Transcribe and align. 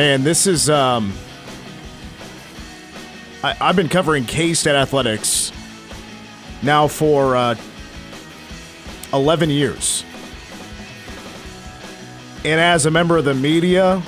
Man, 0.00 0.24
this 0.24 0.46
is 0.46 0.70
um 0.70 1.12
I, 3.44 3.54
I've 3.60 3.76
been 3.76 3.90
covering 3.90 4.24
K 4.24 4.54
State 4.54 4.74
athletics 4.74 5.52
now 6.62 6.88
for 6.88 7.36
uh, 7.36 7.54
11 9.12 9.50
years. 9.50 10.02
And 12.46 12.58
as 12.58 12.86
a 12.86 12.90
member 12.90 13.18
of 13.18 13.26
the 13.26 13.34
media, 13.34 14.02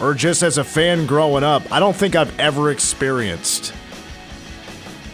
or 0.00 0.14
just 0.14 0.44
as 0.44 0.58
a 0.58 0.64
fan 0.64 1.06
growing 1.06 1.42
up, 1.42 1.64
I 1.72 1.80
don't 1.80 1.96
think 1.96 2.14
I've 2.14 2.38
ever 2.38 2.70
experienced 2.70 3.74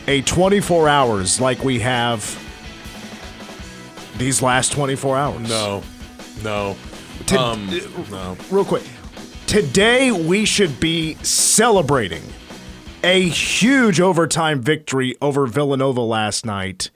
a 0.08 0.20
24 0.20 0.90
hours 0.90 1.40
like 1.40 1.64
we 1.64 1.78
have 1.78 2.20
these 4.18 4.42
last 4.42 4.72
24 4.72 5.16
hours. 5.16 5.48
No, 5.48 5.82
no, 6.42 6.76
To- 7.28 7.40
um, 7.40 7.80
no. 8.10 8.36
real 8.50 8.66
quick. 8.66 8.82
Today 9.48 10.12
we 10.12 10.44
should 10.44 10.78
be 10.78 11.14
celebrating 11.22 12.22
a 13.02 13.30
huge 13.30 13.98
overtime 13.98 14.60
victory 14.60 15.16
over 15.22 15.46
Villanova 15.46 16.02
last 16.02 16.44
night. 16.44 16.90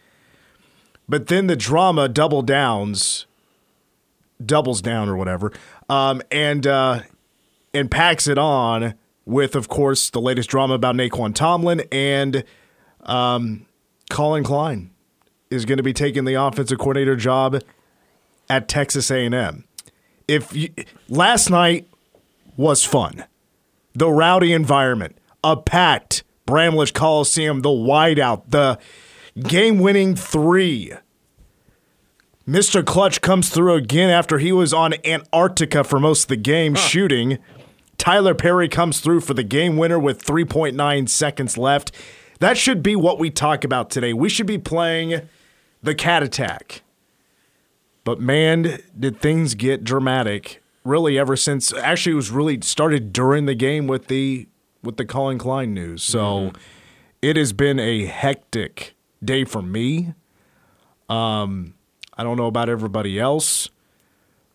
But 1.09 1.29
then 1.29 1.47
the 1.47 1.57
drama 1.57 2.11
double 2.11 2.43
downs, 2.43 3.25
doubles 4.45 4.83
down 4.83 5.09
or 5.09 5.17
whatever, 5.17 5.51
um, 5.89 6.21
and 6.31 6.67
uh, 6.67 7.01
and 7.73 7.91
packs 7.91 8.29
it 8.29 8.37
on 8.37 8.97
with, 9.25 9.57
of 9.57 9.69
course, 9.69 10.11
the 10.11 10.21
latest 10.21 10.51
drama 10.51 10.75
about 10.75 10.95
Nae'Qwan 10.95 11.35
Tomlin 11.35 11.83
and 11.91 12.45
um, 13.05 13.65
Collin 14.11 14.45
Klein 14.45 14.91
is 15.49 15.65
going 15.65 15.79
to 15.79 15.83
be 15.83 15.95
taking 15.95 16.27
the 16.27 16.35
offensive 16.35 16.79
coordinator 16.79 17.17
job 17.17 17.63
at 18.51 18.69
Texas 18.69 19.11
A&M. 19.11 19.65
If 20.29 20.55
you, 20.55 20.69
last 21.09 21.49
night 21.49 21.89
was 22.63 22.85
fun. 22.85 23.25
The 23.93 24.09
rowdy 24.09 24.53
environment, 24.53 25.19
a 25.45 25.57
packed 25.57 26.23
Bramlage 26.47 26.95
Coliseum, 26.95 27.61
the 27.61 27.69
wideout, 27.69 28.45
the 28.49 28.79
game 29.39 29.81
winning 29.81 30.15
three. 30.15 30.93
Mr. 32.49 32.85
Clutch 32.85 33.21
comes 33.21 33.51
through 33.51 33.75
again 33.75 34.11
after 34.11 34.39
he 34.39 34.53
was 34.53 34.73
on 34.73 34.95
Antarctica 35.05 35.85
for 35.85 36.01
most 36.01 36.25
of 36.25 36.29
the 36.29 36.37
game 36.37 36.75
shooting. 36.75 37.39
Tylor 37.99 38.35
Perry 38.35 38.69
comes 38.69 39.01
through 39.01 39.21
for 39.21 39.35
the 39.35 39.45
game 39.45 39.77
winner 39.77 39.99
with 39.99 40.25
3.9 40.25 41.09
seconds 41.09 41.59
left. 41.59 41.93
That 42.41 42.57
should 42.57 42.83
be 42.83 42.97
what 42.97 43.19
we 43.19 43.31
talk 43.31 43.65
about 43.65 43.91
today. 43.91 44.13
We 44.13 44.29
should 44.29 44.47
be 44.47 44.59
playing 44.59 45.29
the 45.83 45.95
cat 45.95 46.23
attack. 46.23 46.83
But 48.05 48.21
man, 48.21 48.81
did 48.99 49.21
things 49.21 49.55
get 49.55 49.85
dramatic 49.85 50.62
really 50.85 51.19
ever 51.19 51.37
since 51.37 51.73
actually 51.73 52.13
it 52.13 52.17
was 52.17 52.31
really 52.31 52.61
started 52.63 53.13
during 53.13 53.47
the 53.47 53.55
game 53.55 53.87
with 53.87 54.09
the 54.09 54.49
with 54.83 54.97
the 54.97 55.05
Collin 55.05 55.39
Klein 55.39 55.75
news. 55.75 56.03
So 56.03 56.53
it 57.21 57.37
has 57.37 57.53
been 57.53 57.79
a 57.79 58.07
hectic 58.07 58.95
day 59.25 59.45
for 59.45 59.63
me. 59.63 60.15
Um 61.09 61.75
I 62.17 62.25
don't 62.25 62.37
know 62.37 62.47
about 62.47 62.69
everybody 62.69 63.19
else, 63.19 63.69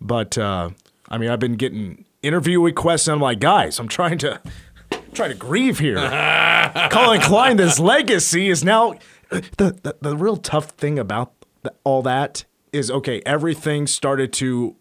but 0.01 0.37
uh 0.37 0.71
I 1.09 1.17
mean 1.17 1.29
I've 1.29 1.39
been 1.39 1.55
getting 1.55 2.05
interview 2.21 2.61
requests 2.61 3.07
and 3.07 3.15
I'm 3.15 3.21
like, 3.21 3.39
guys, 3.39 3.79
I'm 3.79 3.87
trying 3.87 4.17
to 4.19 4.41
trying 5.13 5.29
to 5.29 5.37
grieve 5.37 5.79
here. 5.79 5.95
Collin 6.91 7.21
Klein, 7.21 7.57
this 7.57 7.79
legacy 7.79 8.49
is 8.49 8.63
now 8.63 8.95
the 9.29 9.77
the, 9.83 9.95
the 10.01 10.17
real 10.17 10.37
tough 10.37 10.71
thing 10.71 10.99
about 10.99 11.31
all 11.83 12.01
that 12.03 12.45
is 12.71 12.91
okay. 12.91 13.21
Everything 13.25 13.87
started 13.87 14.31
to, 14.33 14.75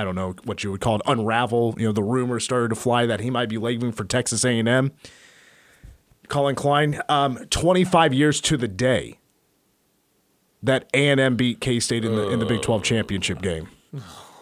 I 0.00 0.04
don't 0.04 0.14
know 0.14 0.34
what 0.44 0.64
you 0.64 0.70
would 0.70 0.80
call 0.80 0.96
it, 0.96 1.02
unravel. 1.06 1.74
You 1.76 1.86
know, 1.86 1.92
the 1.92 2.02
rumors 2.02 2.42
started 2.42 2.70
to 2.70 2.74
fly 2.74 3.04
that 3.04 3.20
he 3.20 3.28
might 3.28 3.50
be 3.50 3.58
leaving 3.58 3.92
for 3.92 4.04
Texas 4.04 4.44
A 4.46 4.58
and 4.58 4.66
M. 4.66 4.92
Collin 6.28 6.54
Klein, 6.54 7.02
um, 7.08 7.36
25 7.50 8.14
years 8.14 8.40
to 8.42 8.56
the 8.56 8.68
day 8.68 9.18
that 10.62 10.88
A 10.94 11.08
and 11.08 11.20
M 11.20 11.36
beat 11.36 11.60
K 11.60 11.80
State 11.80 12.04
in 12.04 12.14
the 12.14 12.30
in 12.30 12.38
the 12.38 12.46
Big 12.46 12.62
12 12.62 12.82
championship 12.82 13.42
game. 13.42 13.68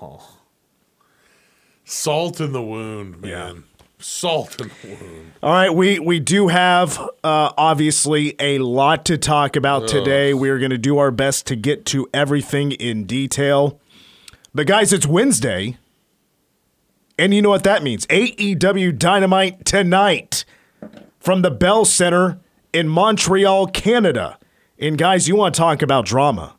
Oh. 0.00 0.22
Salt 1.84 2.41
in 2.41 2.52
the 2.52 2.62
wound, 2.62 3.20
man. 3.22 3.64
Salt 3.98 4.60
in 4.60 4.68
the 4.68 4.88
wound. 4.88 5.32
All 5.42 5.50
right, 5.50 5.74
we 5.74 5.98
we 5.98 6.20
do 6.20 6.48
have 6.48 6.98
uh, 7.24 7.52
obviously 7.56 8.36
a 8.38 8.58
lot 8.58 9.06
to 9.06 9.18
talk 9.18 9.56
about 9.56 9.88
today. 9.88 10.34
We're 10.34 10.58
going 10.58 10.70
to 10.70 10.78
do 10.78 10.98
our 10.98 11.10
best 11.10 11.47
to 11.47 11.56
get 11.56 11.84
to 11.86 12.06
everything 12.12 12.72
in 12.72 13.04
detail. 13.04 13.80
But 14.54 14.66
guys, 14.66 14.92
it's 14.92 15.06
Wednesday, 15.06 15.76
and 17.19 17.34
you 17.34 17.42
know 17.42 17.50
what 17.50 17.64
that 17.64 17.82
means? 17.82 18.06
AEW 18.06 18.98
Dynamite 18.98 19.64
tonight 19.64 20.44
from 21.20 21.42
the 21.42 21.50
Bell 21.50 21.84
Center 21.84 22.41
in 22.72 22.88
Montreal, 22.88 23.66
Canada. 23.69 24.38
And 24.78 24.97
guys, 24.97 25.28
you 25.28 25.36
want 25.36 25.54
to 25.54 25.59
talk 25.59 25.82
about 25.82 26.06
drama? 26.06 26.56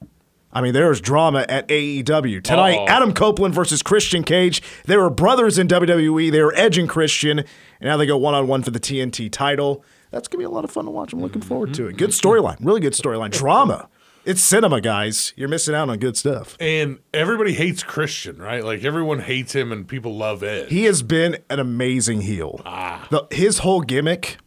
I 0.51 0.61
mean, 0.61 0.73
there's 0.73 1.00
drama 1.00 1.45
at 1.47 1.67
AEW 1.67 2.44
tonight. 2.44 2.77
Uh-oh. 2.77 2.88
Adam 2.88 3.13
Copeland 3.13 3.53
versus 3.53 3.83
Christian 3.83 4.24
Cage. 4.24 4.62
They 4.86 4.97
were 4.97 5.09
brothers 5.09 5.57
in 5.57 5.68
WWE. 5.68 6.31
They 6.31 6.41
were 6.41 6.53
Edge 6.56 6.77
and 6.77 6.89
Christian, 6.89 7.39
and 7.39 7.47
now 7.81 7.97
they 7.97 8.06
go 8.06 8.18
one 8.18 8.33
on 8.33 8.47
one 8.47 8.63
for 8.63 8.71
the 8.71 8.80
TNT 8.80 9.31
title. 9.31 9.83
That's 10.12 10.27
gonna 10.27 10.39
be 10.39 10.45
a 10.45 10.50
lot 10.50 10.63
of 10.63 10.71
fun 10.71 10.86
to 10.86 10.91
watch. 10.91 11.13
I'm 11.13 11.21
looking 11.21 11.41
forward 11.41 11.74
to 11.75 11.88
it. 11.88 11.97
Good 11.97 12.09
storyline, 12.09 12.57
really 12.62 12.81
good 12.81 12.94
storyline. 12.94 13.30
Drama. 13.31 13.89
It's 14.29 14.43
cinema, 14.43 14.79
guys. 14.79 15.33
You're 15.35 15.49
missing 15.49 15.73
out 15.73 15.89
on 15.89 15.97
good 15.97 16.15
stuff. 16.15 16.55
And 16.59 16.99
everybody 17.15 17.53
hates 17.53 17.81
Christian, 17.81 18.37
right? 18.37 18.63
Like 18.63 18.83
everyone 18.83 19.21
hates 19.21 19.55
him 19.55 19.71
and 19.71 19.87
people 19.87 20.15
love 20.15 20.43
Ed. 20.43 20.69
He 20.69 20.83
has 20.83 21.01
been 21.01 21.39
an 21.49 21.57
amazing 21.57 22.21
heel. 22.21 22.61
Ah. 22.63 23.07
The, 23.09 23.25
his 23.31 23.57
whole 23.57 23.81
gimmick 23.81 24.37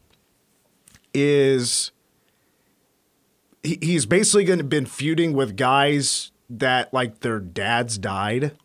is 1.12 1.90
he, 3.64 3.76
he's 3.82 4.06
basically 4.06 4.44
going 4.44 4.60
to 4.60 4.64
been 4.64 4.86
feuding 4.86 5.32
with 5.32 5.56
guys 5.56 6.30
that 6.48 6.94
like 6.94 7.18
their 7.18 7.40
dads 7.40 7.98
died. 7.98 8.56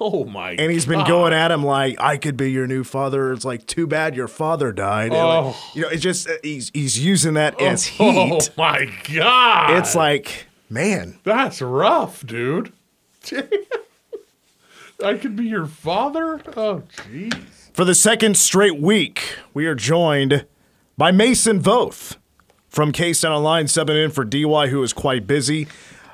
Oh 0.00 0.24
my 0.24 0.54
god. 0.56 0.60
And 0.62 0.72
he's 0.72 0.86
been 0.86 1.00
God. 1.00 1.08
going 1.08 1.32
at 1.32 1.50
him 1.50 1.62
like, 1.64 2.00
"I 2.00 2.16
could 2.16 2.36
be 2.36 2.50
your 2.50 2.66
new 2.66 2.84
father." 2.84 3.32
It's 3.32 3.44
like, 3.44 3.66
too 3.66 3.86
bad 3.86 4.14
your 4.16 4.28
father 4.28 4.72
died. 4.72 5.12
And, 5.12 5.14
like, 5.14 5.44
Oh. 5.54 5.56
you 5.74 5.82
know, 5.82 5.88
it's 5.88 6.02
just 6.02 6.28
uh, 6.28 6.32
he's 6.42 6.70
he's 6.74 6.98
using 7.04 7.34
that 7.34 7.60
as 7.60 7.84
heat. 7.86 8.00
Oh 8.16 8.40
my 8.56 8.90
God. 9.12 9.78
It's 9.78 9.94
like, 9.94 10.46
man, 10.70 11.18
That's 11.24 11.60
rough, 11.62 12.24
dude. 12.26 12.72
I 15.04 15.14
could 15.14 15.36
be 15.36 15.44
your 15.44 15.66
father? 15.66 16.40
Oh, 16.56 16.82
jeez. 16.96 17.34
For 17.72 17.84
the 17.84 17.94
second 17.94 18.36
straight 18.36 18.80
week, 18.80 19.36
we 19.54 19.66
are 19.66 19.74
joined 19.76 20.44
by 20.96 21.12
Mason 21.12 21.60
Voth 21.62 22.16
from 22.68 22.90
K 22.90 23.12
State 23.12 23.28
Online, 23.28 23.66
subbing 23.66 24.02
in 24.04 24.10
for 24.10 24.24
DY, 24.24 24.68
who 24.68 24.82
is 24.82 24.92
quite 24.92 25.26
busy. 25.26 25.68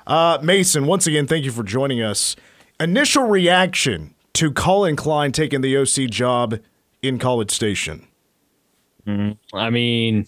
Uh, 0.07 0.39
Mason, 0.43 0.85
once 0.85 1.07
again, 1.07 1.27
thank 1.27 1.47
you 1.47 1.51
for 1.51 1.63
joining 1.63 2.03
us. 2.03 2.37
Initial 2.81 3.25
reaction 3.25 4.15
to 4.35 4.51
Collin 4.51 4.97
Klein 4.97 5.33
taking 5.33 5.61
the 5.61 5.77
OC 5.77 6.11
job 6.11 6.59
in 7.03 7.19
College 7.19 7.51
Station. 7.51 8.07
Mm-hmm. 9.07 9.57
I 9.57 9.71
mean, 9.71 10.27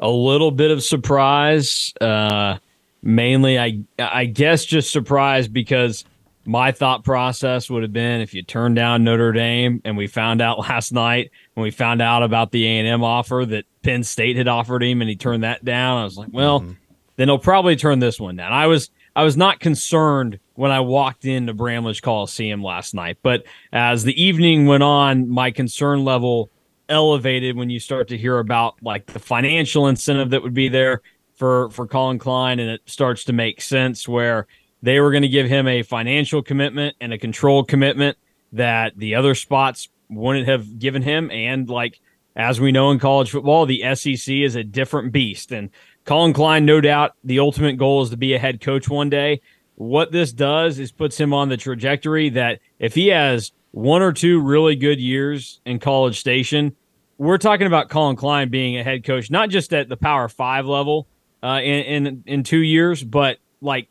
a 0.00 0.10
little 0.10 0.50
bit 0.50 0.70
of 0.70 0.82
surprise. 0.82 1.94
Uh, 2.00 2.58
mainly, 3.02 3.58
I 3.58 3.80
I 3.98 4.26
guess 4.26 4.64
just 4.64 4.92
surprised 4.92 5.52
because 5.52 6.04
my 6.46 6.72
thought 6.72 7.04
process 7.04 7.70
would 7.70 7.82
have 7.82 7.92
been 7.92 8.20
if 8.20 8.34
you 8.34 8.42
turned 8.42 8.76
down 8.76 9.04
Notre 9.04 9.32
Dame 9.32 9.80
and 9.84 9.96
we 9.96 10.06
found 10.06 10.42
out 10.42 10.58
last 10.68 10.92
night 10.92 11.30
when 11.54 11.62
we 11.62 11.70
found 11.70 12.02
out 12.02 12.22
about 12.22 12.50
the 12.50 12.66
A&M 12.66 13.02
offer 13.02 13.44
that 13.46 13.64
Penn 13.82 14.04
State 14.04 14.36
had 14.36 14.48
offered 14.48 14.82
him 14.82 15.00
and 15.00 15.08
he 15.08 15.16
turned 15.16 15.44
that 15.44 15.64
down, 15.64 15.98
I 16.00 16.04
was 16.04 16.18
like, 16.18 16.28
well, 16.32 16.60
mm-hmm. 16.60 16.72
then 17.16 17.28
he'll 17.28 17.38
probably 17.38 17.76
turn 17.76 17.98
this 17.98 18.20
one 18.20 18.36
down. 18.36 18.52
I 18.52 18.66
was 18.66 18.90
I 19.16 19.24
was 19.24 19.36
not 19.36 19.60
concerned 19.60 20.40
when 20.54 20.70
I 20.70 20.80
walked 20.80 21.24
into 21.24 21.54
Bramlage 21.54 22.02
Coliseum 22.02 22.62
last 22.62 22.94
night, 22.94 23.18
but 23.22 23.44
as 23.72 24.04
the 24.04 24.20
evening 24.20 24.66
went 24.66 24.82
on, 24.82 25.28
my 25.28 25.50
concern 25.50 26.04
level 26.04 26.50
elevated 26.88 27.56
when 27.56 27.70
you 27.70 27.80
start 27.80 28.08
to 28.08 28.18
hear 28.18 28.38
about 28.38 28.76
like 28.82 29.06
the 29.06 29.18
financial 29.18 29.88
incentive 29.88 30.30
that 30.30 30.42
would 30.42 30.54
be 30.54 30.68
there 30.68 31.00
for 31.34 31.70
for 31.70 31.86
Collin 31.86 32.18
Klein 32.18 32.58
and 32.58 32.70
it 32.70 32.82
starts 32.84 33.24
to 33.24 33.32
make 33.32 33.62
sense 33.62 34.06
where 34.06 34.46
they 34.82 35.00
were 35.00 35.10
going 35.10 35.22
to 35.22 35.28
give 35.28 35.48
him 35.48 35.66
a 35.66 35.82
financial 35.82 36.42
commitment 36.42 36.94
and 37.00 37.12
a 37.12 37.18
control 37.18 37.64
commitment 37.64 38.18
that 38.52 38.92
the 38.98 39.14
other 39.14 39.34
spots 39.34 39.88
wouldn't 40.10 40.46
have 40.46 40.78
given 40.78 41.02
him. 41.02 41.30
And 41.30 41.68
like, 41.68 42.00
as 42.36 42.60
we 42.60 42.70
know 42.70 42.90
in 42.90 42.98
college 42.98 43.30
football, 43.30 43.64
the 43.64 43.94
SEC 43.94 44.34
is 44.34 44.56
a 44.56 44.64
different 44.64 45.12
beast. 45.12 45.52
And 45.52 45.70
Collin 46.04 46.34
Klein, 46.34 46.66
no 46.66 46.80
doubt, 46.80 47.12
the 47.24 47.38
ultimate 47.38 47.78
goal 47.78 48.02
is 48.02 48.10
to 48.10 48.16
be 48.16 48.34
a 48.34 48.38
head 48.38 48.60
coach 48.60 48.88
one 48.88 49.08
day. 49.08 49.40
What 49.76 50.12
this 50.12 50.32
does 50.32 50.78
is 50.78 50.92
puts 50.92 51.18
him 51.18 51.32
on 51.32 51.48
the 51.48 51.56
trajectory 51.56 52.28
that 52.30 52.60
if 52.78 52.94
he 52.94 53.08
has 53.08 53.52
one 53.72 54.02
or 54.02 54.12
two 54.12 54.40
really 54.40 54.76
good 54.76 55.00
years 55.00 55.60
in 55.64 55.78
College 55.78 56.20
Station, 56.20 56.76
we're 57.18 57.38
talking 57.38 57.66
about 57.66 57.88
Collin 57.88 58.16
Klein 58.16 58.50
being 58.50 58.78
a 58.78 58.84
head 58.84 59.04
coach, 59.04 59.30
not 59.30 59.48
just 59.48 59.72
at 59.72 59.88
the 59.88 59.96
Power 59.96 60.28
Five 60.28 60.66
level 60.66 61.06
uh, 61.42 61.60
in, 61.62 62.04
in 62.06 62.24
in 62.26 62.42
two 62.42 62.58
years, 62.58 63.02
but 63.02 63.38
like 63.60 63.88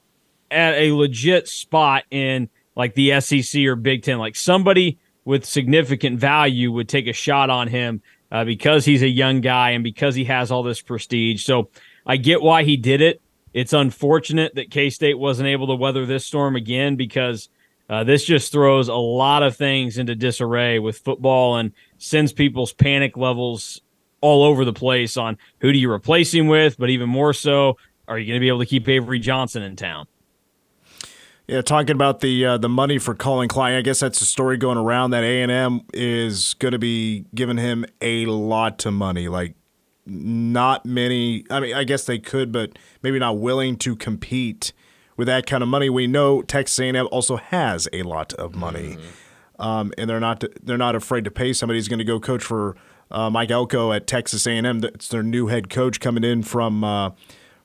at 0.52 0.76
a 0.76 0.92
legit 0.92 1.48
spot 1.48 2.04
in 2.12 2.50
like 2.76 2.96
the 2.96 3.20
SEC 3.20 3.64
or 3.66 3.76
Big 3.76 4.04
Ten. 4.04 4.20
Like 4.20 4.36
somebody 4.36 5.00
with 5.26 5.46
significant 5.46 6.20
value 6.20 6.72
would 6.72 6.90
take 6.90 7.08
a 7.08 7.14
shot 7.14 7.50
on 7.50 7.68
him 7.68 8.02
uh, 8.32 8.44
because 8.44 8.86
he's 8.86 9.04
a 9.04 9.08
young 9.08 9.42
guy 9.42 9.72
and 9.72 9.84
because 9.84 10.16
he 10.16 10.26
has 10.26 10.52
all 10.52 10.64
this 10.64 10.82
prestige. 10.82 11.44
So 11.44 11.70
I 12.06 12.18
get 12.18 12.42
why 12.42 12.64
he 12.64 12.78
did 12.78 13.02
it. 13.02 13.22
It's 13.54 13.74
unfortunate 13.74 14.56
that 14.56 14.72
K 14.72 14.90
State 14.90 15.20
wasn't 15.20 15.48
able 15.48 15.68
to 15.68 15.76
weather 15.76 16.06
this 16.06 16.26
storm 16.26 16.56
again 16.56 16.96
because 16.96 17.50
uh, 17.90 18.04
this 18.04 18.24
just 18.24 18.52
throws 18.52 18.88
a 18.88 18.96
lot 18.96 19.44
of 19.44 19.56
things 19.56 19.98
into 19.98 20.16
disarray 20.16 20.80
with 20.80 20.98
football 20.98 21.58
and 21.58 21.72
sends 21.98 22.34
people's 22.34 22.74
panic 22.74 23.16
levels 23.18 23.82
all 24.22 24.44
over 24.44 24.64
the 24.66 24.74
place 24.74 25.18
on 25.18 25.38
who 25.60 25.72
do 25.72 25.78
you 25.78 25.92
replace 25.92 26.34
him 26.34 26.48
with, 26.48 26.78
but 26.80 26.90
even 26.90 27.10
more 27.10 27.34
so, 27.34 27.78
are 28.08 28.18
you 28.18 28.26
going 28.26 28.38
to 28.38 28.40
be 28.40 28.48
able 28.48 28.60
to 28.60 28.66
keep 28.66 28.88
Avery 28.88 29.20
Johnson 29.20 29.62
in 29.62 29.76
town? 29.76 30.08
Yeah, 31.46 31.62
talking 31.62 31.92
about 31.92 32.22
the 32.22 32.46
uh, 32.46 32.58
the 32.58 32.70
money 32.70 33.00
for 33.00 33.14
Collin 33.14 33.50
Klein, 33.50 33.76
I 33.76 33.82
guess 33.82 34.00
that's 34.00 34.20
the 34.20 34.26
story 34.26 34.56
going 34.56 34.78
around 34.78 35.12
that 35.12 35.26
A 35.26 35.42
and 35.42 35.52
M 35.52 35.82
is 35.94 36.54
going 36.54 36.72
to 36.72 36.80
be 36.80 37.26
giving 37.36 37.58
him 37.58 37.86
a 38.02 38.26
lot 38.28 38.86
of 38.86 38.94
money. 38.94 39.28
Like, 39.28 39.56
not 40.06 40.86
many. 40.86 41.46
I 41.50 41.60
mean, 41.60 41.76
I 41.76 41.84
guess 41.84 42.06
they 42.06 42.20
could, 42.20 42.52
but 42.52 42.78
maybe 43.02 43.20
not 43.20 43.38
willing 43.38 43.78
to 43.78 43.96
compete 43.96 44.74
with 45.18 45.28
that 45.28 45.46
kind 45.46 45.64
of 45.64 45.70
money. 45.70 45.90
We 45.90 46.08
know 46.08 46.42
Texas 46.42 46.80
A 46.80 46.88
and 46.88 46.98
M 46.98 47.08
also 47.12 47.38
has 47.38 47.88
a 47.94 48.04
lot 48.04 48.34
of 48.34 48.56
money, 48.56 48.98
mm-hmm. 48.98 49.62
um, 49.62 49.94
and 49.98 50.10
they're 50.10 50.20
not 50.20 50.44
they're 50.62 50.78
not 50.78 50.96
afraid 50.96 51.24
to 51.26 51.32
pay 51.32 51.54
somebody 51.54 51.80
who's 51.80 51.88
going 51.88 52.00
to 52.00 52.06
go 52.06 52.20
coach 52.20 52.44
for 52.44 52.76
uh, 53.12 53.30
Mike 53.30 53.52
Elko 53.52 53.92
at 53.92 54.08
Texas 54.08 54.46
A 54.48 54.52
and 54.52 54.68
M. 54.68 54.80
That's 54.80 55.08
their 55.08 55.24
new 55.24 55.48
head 55.48 55.70
coach 55.70 56.00
coming 56.00 56.24
in 56.24 56.44
from. 56.44 56.84
Uh, 56.84 57.12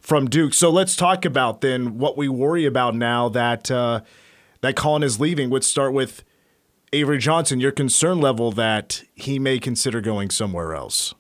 from 0.01 0.31
Duke. 0.31 0.55
So 0.55 0.71
let's 0.71 0.97
talk 0.97 1.27
about 1.27 1.61
then 1.61 1.99
what 1.99 2.17
we 2.17 2.29
worry 2.29 2.65
about 2.65 2.95
now 2.95 3.29
that 3.29 3.71
uh, 3.71 4.01
that 4.63 4.75
Collin 4.75 5.03
is 5.03 5.21
leaving. 5.21 5.51
Let's 5.51 5.67
start 5.67 5.93
with 5.93 6.25
Avery 6.93 7.19
Johnson. 7.19 7.61
Your 7.61 7.73
concern 7.73 8.21
level 8.21 8.51
that 8.53 9.03
he 9.15 9.39
may 9.39 9.59
consider 9.59 10.01
going 10.01 10.31
somewhere 10.31 10.75
else. 10.75 11.15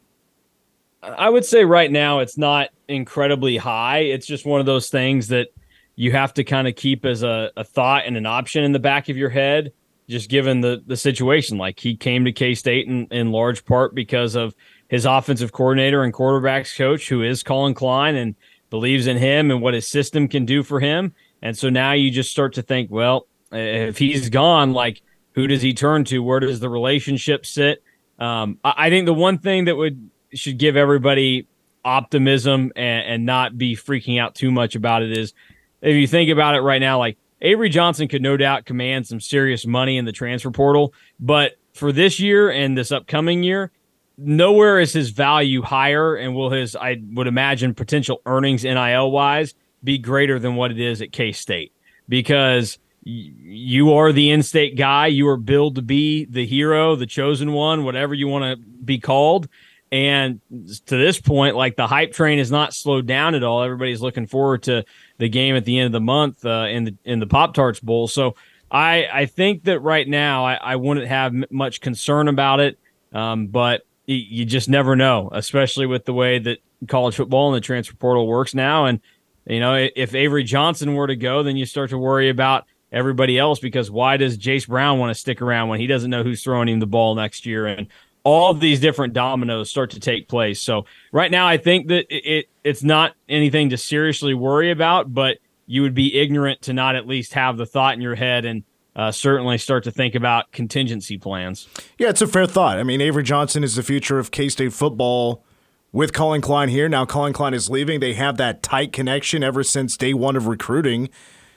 I 1.02 1.30
would 1.30 1.44
say 1.44 1.64
right 1.64 1.90
now 1.90 2.18
it's 2.20 2.36
not 2.36 2.70
incredibly 2.88 3.56
high. 3.56 3.98
It's 3.98 4.26
just 4.26 4.44
one 4.44 4.60
of 4.60 4.66
those 4.66 4.90
things 4.90 5.28
that 5.28 5.48
you 5.94 6.12
have 6.12 6.34
to 6.34 6.44
kind 6.44 6.66
of 6.66 6.76
keep 6.76 7.04
as 7.04 7.22
a, 7.22 7.50
a 7.56 7.64
thought 7.64 8.04
and 8.06 8.16
an 8.16 8.26
option 8.26 8.64
in 8.64 8.72
the 8.72 8.78
back 8.78 9.08
of 9.08 9.16
your 9.16 9.28
head, 9.28 9.72
just 10.08 10.28
given 10.28 10.60
the 10.60 10.82
the 10.86 10.96
situation. 10.96 11.58
Like 11.58 11.78
he 11.78 11.96
came 11.96 12.24
to 12.24 12.32
K 12.32 12.54
State 12.54 12.88
in, 12.88 13.06
in 13.10 13.32
large 13.32 13.64
part 13.64 13.94
because 13.94 14.34
of 14.34 14.54
his 14.88 15.04
offensive 15.04 15.52
coordinator 15.52 16.02
and 16.02 16.12
quarterbacks 16.12 16.76
coach, 16.76 17.08
who 17.08 17.22
is 17.22 17.42
Collin 17.42 17.74
Klein, 17.74 18.16
and 18.16 18.34
believes 18.70 19.06
in 19.06 19.16
him 19.16 19.50
and 19.50 19.62
what 19.62 19.74
his 19.74 19.88
system 19.88 20.28
can 20.28 20.44
do 20.44 20.62
for 20.62 20.80
him. 20.80 21.14
And 21.42 21.56
so 21.56 21.68
now 21.68 21.92
you 21.92 22.10
just 22.10 22.30
start 22.30 22.54
to 22.54 22.62
think, 22.62 22.90
well, 22.90 23.26
if 23.52 23.98
he's 23.98 24.28
gone, 24.30 24.72
like 24.72 25.02
who 25.32 25.46
does 25.46 25.62
he 25.62 25.72
turn 25.72 26.04
to? 26.06 26.22
Where 26.22 26.40
does 26.40 26.58
the 26.58 26.68
relationship 26.68 27.46
sit? 27.46 27.82
Um, 28.18 28.58
I 28.64 28.90
think 28.90 29.06
the 29.06 29.14
one 29.14 29.38
thing 29.38 29.66
that 29.66 29.76
would 29.76 30.10
should 30.34 30.58
give 30.58 30.76
everybody 30.76 31.46
optimism 31.84 32.72
and, 32.76 33.06
and 33.06 33.26
not 33.26 33.56
be 33.56 33.74
freaking 33.74 34.20
out 34.20 34.34
too 34.34 34.50
much 34.50 34.74
about 34.74 35.02
it 35.02 35.16
is 35.16 35.32
if 35.80 35.94
you 35.94 36.06
think 36.06 36.30
about 36.30 36.54
it 36.54 36.60
right 36.60 36.80
now, 36.80 36.98
like 36.98 37.16
Avery 37.40 37.68
Johnson 37.68 38.08
could 38.08 38.22
no 38.22 38.36
doubt 38.36 38.64
command 38.64 39.06
some 39.06 39.20
serious 39.20 39.64
money 39.64 39.96
in 39.96 40.04
the 40.04 40.12
transfer 40.12 40.50
portal, 40.50 40.92
but 41.20 41.52
for 41.72 41.92
this 41.92 42.18
year 42.18 42.50
and 42.50 42.76
this 42.76 42.90
upcoming 42.90 43.42
year, 43.42 43.70
nowhere 44.16 44.80
is 44.80 44.92
his 44.92 45.10
value 45.10 45.62
higher, 45.62 46.16
and 46.16 46.34
will 46.34 46.50
his 46.50 46.74
I 46.74 46.96
would 47.12 47.28
imagine 47.28 47.74
potential 47.74 48.20
earnings 48.26 48.64
NIL 48.64 49.10
wise 49.10 49.54
be 49.84 49.98
greater 49.98 50.38
than 50.40 50.56
what 50.56 50.72
it 50.72 50.80
is 50.80 51.00
at 51.00 51.12
K 51.12 51.30
State 51.30 51.72
because 52.08 52.78
you 53.04 53.94
are 53.94 54.12
the 54.12 54.30
in-state 54.30 54.76
guy. 54.76 55.06
You 55.06 55.28
are 55.28 55.36
billed 55.36 55.76
to 55.76 55.82
be 55.82 56.26
the 56.26 56.44
hero, 56.44 56.96
the 56.96 57.06
chosen 57.06 57.52
one, 57.52 57.84
whatever 57.84 58.12
you 58.12 58.28
want 58.28 58.44
to 58.44 58.66
be 58.84 58.98
called. 58.98 59.48
And 59.90 60.40
to 60.50 60.96
this 60.96 61.20
point, 61.20 61.56
like 61.56 61.76
the 61.76 61.86
hype 61.86 62.12
train 62.12 62.38
is 62.38 62.50
not 62.50 62.74
slowed 62.74 63.06
down 63.06 63.34
at 63.34 63.42
all. 63.42 63.62
Everybody's 63.62 64.02
looking 64.02 64.26
forward 64.26 64.64
to 64.64 64.84
the 65.16 65.28
game 65.28 65.56
at 65.56 65.64
the 65.64 65.78
end 65.78 65.86
of 65.86 65.92
the 65.92 66.00
month 66.00 66.44
uh, 66.44 66.66
in 66.68 66.84
the 66.84 66.96
in 67.04 67.20
the 67.20 67.26
Pop 67.26 67.54
Tarts 67.54 67.80
Bowl. 67.80 68.06
So 68.06 68.34
I 68.70 69.06
I 69.10 69.26
think 69.26 69.64
that 69.64 69.80
right 69.80 70.06
now 70.06 70.44
I, 70.44 70.54
I 70.54 70.76
wouldn't 70.76 71.06
have 71.06 71.32
much 71.50 71.80
concern 71.80 72.28
about 72.28 72.60
it. 72.60 72.78
Um, 73.12 73.46
but 73.46 73.86
you 74.06 74.46
just 74.46 74.70
never 74.70 74.96
know, 74.96 75.28
especially 75.32 75.84
with 75.84 76.06
the 76.06 76.14
way 76.14 76.38
that 76.38 76.58
college 76.86 77.16
football 77.16 77.52
and 77.52 77.56
the 77.56 77.64
transfer 77.64 77.94
portal 77.94 78.26
works 78.26 78.54
now. 78.54 78.86
And, 78.86 79.00
you 79.46 79.60
know, 79.60 79.74
if 79.74 80.14
Avery 80.14 80.44
Johnson 80.44 80.94
were 80.94 81.06
to 81.06 81.16
go, 81.16 81.42
then 81.42 81.56
you 81.56 81.66
start 81.66 81.90
to 81.90 81.98
worry 81.98 82.30
about 82.30 82.64
everybody 82.90 83.38
else 83.38 83.60
because 83.60 83.90
why 83.90 84.16
does 84.16 84.38
Jayce 84.38 84.66
Brown 84.66 84.98
want 84.98 85.10
to 85.10 85.14
stick 85.14 85.42
around 85.42 85.68
when 85.68 85.78
he 85.78 85.86
doesn't 85.86 86.10
know 86.10 86.22
who's 86.22 86.42
throwing 86.42 86.68
him 86.68 86.80
the 86.80 86.86
ball 86.86 87.14
next 87.14 87.44
year? 87.44 87.66
And 87.66 87.88
all 88.28 88.52
these 88.52 88.78
different 88.78 89.14
dominoes 89.14 89.70
start 89.70 89.90
to 89.90 90.00
take 90.00 90.28
place. 90.28 90.60
So 90.60 90.84
right 91.12 91.30
now, 91.30 91.48
I 91.48 91.56
think 91.56 91.88
that 91.88 92.14
it, 92.14 92.26
it 92.26 92.48
it's 92.62 92.82
not 92.82 93.14
anything 93.26 93.70
to 93.70 93.78
seriously 93.78 94.34
worry 94.34 94.70
about, 94.70 95.14
but 95.14 95.38
you 95.66 95.80
would 95.80 95.94
be 95.94 96.14
ignorant 96.18 96.60
to 96.62 96.74
not 96.74 96.94
at 96.94 97.06
least 97.06 97.32
have 97.32 97.56
the 97.56 97.64
thought 97.64 97.94
in 97.94 98.02
your 98.02 98.16
head 98.16 98.44
and 98.44 98.64
uh, 98.94 99.10
certainly 99.10 99.56
start 99.56 99.84
to 99.84 99.90
think 99.90 100.14
about 100.14 100.52
contingency 100.52 101.16
plans. 101.16 101.68
Yeah, 101.96 102.10
it's 102.10 102.20
a 102.20 102.26
fair 102.26 102.46
thought. 102.46 102.78
I 102.78 102.82
mean, 102.82 103.00
Avery 103.00 103.22
Johnson 103.22 103.64
is 103.64 103.76
the 103.76 103.82
future 103.82 104.18
of 104.18 104.30
K 104.30 104.50
State 104.50 104.74
football 104.74 105.42
with 105.90 106.12
Collin 106.12 106.42
Klein 106.42 106.68
here. 106.68 106.86
Now 106.86 107.06
Collin 107.06 107.32
Klein 107.32 107.54
is 107.54 107.70
leaving. 107.70 108.00
They 108.00 108.12
have 108.12 108.36
that 108.36 108.62
tight 108.62 108.92
connection 108.92 109.42
ever 109.42 109.62
since 109.62 109.96
day 109.96 110.12
one 110.12 110.36
of 110.36 110.46
recruiting. 110.46 111.08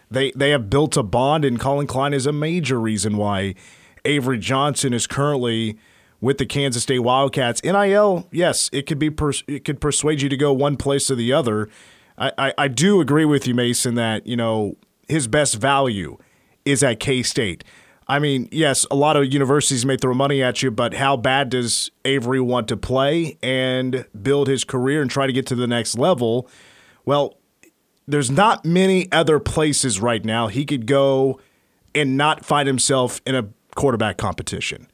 They 0.10 0.32
they 0.32 0.52
have 0.52 0.70
built 0.70 0.96
a 0.96 1.04
bond, 1.04 1.44
and 1.44 1.60
Collin 1.60 1.88
Klein 1.88 2.14
is 2.14 2.26
a 2.26 2.32
major 2.32 2.80
reason 2.80 3.18
why 3.18 3.56
Avery 4.06 4.38
Johnson 4.38 4.94
is 4.94 5.06
currently 5.06 5.78
with 6.22 6.38
the 6.38 6.46
Kansas 6.46 6.84
State 6.84 7.00
Wildcats. 7.00 7.64
NIL, 7.64 8.28
yes, 8.32 8.70
it 8.72 8.86
could 8.86 9.00
be 9.00 9.10
pers- 9.10 9.44
it 9.48 9.66
could 9.66 9.82
persuade 9.82 10.22
you 10.22 10.30
to 10.30 10.38
go 10.38 10.54
one 10.54 10.78
place 10.78 11.12
or 11.12 11.16
the 11.16 11.34
other. 11.34 11.68
I, 12.18 12.32
I, 12.38 12.54
I 12.58 12.68
do 12.68 13.02
agree 13.02 13.26
with 13.26 13.48
you, 13.48 13.56
Mason, 13.56 13.96
that 13.96 14.26
you 14.28 14.38
know 14.38 14.78
his 15.08 15.28
best 15.28 15.56
value 15.56 16.18
is 16.64 16.84
at 16.84 17.00
K 17.00 17.24
State. 17.24 17.64
I 18.08 18.20
mean, 18.20 18.50
yes, 18.52 18.86
a 18.92 18.96
lot 18.96 19.16
of 19.16 19.32
universities 19.32 19.86
may 19.86 19.96
throw 19.96 20.14
money 20.14 20.44
at 20.44 20.62
you, 20.62 20.70
but 20.70 20.96
how 20.96 21.16
bad 21.16 21.50
does 21.50 21.92
Avery 22.04 22.42
want 22.42 22.68
to 22.68 22.78
play 22.78 23.38
and 23.42 24.06
build 24.22 24.48
his 24.48 24.64
career 24.64 25.02
and 25.02 25.10
try 25.10 25.28
to 25.28 25.34
get 25.34 25.46
to 25.48 25.56
the 25.56 25.68
next 25.68 25.98
level? 25.98 26.50
Well, 27.06 27.38
there's 28.08 28.30
not 28.30 28.66
many 28.66 29.10
other 29.14 29.40
places 29.40 30.02
right 30.02 30.26
now 30.26 30.48
he 30.48 30.66
could 30.66 30.88
go 30.88 31.40
and 31.96 32.18
not 32.18 32.44
find 32.44 32.68
himself 32.68 33.22
in 33.26 33.36
a 33.36 33.48
quarterback 33.76 34.18
competition. 34.18 34.88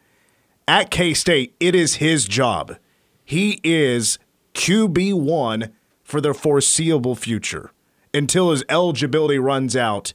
At 0.68 0.92
K 0.92 1.14
State, 1.14 1.56
it 1.60 1.76
is 1.76 1.96
his 1.96 2.26
job. 2.26 2.78
He 3.24 3.60
is 3.64 4.20
QB1 4.54 5.72
for 6.04 6.20
the 6.22 6.34
foreseeable 6.34 7.16
future 7.16 7.72
until 8.14 8.52
his 8.52 8.64
eligibility 8.70 9.40
runs 9.40 9.76
out. 9.76 10.14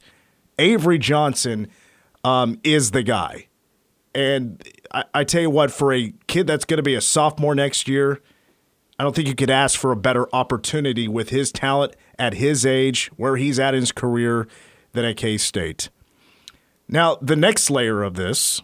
Avery 0.59 0.99
Johnson 0.99 1.67
um, 2.23 2.59
is 2.63 2.91
the 2.91 3.03
guy. 3.03 3.47
And 4.13 4.61
I, 4.91 5.05
I 5.13 5.23
tell 5.23 5.41
you 5.41 5.49
what, 5.49 5.71
for 5.71 5.93
a 5.93 6.13
kid 6.27 6.45
that's 6.45 6.65
going 6.65 6.77
to 6.77 6.83
be 6.83 6.95
a 6.95 7.01
sophomore 7.01 7.55
next 7.55 7.87
year, 7.87 8.21
I 8.99 9.03
don't 9.03 9.15
think 9.15 9.27
you 9.27 9.35
could 9.35 9.49
ask 9.49 9.79
for 9.79 9.91
a 9.91 9.95
better 9.95 10.33
opportunity 10.35 11.07
with 11.07 11.29
his 11.29 11.51
talent 11.51 11.95
at 12.19 12.35
his 12.35 12.65
age, 12.65 13.09
where 13.17 13.37
he's 13.37 13.59
at 13.59 13.73
in 13.73 13.79
his 13.79 13.91
career, 13.91 14.47
than 14.91 15.05
at 15.05 15.17
K 15.17 15.37
State. 15.37 15.89
Now, 16.87 17.17
the 17.21 17.35
next 17.35 17.71
layer 17.71 18.03
of 18.03 18.13
this, 18.13 18.61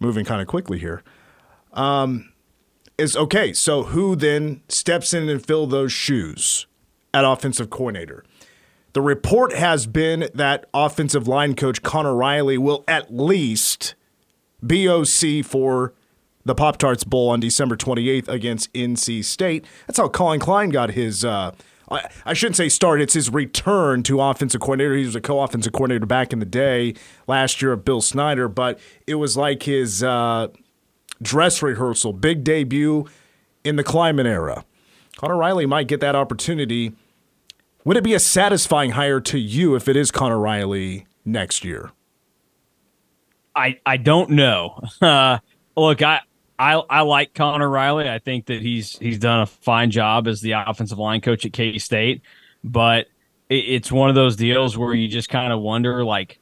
moving 0.00 0.24
kind 0.24 0.40
of 0.40 0.46
quickly 0.46 0.78
here, 0.78 1.02
um, 1.72 2.32
is 2.98 3.16
okay. 3.16 3.52
So, 3.52 3.84
who 3.84 4.16
then 4.16 4.62
steps 4.68 5.12
in 5.12 5.28
and 5.28 5.44
fill 5.44 5.66
those 5.66 5.92
shoes 5.92 6.66
at 7.12 7.24
offensive 7.24 7.70
coordinator? 7.70 8.24
The 8.92 9.02
report 9.02 9.52
has 9.52 9.86
been 9.86 10.30
that 10.34 10.64
offensive 10.72 11.28
line 11.28 11.54
coach 11.54 11.82
Conor 11.82 12.14
Riley 12.14 12.56
will 12.56 12.82
at 12.88 13.14
least 13.14 13.94
be 14.66 14.88
OC 14.88 15.44
for 15.44 15.92
the 16.46 16.54
Pop 16.54 16.78
Tarts 16.78 17.04
Bowl 17.04 17.28
on 17.28 17.40
December 17.40 17.76
28th 17.76 18.28
against 18.28 18.72
NC 18.72 19.22
State. 19.24 19.66
That's 19.86 19.98
how 19.98 20.08
Collin 20.08 20.40
Klein 20.40 20.70
got 20.70 20.92
his. 20.92 21.24
Uh, 21.24 21.52
I, 21.90 22.08
I 22.24 22.32
shouldn't 22.34 22.56
say 22.56 22.68
start. 22.68 23.00
It's 23.00 23.14
his 23.14 23.30
return 23.30 24.02
to 24.04 24.20
offensive 24.20 24.60
coordinator. 24.60 24.94
He 24.96 25.04
was 25.04 25.14
a 25.14 25.20
co-offensive 25.20 25.72
coordinator 25.72 26.06
back 26.06 26.32
in 26.32 26.38
the 26.38 26.46
day 26.46 26.94
last 27.26 27.62
year 27.62 27.72
of 27.72 27.84
Bill 27.84 28.00
Snyder, 28.00 28.48
but 28.48 28.78
it 29.06 29.16
was 29.16 29.36
like 29.36 29.62
his 29.62 30.02
uh, 30.02 30.48
dress 31.22 31.62
rehearsal, 31.62 32.12
big 32.12 32.44
debut 32.44 33.06
in 33.64 33.76
the 33.76 33.84
Klieman 33.84 34.26
era. 34.26 34.64
Conor 35.16 35.36
Riley 35.36 35.66
might 35.66 35.88
get 35.88 36.00
that 36.00 36.14
opportunity. 36.14 36.92
Would 37.84 37.96
it 37.96 38.04
be 38.04 38.14
a 38.14 38.20
satisfying 38.20 38.92
hire 38.92 39.20
to 39.20 39.38
you 39.38 39.74
if 39.74 39.88
it 39.88 39.96
is 39.96 40.10
Conor 40.10 40.38
Riley 40.38 41.06
next 41.24 41.64
year? 41.64 41.92
I 43.54 43.80
I 43.86 43.96
don't 43.96 44.30
know. 44.30 44.80
Uh, 45.00 45.38
look, 45.76 46.02
I 46.02 46.20
I 46.58 46.74
I 46.74 47.00
like 47.02 47.34
Conor 47.34 47.68
Riley. 47.68 48.08
I 48.08 48.18
think 48.18 48.46
that 48.46 48.62
he's 48.62 48.98
he's 48.98 49.18
done 49.18 49.40
a 49.40 49.46
fine 49.46 49.90
job 49.90 50.26
as 50.26 50.40
the 50.40 50.52
offensive 50.52 50.98
line 50.98 51.20
coach 51.20 51.44
at 51.44 51.52
K 51.52 51.78
State, 51.78 52.22
but 52.64 53.06
it, 53.48 53.54
it's 53.54 53.92
one 53.92 54.08
of 54.08 54.14
those 54.14 54.36
deals 54.36 54.76
where 54.76 54.94
you 54.94 55.08
just 55.08 55.28
kind 55.28 55.52
of 55.52 55.60
wonder, 55.60 56.04
like, 56.04 56.38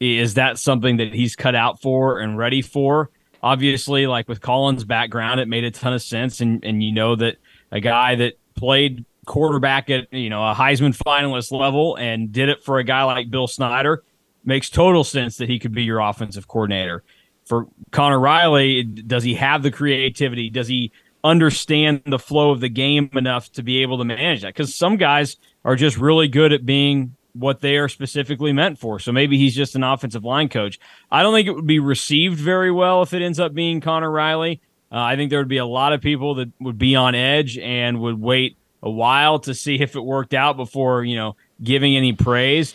is 0.00 0.34
that 0.34 0.58
something 0.58 0.98
that 0.98 1.14
he's 1.14 1.36
cut 1.36 1.54
out 1.54 1.80
for 1.80 2.20
and 2.20 2.36
ready 2.36 2.62
for? 2.62 3.10
Obviously, 3.42 4.06
like 4.06 4.28
with 4.28 4.40
Collin's 4.40 4.84
background, 4.84 5.40
it 5.40 5.48
made 5.48 5.64
a 5.64 5.70
ton 5.70 5.92
of 5.92 6.02
sense, 6.02 6.40
and 6.40 6.64
and 6.64 6.82
you 6.82 6.92
know 6.92 7.16
that 7.16 7.36
a 7.70 7.80
guy 7.80 8.14
that 8.16 8.34
played 8.54 9.04
quarterback 9.26 9.88
at 9.88 10.12
you 10.12 10.30
know 10.30 10.42
a 10.42 10.54
Heisman 10.54 10.96
finalist 10.96 11.52
level 11.52 11.96
and 11.96 12.32
did 12.32 12.48
it 12.48 12.62
for 12.62 12.78
a 12.78 12.84
guy 12.84 13.02
like 13.04 13.30
Bill 13.30 13.46
Snyder 13.46 14.02
makes 14.44 14.68
total 14.68 15.04
sense 15.04 15.38
that 15.38 15.48
he 15.48 15.58
could 15.58 15.72
be 15.72 15.84
your 15.84 16.00
offensive 16.00 16.46
coordinator. 16.46 17.02
For 17.44 17.66
Conor 17.90 18.18
Riley, 18.18 18.82
does 18.82 19.22
he 19.22 19.34
have 19.34 19.62
the 19.62 19.70
creativity? 19.70 20.50
Does 20.50 20.68
he 20.68 20.92
understand 21.22 22.02
the 22.06 22.18
flow 22.18 22.50
of 22.50 22.60
the 22.60 22.68
game 22.68 23.10
enough 23.12 23.50
to 23.52 23.62
be 23.62 23.82
able 23.82 23.98
to 23.98 24.04
manage 24.04 24.42
that? 24.42 24.54
Because 24.54 24.74
some 24.74 24.96
guys 24.96 25.36
are 25.64 25.76
just 25.76 25.96
really 25.96 26.28
good 26.28 26.52
at 26.52 26.64
being 26.64 27.16
what 27.34 27.60
they 27.60 27.76
are 27.76 27.88
specifically 27.88 28.52
meant 28.52 28.78
for. 28.78 28.98
So 28.98 29.12
maybe 29.12 29.36
he's 29.38 29.54
just 29.54 29.74
an 29.74 29.82
offensive 29.82 30.24
line 30.24 30.48
coach. 30.48 30.78
I 31.10 31.22
don't 31.22 31.34
think 31.34 31.48
it 31.48 31.52
would 31.52 31.66
be 31.66 31.80
received 31.80 32.38
very 32.38 32.70
well 32.70 33.02
if 33.02 33.12
it 33.12 33.22
ends 33.22 33.40
up 33.40 33.52
being 33.54 33.80
Conor 33.80 34.10
Riley. 34.10 34.60
Uh, 34.90 34.98
I 34.98 35.16
think 35.16 35.30
there 35.30 35.40
would 35.40 35.48
be 35.48 35.58
a 35.58 35.66
lot 35.66 35.92
of 35.92 36.00
people 36.00 36.36
that 36.36 36.52
would 36.60 36.78
be 36.78 36.94
on 36.94 37.14
edge 37.14 37.58
and 37.58 38.00
would 38.00 38.20
wait 38.20 38.56
a 38.82 38.90
while 38.90 39.40
to 39.40 39.54
see 39.54 39.80
if 39.80 39.96
it 39.96 40.00
worked 40.00 40.34
out 40.34 40.56
before, 40.56 41.02
you 41.04 41.16
know, 41.16 41.36
giving 41.62 41.96
any 41.96 42.12
praise. 42.12 42.74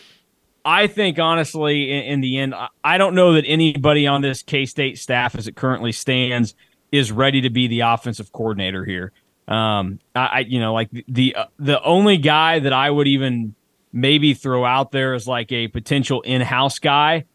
I 0.69 0.85
think 0.85 1.17
honestly, 1.17 1.91
in, 1.91 2.03
in 2.03 2.21
the 2.21 2.37
end, 2.37 2.53
I, 2.53 2.67
I 2.83 2.97
don't 2.99 3.15
know 3.15 3.33
that 3.33 3.45
anybody 3.47 4.05
on 4.05 4.21
this 4.21 4.43
K 4.43 4.67
State 4.67 4.99
staff, 4.99 5.33
as 5.35 5.47
it 5.47 5.55
currently 5.55 5.91
stands, 5.91 6.53
is 6.91 7.11
ready 7.11 7.41
to 7.41 7.49
be 7.49 7.67
the 7.67 7.79
offensive 7.79 8.31
coordinator 8.31 8.85
here. 8.85 9.11
Um, 9.47 9.99
I, 10.13 10.25
I 10.25 10.39
you 10.41 10.59
know, 10.59 10.73
like 10.73 10.91
the 10.91 11.03
the, 11.07 11.35
uh, 11.35 11.45
the 11.57 11.81
only 11.81 12.17
guy 12.17 12.59
that 12.59 12.71
I 12.71 12.89
would 12.89 13.07
even 13.07 13.55
maybe 13.91 14.35
throw 14.35 14.63
out 14.63 14.91
there 14.91 15.15
as 15.15 15.27
like 15.27 15.51
a 15.51 15.67
potential 15.69 16.21
in-house 16.21 16.77
guy 16.77 17.25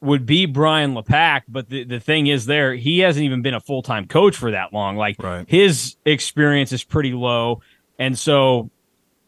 would 0.00 0.26
be 0.26 0.46
Brian 0.46 0.94
LePack. 0.94 1.42
But 1.48 1.68
the, 1.68 1.84
the 1.84 2.00
thing 2.00 2.26
is 2.26 2.46
there, 2.46 2.74
he 2.74 2.98
hasn't 2.98 3.24
even 3.24 3.42
been 3.42 3.54
a 3.54 3.60
full-time 3.60 4.08
coach 4.08 4.36
for 4.36 4.50
that 4.50 4.72
long. 4.72 4.96
Like 4.96 5.22
right. 5.22 5.48
his 5.48 5.94
experience 6.04 6.72
is 6.72 6.82
pretty 6.82 7.12
low. 7.12 7.62
And 8.00 8.18
so 8.18 8.70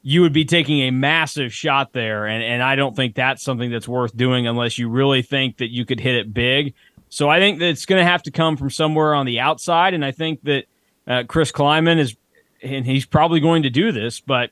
you 0.08 0.20
would 0.20 0.32
be 0.32 0.44
taking 0.44 0.82
a 0.82 0.92
massive 0.92 1.52
shot 1.52 1.92
there. 1.92 2.26
And, 2.26 2.40
and 2.40 2.62
I 2.62 2.76
don't 2.76 2.94
think 2.94 3.16
that's 3.16 3.42
something 3.42 3.72
that's 3.72 3.88
worth 3.88 4.16
doing 4.16 4.46
unless 4.46 4.78
you 4.78 4.88
really 4.88 5.20
think 5.20 5.56
that 5.56 5.72
you 5.72 5.84
could 5.84 5.98
hit 5.98 6.14
it 6.14 6.32
big. 6.32 6.75
So 7.08 7.28
I 7.28 7.40
think 7.40 7.58
that 7.58 7.70
it's 7.70 7.86
going 7.86 7.98
to 7.98 8.08
have 8.08 8.22
to 8.22 8.30
come 8.30 8.56
from 8.56 8.70
somewhere 8.70 9.16
on 9.16 9.26
the 9.26 9.40
outside. 9.40 9.94
And 9.94 10.04
I 10.04 10.12
think 10.12 10.44
that 10.44 10.66
uh, 11.08 11.25
Chris 11.26 11.50
Klieman 11.50 11.98
is, 11.98 12.14
and 12.62 12.86
he's 12.86 13.04
probably 13.04 13.40
going 13.40 13.64
to 13.64 13.70
do 13.70 13.90
this, 13.90 14.20
but 14.20 14.50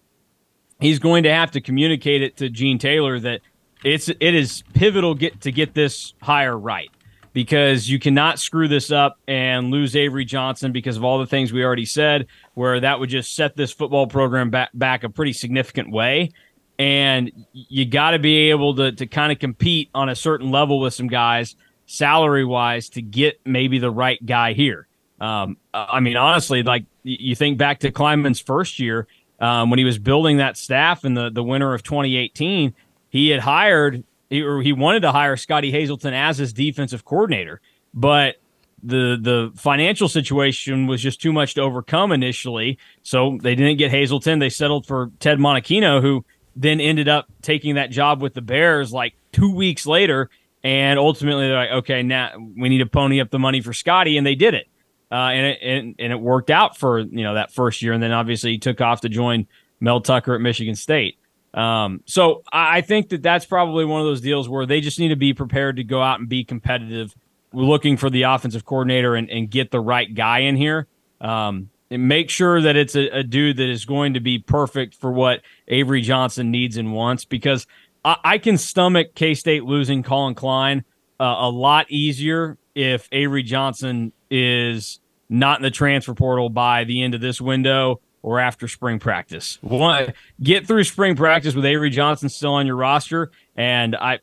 he's 0.81 0.99
going 0.99 1.23
to 1.23 1.33
have 1.33 1.53
to 1.53 1.61
communicate 1.61 2.21
it 2.21 2.37
to 2.39 2.49
Gene 2.49 2.81
Taylor 2.81 3.21
that 3.21 3.41
it's 3.85 4.09
it 4.09 4.35
is 4.35 4.65
pivotal 4.75 5.15
get 5.15 5.43
to 5.43 5.53
get 5.53 5.73
this 5.73 6.15
hire 6.21 6.59
right 6.59 6.91
because 7.35 7.91
you 7.91 7.99
cannot 7.99 8.39
screw 8.39 8.69
this 8.69 8.91
up 8.91 9.19
and 9.29 9.71
lose 9.71 9.95
Avery 9.95 10.25
Johnson 10.25 10.73
because 10.73 10.97
of 10.97 11.05
all 11.05 11.19
the 11.19 11.27
things 11.27 11.53
we 11.53 11.65
already 11.65 11.85
said, 11.85 12.29
where 12.55 12.81
that 12.81 13.01
would 13.01 13.11
just 13.11 13.35
set 13.35 13.57
this 13.57 13.73
football 13.73 14.07
program 14.07 14.51
back, 14.51 14.71
back 14.73 15.03
a 15.05 15.11
pretty 15.11 15.35
significant 15.35 15.91
way. 15.91 16.31
And 16.79 17.33
you 17.53 17.85
got 17.85 18.13
to 18.13 18.21
be 18.21 18.51
able 18.51 18.77
to, 18.77 18.93
to 18.93 19.07
kind 19.07 19.33
of 19.33 19.41
compete 19.41 19.91
on 19.95 20.09
a 20.09 20.15
certain 20.15 20.53
level 20.53 20.81
with 20.81 20.95
some 20.95 21.09
guys, 21.09 21.57
salary 21.87 22.45
wise, 22.45 22.89
to 22.91 23.03
get 23.03 23.41
maybe 23.45 23.81
the 23.81 23.91
right 23.91 24.25
guy 24.25 24.53
here. 24.53 24.87
Um, 25.21 25.57
I 25.73 26.01
mean, 26.01 26.17
honestly, 26.17 26.63
like 26.63 26.85
you 27.03 27.35
think 27.35 27.59
back 27.59 27.81
to 27.81 27.91
Klieman's 27.91 28.41
first 28.41 28.79
year 28.79 29.09
um, 29.41 29.71
when 29.71 29.79
he 29.79 29.85
was 29.85 29.99
building 29.99 30.37
that 30.37 30.57
staff 30.57 31.05
in 31.05 31.15
the, 31.15 31.31
the 31.31 31.43
winter 31.43 31.75
of 31.75 31.83
2018, 31.83 32.75
he 33.11 33.29
had 33.29 33.41
hired 33.41 34.05
he, 34.31 34.43
or 34.43 34.61
he 34.61 34.73
wanted 34.73 35.01
to 35.01 35.13
hire 35.13 35.37
Scottie 35.37 35.71
Hazelton 35.71 36.15
as 36.15 36.39
his 36.39 36.53
defensive 36.53 37.05
coordinator, 37.05 37.61
but 37.93 38.37
the 38.83 39.17
the 39.21 39.53
financial 39.59 40.09
situation 40.09 40.87
was 40.87 41.01
just 41.01 41.21
too 41.21 41.33
much 41.33 41.55
to 41.55 41.63
overcome 41.63 42.13
initially. 42.13 42.79
So 43.03 43.39
they 43.43 43.55
didn't 43.55 43.79
get 43.79 43.91
Hazelton. 43.91 44.39
They 44.39 44.51
settled 44.51 44.87
for 44.87 45.11
Ted 45.21 45.39
Monachino, 45.39 46.03
who 46.03 46.25
then 46.55 46.81
ended 46.81 47.09
up 47.09 47.27
taking 47.43 47.77
that 47.77 47.91
job 47.91 48.21
with 48.21 48.35
the 48.35 48.43
Bears 48.43 48.93
like 48.93 49.15
two 49.33 49.53
weeks 49.53 49.87
later. 49.87 50.31
And 50.63 50.99
ultimately, 50.99 51.47
they're 51.47 51.57
like, 51.57 51.71
okay, 51.71 52.03
now 52.03 52.31
we 52.39 52.69
need 52.69 52.79
to 52.79 52.87
pony 52.87 53.21
up 53.21 53.31
the 53.31 53.39
money 53.39 53.61
for 53.61 53.73
Scotty, 53.73 54.17
and 54.17 54.27
they 54.27 54.35
did 54.35 54.55
it. 54.55 54.67
Uh, 55.11 55.31
and 55.31 55.47
it 55.47 55.59
and, 55.63 55.95
and 55.99 56.13
it 56.13 56.21
worked 56.21 56.51
out 56.51 56.77
for 56.77 57.01
you 57.01 57.23
know 57.23 57.35
that 57.35 57.53
first 57.53 57.83
year, 57.83 57.93
and 57.93 58.03
then 58.03 58.13
obviously 58.13 58.53
he 58.53 58.59
took 58.59 58.81
off 58.81 59.03
to 59.03 59.09
join 59.09 59.47
Mel 59.81 60.01
Tucker 60.01 60.35
at 60.35 60.41
Michigan 60.41 60.75
State. 60.75 61.19
Um, 61.55 62.03
so 62.05 62.43
I 62.53 62.81
think 62.81 63.11
that 63.11 63.23
that's 63.23 63.47
probably 63.47 63.85
one 63.85 64.01
of 64.01 64.07
those 64.07 64.21
deals 64.21 64.49
where 64.49 64.67
they 64.67 64.81
just 64.81 64.99
need 64.99 65.09
to 65.09 65.17
be 65.17 65.33
prepared 65.33 65.77
to 65.77 65.85
go 65.85 66.03
out 66.03 66.19
and 66.19 66.29
be 66.29 66.45
competitive, 66.45 67.15
We're 67.53 67.63
looking 67.63 67.97
for 67.97 68.11
the 68.11 68.23
offensive 68.23 68.65
coordinator 68.65 69.15
and, 69.15 69.31
and 69.31 69.49
get 69.49 69.71
the 69.71 69.81
right 69.81 70.13
guy 70.13 70.41
in 70.41 70.57
here. 70.57 70.89
Um, 71.21 71.71
and 71.91 72.09
make 72.09 72.29
sure 72.29 72.61
that 72.61 72.75
it's 72.75 72.97
a, 72.97 73.19
a, 73.19 73.23
dude 73.23 73.59
that 73.59 73.69
is 73.69 73.85
going 73.85 74.15
to 74.15 74.21
be 74.21 74.39
perfect 74.39 74.95
for 74.97 75.13
what 75.13 75.43
Avery 75.69 76.01
Johnson 76.01 76.51
needs 76.51 76.77
and 76.77 76.93
wants. 76.93 77.25
Because 77.25 77.69
I, 78.05 78.17
I 78.25 78.39
can 78.39 78.59
stomach 78.59 79.15
K 79.15 79.35
State 79.35 79.63
losing 79.63 80.03
Collin 80.03 80.35
Klein 80.35 80.85
uh, 81.21 81.37
a 81.39 81.49
lot 81.49 81.89
easier 81.91 82.59
if 82.75 83.09
Avery 83.13 83.45
Johnson 83.45 84.13
is 84.29 84.99
not 85.29 85.61
in 85.61 85.63
the 85.63 85.71
transfer 85.71 86.15
portal 86.15 86.49
by 86.49 86.83
the 86.85 87.03
end 87.03 87.15
of 87.15 87.21
this 87.21 87.41
window 87.41 88.01
or 88.25 88.41
after 88.41 88.67
spring 88.67 88.99
practice. 88.99 89.59
One, 89.61 90.15
get 90.43 90.67
through 90.67 90.85
spring 90.85 91.15
practice 91.15 91.55
with 91.55 91.67
Avery 91.67 91.91
Johnson 91.91 92.31
still 92.31 92.55
on 92.55 92.67
your 92.67 92.75
roster, 92.75 93.31
and 93.55 93.95
I, 93.95 94.21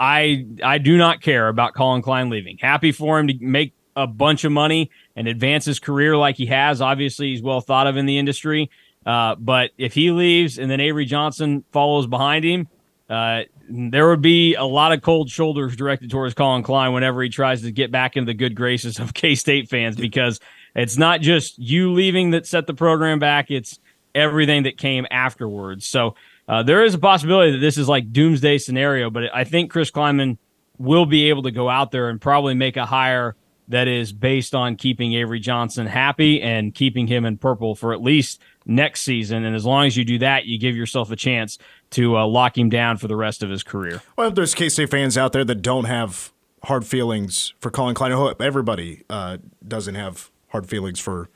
I, 0.00 0.44
I 0.64 0.78
do 0.78 0.98
not 0.98 1.22
care 1.22 1.46
about 1.46 1.72
Collin 1.72 2.02
Klein 2.02 2.28
leaving. 2.28 2.58
Happy 2.58 2.90
for 2.90 3.20
him 3.20 3.28
to 3.28 3.38
make 3.40 3.72
a 3.94 4.04
bunch 4.04 4.42
of 4.42 4.50
money 4.50 4.90
and 5.14 5.28
advance 5.28 5.64
his 5.64 5.78
career 5.78 6.16
like 6.16 6.34
he 6.36 6.46
has. 6.46 6.80
Obviously, 6.80 7.28
he's 7.28 7.40
well 7.40 7.60
thought 7.60 7.86
of 7.86 7.96
in 7.96 8.04
the 8.04 8.18
industry. 8.18 8.68
Uh, 9.06 9.36
but 9.36 9.70
if 9.78 9.94
he 9.94 10.10
leaves 10.10 10.58
and 10.58 10.68
then 10.68 10.80
Avery 10.80 11.04
Johnson 11.04 11.64
follows 11.70 12.08
behind 12.08 12.44
him, 12.44 12.66
uh, 13.08 13.42
there 13.70 14.08
would 14.08 14.22
be 14.22 14.56
a 14.56 14.64
lot 14.64 14.90
of 14.90 15.02
cold 15.02 15.30
shoulders 15.30 15.76
directed 15.76 16.10
towards 16.10 16.34
Collin 16.34 16.64
Klein 16.64 16.92
whenever 16.92 17.22
he 17.22 17.28
tries 17.28 17.62
to 17.62 17.70
get 17.70 17.92
back 17.92 18.16
into 18.16 18.26
the 18.26 18.34
good 18.34 18.56
graces 18.56 18.98
of 18.98 19.14
K 19.14 19.36
State 19.36 19.68
fans 19.68 19.94
because 19.94 20.40
it's 20.76 20.98
not 20.98 21.20
just 21.20 21.58
you 21.58 21.92
leaving 21.92 22.30
that 22.30 22.46
set 22.46 22.66
the 22.66 22.74
program 22.74 23.18
back, 23.18 23.50
it's 23.50 23.80
everything 24.14 24.62
that 24.64 24.78
came 24.78 25.06
afterwards. 25.10 25.86
So 25.86 26.14
uh, 26.48 26.62
there 26.62 26.84
is 26.84 26.94
a 26.94 26.98
possibility 26.98 27.52
that 27.52 27.58
this 27.58 27.78
is 27.78 27.88
like 27.88 28.12
doomsday 28.12 28.58
scenario, 28.58 29.10
but 29.10 29.24
I 29.34 29.44
think 29.44 29.70
Chris 29.70 29.90
Klieman 29.90 30.38
will 30.78 31.06
be 31.06 31.28
able 31.30 31.42
to 31.42 31.50
go 31.50 31.68
out 31.68 31.90
there 31.90 32.08
and 32.08 32.20
probably 32.20 32.54
make 32.54 32.76
a 32.76 32.86
hire 32.86 33.34
that 33.68 33.88
is 33.88 34.12
based 34.12 34.54
on 34.54 34.76
keeping 34.76 35.14
Avery 35.14 35.40
Johnson 35.40 35.86
happy 35.86 36.40
and 36.40 36.72
keeping 36.74 37.08
him 37.08 37.24
in 37.24 37.36
purple 37.36 37.74
for 37.74 37.92
at 37.92 38.00
least 38.00 38.40
next 38.64 39.02
season. 39.02 39.44
And 39.44 39.56
as 39.56 39.64
long 39.64 39.86
as 39.86 39.96
you 39.96 40.04
do 40.04 40.18
that, 40.18 40.44
you 40.44 40.58
give 40.58 40.76
yourself 40.76 41.10
a 41.10 41.16
chance 41.16 41.58
to 41.90 42.16
uh, 42.16 42.26
lock 42.26 42.56
him 42.56 42.68
down 42.68 42.96
for 42.98 43.08
the 43.08 43.16
rest 43.16 43.42
of 43.42 43.50
his 43.50 43.64
career. 43.64 44.02
Well, 44.16 44.30
there's 44.30 44.54
K 44.54 44.68
State 44.68 44.90
fans 44.90 45.18
out 45.18 45.32
there 45.32 45.44
that 45.44 45.62
don't 45.62 45.86
have 45.86 46.32
hard 46.64 46.86
feelings 46.86 47.54
for 47.60 47.70
Collin 47.70 47.94
Klein, 47.94 48.12
I 48.12 48.16
hope 48.16 48.40
everybody 48.40 49.04
uh, 49.08 49.38
doesn't 49.66 49.94
have 49.94 50.30
hard 50.56 50.68
feelings 50.68 50.98
for 50.98 51.28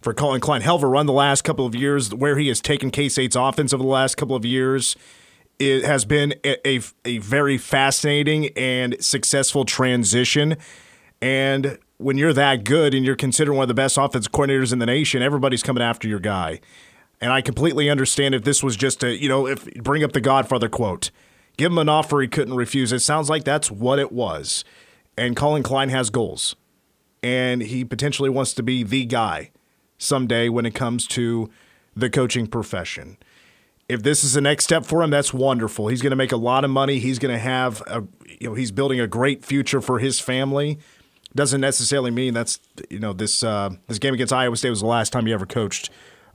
for 0.00 0.14
Collin 0.14 0.40
Klein. 0.40 0.62
Hell 0.62 0.76
of 0.76 0.82
a 0.82 0.86
run 0.86 1.04
the 1.06 1.12
last 1.12 1.42
couple 1.42 1.66
of 1.66 1.74
years, 1.74 2.14
where 2.14 2.38
he 2.38 2.48
has 2.48 2.60
taken 2.60 2.90
K 2.90 3.08
State's 3.10 3.36
offense 3.36 3.74
over 3.74 3.82
the 3.82 3.88
last 3.88 4.16
couple 4.16 4.34
of 4.34 4.44
years. 4.46 4.96
It 5.58 5.84
has 5.84 6.04
been 6.04 6.34
a, 6.44 6.68
a, 6.68 6.80
a 7.04 7.18
very 7.18 7.58
fascinating 7.58 8.48
and 8.56 8.96
successful 9.02 9.64
transition. 9.64 10.56
And 11.20 11.78
when 11.96 12.18
you're 12.18 12.34
that 12.34 12.64
good 12.64 12.92
and 12.94 13.06
you're 13.06 13.16
considered 13.16 13.54
one 13.54 13.62
of 13.62 13.68
the 13.68 13.74
best 13.74 13.96
offensive 13.96 14.32
coordinators 14.32 14.72
in 14.72 14.78
the 14.78 14.86
nation, 14.86 15.22
everybody's 15.22 15.62
coming 15.62 15.82
after 15.82 16.08
your 16.08 16.20
guy. 16.20 16.60
And 17.20 17.32
I 17.32 17.40
completely 17.40 17.88
understand 17.88 18.34
if 18.34 18.44
this 18.44 18.62
was 18.62 18.76
just 18.76 19.02
a, 19.02 19.18
you 19.18 19.28
know, 19.30 19.46
if 19.46 19.64
bring 19.82 20.04
up 20.04 20.12
the 20.12 20.20
Godfather 20.20 20.68
quote, 20.68 21.10
give 21.56 21.72
him 21.72 21.78
an 21.78 21.88
offer 21.88 22.20
he 22.20 22.28
couldn't 22.28 22.54
refuse. 22.54 22.92
It 22.92 23.00
sounds 23.00 23.30
like 23.30 23.44
that's 23.44 23.70
what 23.70 23.98
it 23.98 24.12
was. 24.12 24.62
And 25.16 25.34
Collin 25.34 25.62
Klein 25.62 25.88
has 25.88 26.10
goals. 26.10 26.54
And 27.26 27.60
he 27.60 27.84
potentially 27.84 28.30
wants 28.30 28.54
to 28.54 28.62
be 28.62 28.84
the 28.84 29.04
guy 29.04 29.50
someday 29.98 30.48
when 30.48 30.64
it 30.64 30.76
comes 30.76 31.08
to 31.08 31.50
the 31.96 32.08
coaching 32.08 32.46
profession. 32.46 33.16
If 33.88 34.04
this 34.04 34.22
is 34.22 34.34
the 34.34 34.40
next 34.40 34.62
step 34.62 34.86
for 34.86 35.02
him, 35.02 35.10
that's 35.10 35.34
wonderful. 35.34 35.88
He's 35.88 36.02
going 36.02 36.12
to 36.12 36.16
make 36.16 36.30
a 36.30 36.36
lot 36.36 36.62
of 36.62 36.70
money. 36.70 37.00
He's 37.00 37.18
going 37.18 37.34
to 37.34 37.40
have 37.40 37.82
a, 37.88 38.04
you 38.28 38.50
know, 38.50 38.54
he's 38.54 38.70
building 38.70 39.00
a 39.00 39.08
great 39.08 39.44
future 39.44 39.80
for 39.80 39.98
his 39.98 40.20
family. 40.20 40.78
Doesn't 41.34 41.60
necessarily 41.60 42.12
mean 42.12 42.32
that's, 42.32 42.60
you 42.90 43.00
know, 43.00 43.12
this 43.12 43.42
uh, 43.42 43.70
this 43.88 43.98
game 43.98 44.14
against 44.14 44.32
Iowa 44.32 44.56
State 44.56 44.70
was 44.70 44.80
the 44.80 44.86
last 44.86 45.12
time 45.12 45.26
he 45.26 45.32
ever 45.32 45.46
coached 45.46 45.90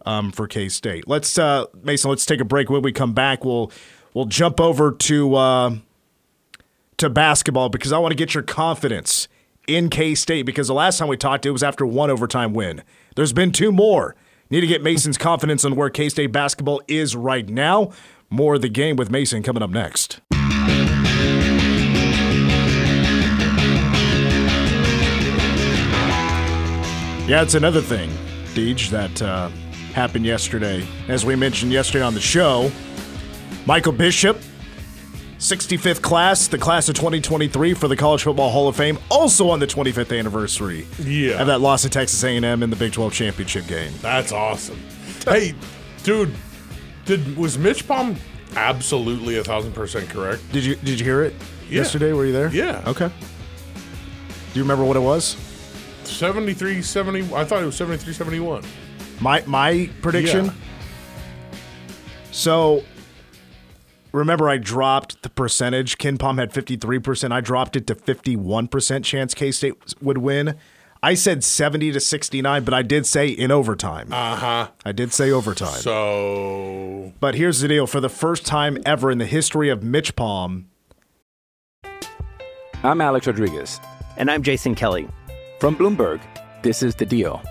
um, 0.05 0.33
for 0.33 0.45
K 0.45 0.67
State. 0.67 1.07
Let's 1.07 1.39
uh, 1.39 1.67
Mason. 1.83 2.10
Let's 2.10 2.25
take 2.25 2.41
a 2.41 2.45
break. 2.45 2.69
When 2.69 2.81
we 2.81 2.91
come 2.91 3.13
back, 3.13 3.45
we'll 3.45 3.71
we'll 4.13 4.25
jump 4.25 4.60
over 4.60 4.91
to 4.91 5.36
uh, 5.36 5.75
to 6.98 7.10
basketball 7.10 7.69
because 7.69 7.93
I 7.93 7.98
want 7.98 8.12
to 8.12 8.17
get 8.17 8.33
your 8.33 8.43
confidence 8.43 9.29
in 9.75 9.90
K 9.90 10.16
State 10.16 10.46
because 10.46 10.68
the 10.68 10.74
last 10.74 10.98
time 10.98 11.08
we 11.08 11.18
talked, 11.18 11.46
it 11.46 11.51
was 11.51 11.63
after 11.63 11.86
one 11.86 12.10
overtime 12.10 12.54
win. 12.54 12.84
There's 13.16 13.34
been 13.34 13.51
two 13.51 13.72
more. 13.72 14.16
Need 14.50 14.62
to 14.62 14.68
get 14.68 14.84
Mason's 14.84 15.18
confidence 15.18 15.63
on 15.63 15.75
where 15.75 15.90
K 15.90 16.10
State 16.10 16.32
basketball 16.32 16.82
is 16.88 17.16
right 17.16 17.48
now. 17.48 17.92
More 18.30 18.56
of 18.56 18.62
the 18.62 18.70
game 18.70 18.96
with 18.96 19.10
Mason 19.10 19.44
coming 19.44 19.63
up 19.63 19.70
next. 19.70 20.22
Yeah, 27.28 27.44
it's 27.44 27.56
another 27.56 27.82
thing, 27.82 28.10
Deej, 28.54 28.90
that 28.90 29.22
uh, 29.22 29.48
happened 29.94 30.25
yesterday. 30.25 30.86
As 31.08 31.25
we 31.25 31.36
mentioned 31.38 31.72
yesterday 31.72 32.04
on 32.04 32.13
the 32.13 32.20
show, 32.20 32.70
Michael 33.66 33.94
Bishop, 33.94 34.38
65th 35.41 36.03
class, 36.03 36.48
the 36.48 36.57
class 36.60 36.88
of 36.88 36.93
2023 36.93 37.74
for 37.74 37.88
the 37.88 37.95
College 37.95 38.21
Football 38.21 38.51
Hall 38.51 38.67
of 38.67 38.75
Fame, 38.75 39.00
also 39.10 39.50
on 39.50 39.60
the 39.60 39.65
25th 39.65 40.17
anniversary 40.17 40.86
Yeah. 41.00 41.41
of 41.41 41.48
that 41.48 41.62
loss 41.62 41.81
to 41.81 41.89
Texas 41.89 42.24
A&M 42.24 42.62
in 42.62 42.69
the 42.69 42.75
Big 42.75 42.93
12 42.93 43.12
championship 43.12 43.65
game. 43.65 43.91
That's 44.03 44.31
awesome. 44.31 44.79
hey, 45.27 45.55
dude, 46.03 46.31
did 47.05 47.36
was 47.38 47.57
Mitch 47.57 47.88
Palm 47.88 48.17
absolutely 48.55 49.38
a 49.39 49.43
thousand 49.43 49.71
percent 49.74 50.10
correct? 50.10 50.43
Did 50.51 50.63
you 50.63 50.75
did 50.75 51.00
you 51.00 51.05
hear 51.05 51.24
it 51.24 51.33
Yeah. 51.69 51.77
yesterday? 51.79 52.13
Were 52.13 52.25
you 52.27 52.33
there? 52.33 52.50
Yeah. 52.53 52.83
Okay. 52.86 53.07
Do 53.07 54.60
you 54.60 54.62
remember 54.62 54.83
what 54.86 54.95
it 54.95 55.01
was? 55.01 55.38
73 56.03 56.82
70 56.84 57.34
I 57.34 57.45
thought 57.45 57.63
it 57.63 57.65
was 57.65 57.75
73 57.75 58.13
71. 58.13 58.63
My 59.19 59.43
my 59.47 59.89
prediction. 60.04 60.45
Yeah. 60.45 60.51
So 62.32 62.84
remember 64.12 64.50
I 64.50 64.58
dropped 64.58 65.24
the 65.24 65.30
percentage. 65.30 65.97
KenPom 65.97 66.39
had 66.39 66.52
53%. 66.54 67.32
I 67.32 67.41
dropped 67.41 67.76
it 67.76 67.88
to 67.88 67.95
51% 67.95 69.04
chance 69.04 69.34
K 69.34 69.52
State 69.52 69.76
would 70.02 70.19
win. 70.19 70.58
I 71.04 71.15
said 71.15 71.43
70 71.43 71.93
to 71.93 72.00
69, 72.00 72.63
but 72.63 72.76
I 72.76 72.84
did 72.84 73.08
say 73.08 73.28
in 73.28 73.50
overtime. 73.50 74.13
Uh-huh. 74.13 74.69
I 74.86 74.91
did 74.91 75.12
say 75.12 75.32
overtime. 75.32 75.80
So 75.80 77.13
but 77.19 77.36
here's 77.36 77.60
the 77.62 77.67
deal 77.67 77.88
for 77.88 78.00
the 78.00 78.10
first 78.10 78.45
time 78.45 78.78
ever 78.86 79.10
in 79.10 79.17
the 79.17 79.26
history 79.26 79.69
of 79.69 79.84
Mitch 79.84 80.15
Palm, 80.15 80.67
I'm 82.84 83.02
Alex 83.02 83.28
Rodriguez. 83.28 83.80
And 84.17 84.30
I'm 84.30 84.43
Jason 84.43 84.76
Kelly. 84.76 85.08
From 85.60 85.76
Bloomberg, 85.76 86.19
this 86.63 86.84
is 86.84 86.95
The 86.95 87.06
Deal. 87.06 87.41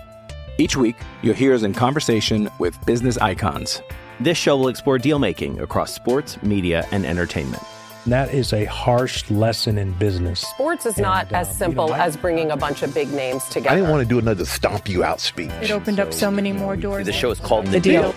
Each 0.59 0.77
week, 0.77 0.96
you'll 1.23 1.35
hear 1.35 1.55
us 1.55 1.62
in 1.62 1.73
conversation 1.73 2.49
with 2.59 2.77
business 2.85 3.16
icons. 3.18 3.81
This 4.20 4.37
show 4.37 4.56
will 4.56 4.68
explore 4.68 4.98
deal 4.98 5.18
making 5.18 5.61
across 5.61 5.94
sports, 5.94 6.42
media, 6.42 6.87
and 6.92 7.06
entertainment. 7.06 7.62
That 8.06 8.33
is 8.33 8.52
a 8.52 8.64
harsh 8.66 9.30
lesson 9.30 9.78
in 9.78 9.92
business. 9.92 10.40
Sports 10.40 10.87
is 10.87 10.98
not 10.98 11.26
And, 11.28 11.37
as 11.37 11.56
simple 11.56 11.87
you 11.87 11.90
know, 11.92 11.96
I- 11.96 12.06
as 12.06 12.16
bringing 12.16 12.50
a 12.50 12.56
bunch 12.56 12.83
of 12.83 12.92
big 12.94 13.12
names 13.12 13.44
together. 13.44 13.70
I 13.70 13.76
didn't 13.76 13.90
want 13.90 14.02
to 14.02 14.09
do 14.09 14.18
another 14.18 14.44
stomp 14.44 14.88
you 14.88 15.04
out 15.04 15.20
speech. 15.20 15.50
It 15.62 15.70
opened 15.70 16.00
up 16.00 16.12
so 16.12 16.30
many 16.30 16.52
more 16.52 16.76
doors. 16.76 17.06
The 17.06 17.12
show 17.12 17.30
is 17.30 17.40
called 17.40 17.66
The 17.68 17.80
Deal. 17.80 18.14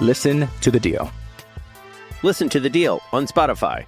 Listen 0.00 0.48
to 0.62 0.70
The 0.70 0.80
Deal. 0.80 1.10
Listen 2.22 2.48
to 2.48 2.58
the 2.58 2.70
deal 2.70 3.02
on 3.12 3.26
Spotify. 3.26 3.84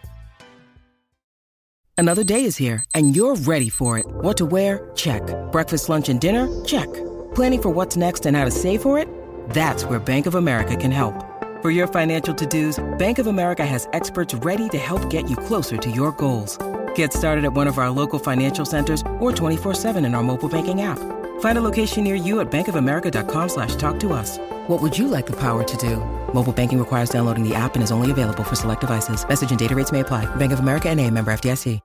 Another 1.96 2.22
day 2.22 2.44
is 2.44 2.58
here, 2.58 2.84
and 2.92 3.16
you're 3.16 3.34
ready 3.36 3.70
for 3.70 3.96
it. 3.96 4.04
What 4.06 4.36
to 4.36 4.44
wear? 4.44 4.86
Check. 4.94 5.22
Breakfast, 5.52 5.88
lunch, 5.88 6.10
and 6.10 6.20
dinner? 6.20 6.46
Check. 6.66 6.88
Planning 7.34 7.62
for 7.62 7.70
what's 7.70 7.96
next 7.96 8.26
and 8.26 8.36
how 8.36 8.44
to 8.44 8.50
save 8.50 8.82
for 8.82 8.98
it? 8.98 9.08
That's 9.50 9.84
where 9.84 9.98
Bank 9.98 10.26
of 10.26 10.34
America 10.34 10.76
can 10.76 10.90
help. 10.90 11.14
For 11.62 11.70
your 11.70 11.86
financial 11.86 12.34
to-dos, 12.34 12.84
Bank 12.98 13.18
of 13.18 13.26
America 13.26 13.64
has 13.64 13.88
experts 13.94 14.34
ready 14.34 14.68
to 14.70 14.78
help 14.78 15.08
get 15.08 15.30
you 15.30 15.36
closer 15.38 15.78
to 15.78 15.90
your 15.90 16.12
goals. 16.12 16.58
Get 16.94 17.14
started 17.14 17.44
at 17.46 17.54
one 17.54 17.66
of 17.66 17.78
our 17.78 17.88
local 17.88 18.18
financial 18.18 18.66
centers 18.66 19.00
or 19.18 19.32
24-7 19.32 20.04
in 20.04 20.14
our 20.14 20.22
mobile 20.22 20.50
banking 20.50 20.82
app. 20.82 20.98
Find 21.40 21.56
a 21.58 21.62
location 21.62 22.04
near 22.04 22.14
you 22.14 22.40
at 22.40 22.50
bankofamerica.com 22.50 23.48
slash 23.48 23.74
talk 23.76 23.98
to 24.00 24.12
us. 24.12 24.36
What 24.66 24.82
would 24.82 24.96
you 24.98 25.08
like 25.08 25.24
the 25.26 25.36
power 25.36 25.64
to 25.64 25.76
do? 25.78 25.96
Mobile 26.34 26.52
banking 26.52 26.78
requires 26.78 27.08
downloading 27.08 27.48
the 27.48 27.54
app 27.54 27.74
and 27.74 27.82
is 27.82 27.90
only 27.90 28.10
available 28.10 28.44
for 28.44 28.56
select 28.56 28.82
devices. 28.82 29.26
Message 29.26 29.48
and 29.50 29.58
data 29.58 29.74
rates 29.74 29.92
may 29.92 30.00
apply. 30.00 30.26
Bank 30.36 30.52
of 30.52 30.58
America 30.60 30.90
and 30.90 31.00
a 31.00 31.10
member 31.10 31.30
FDIC. 31.32 31.80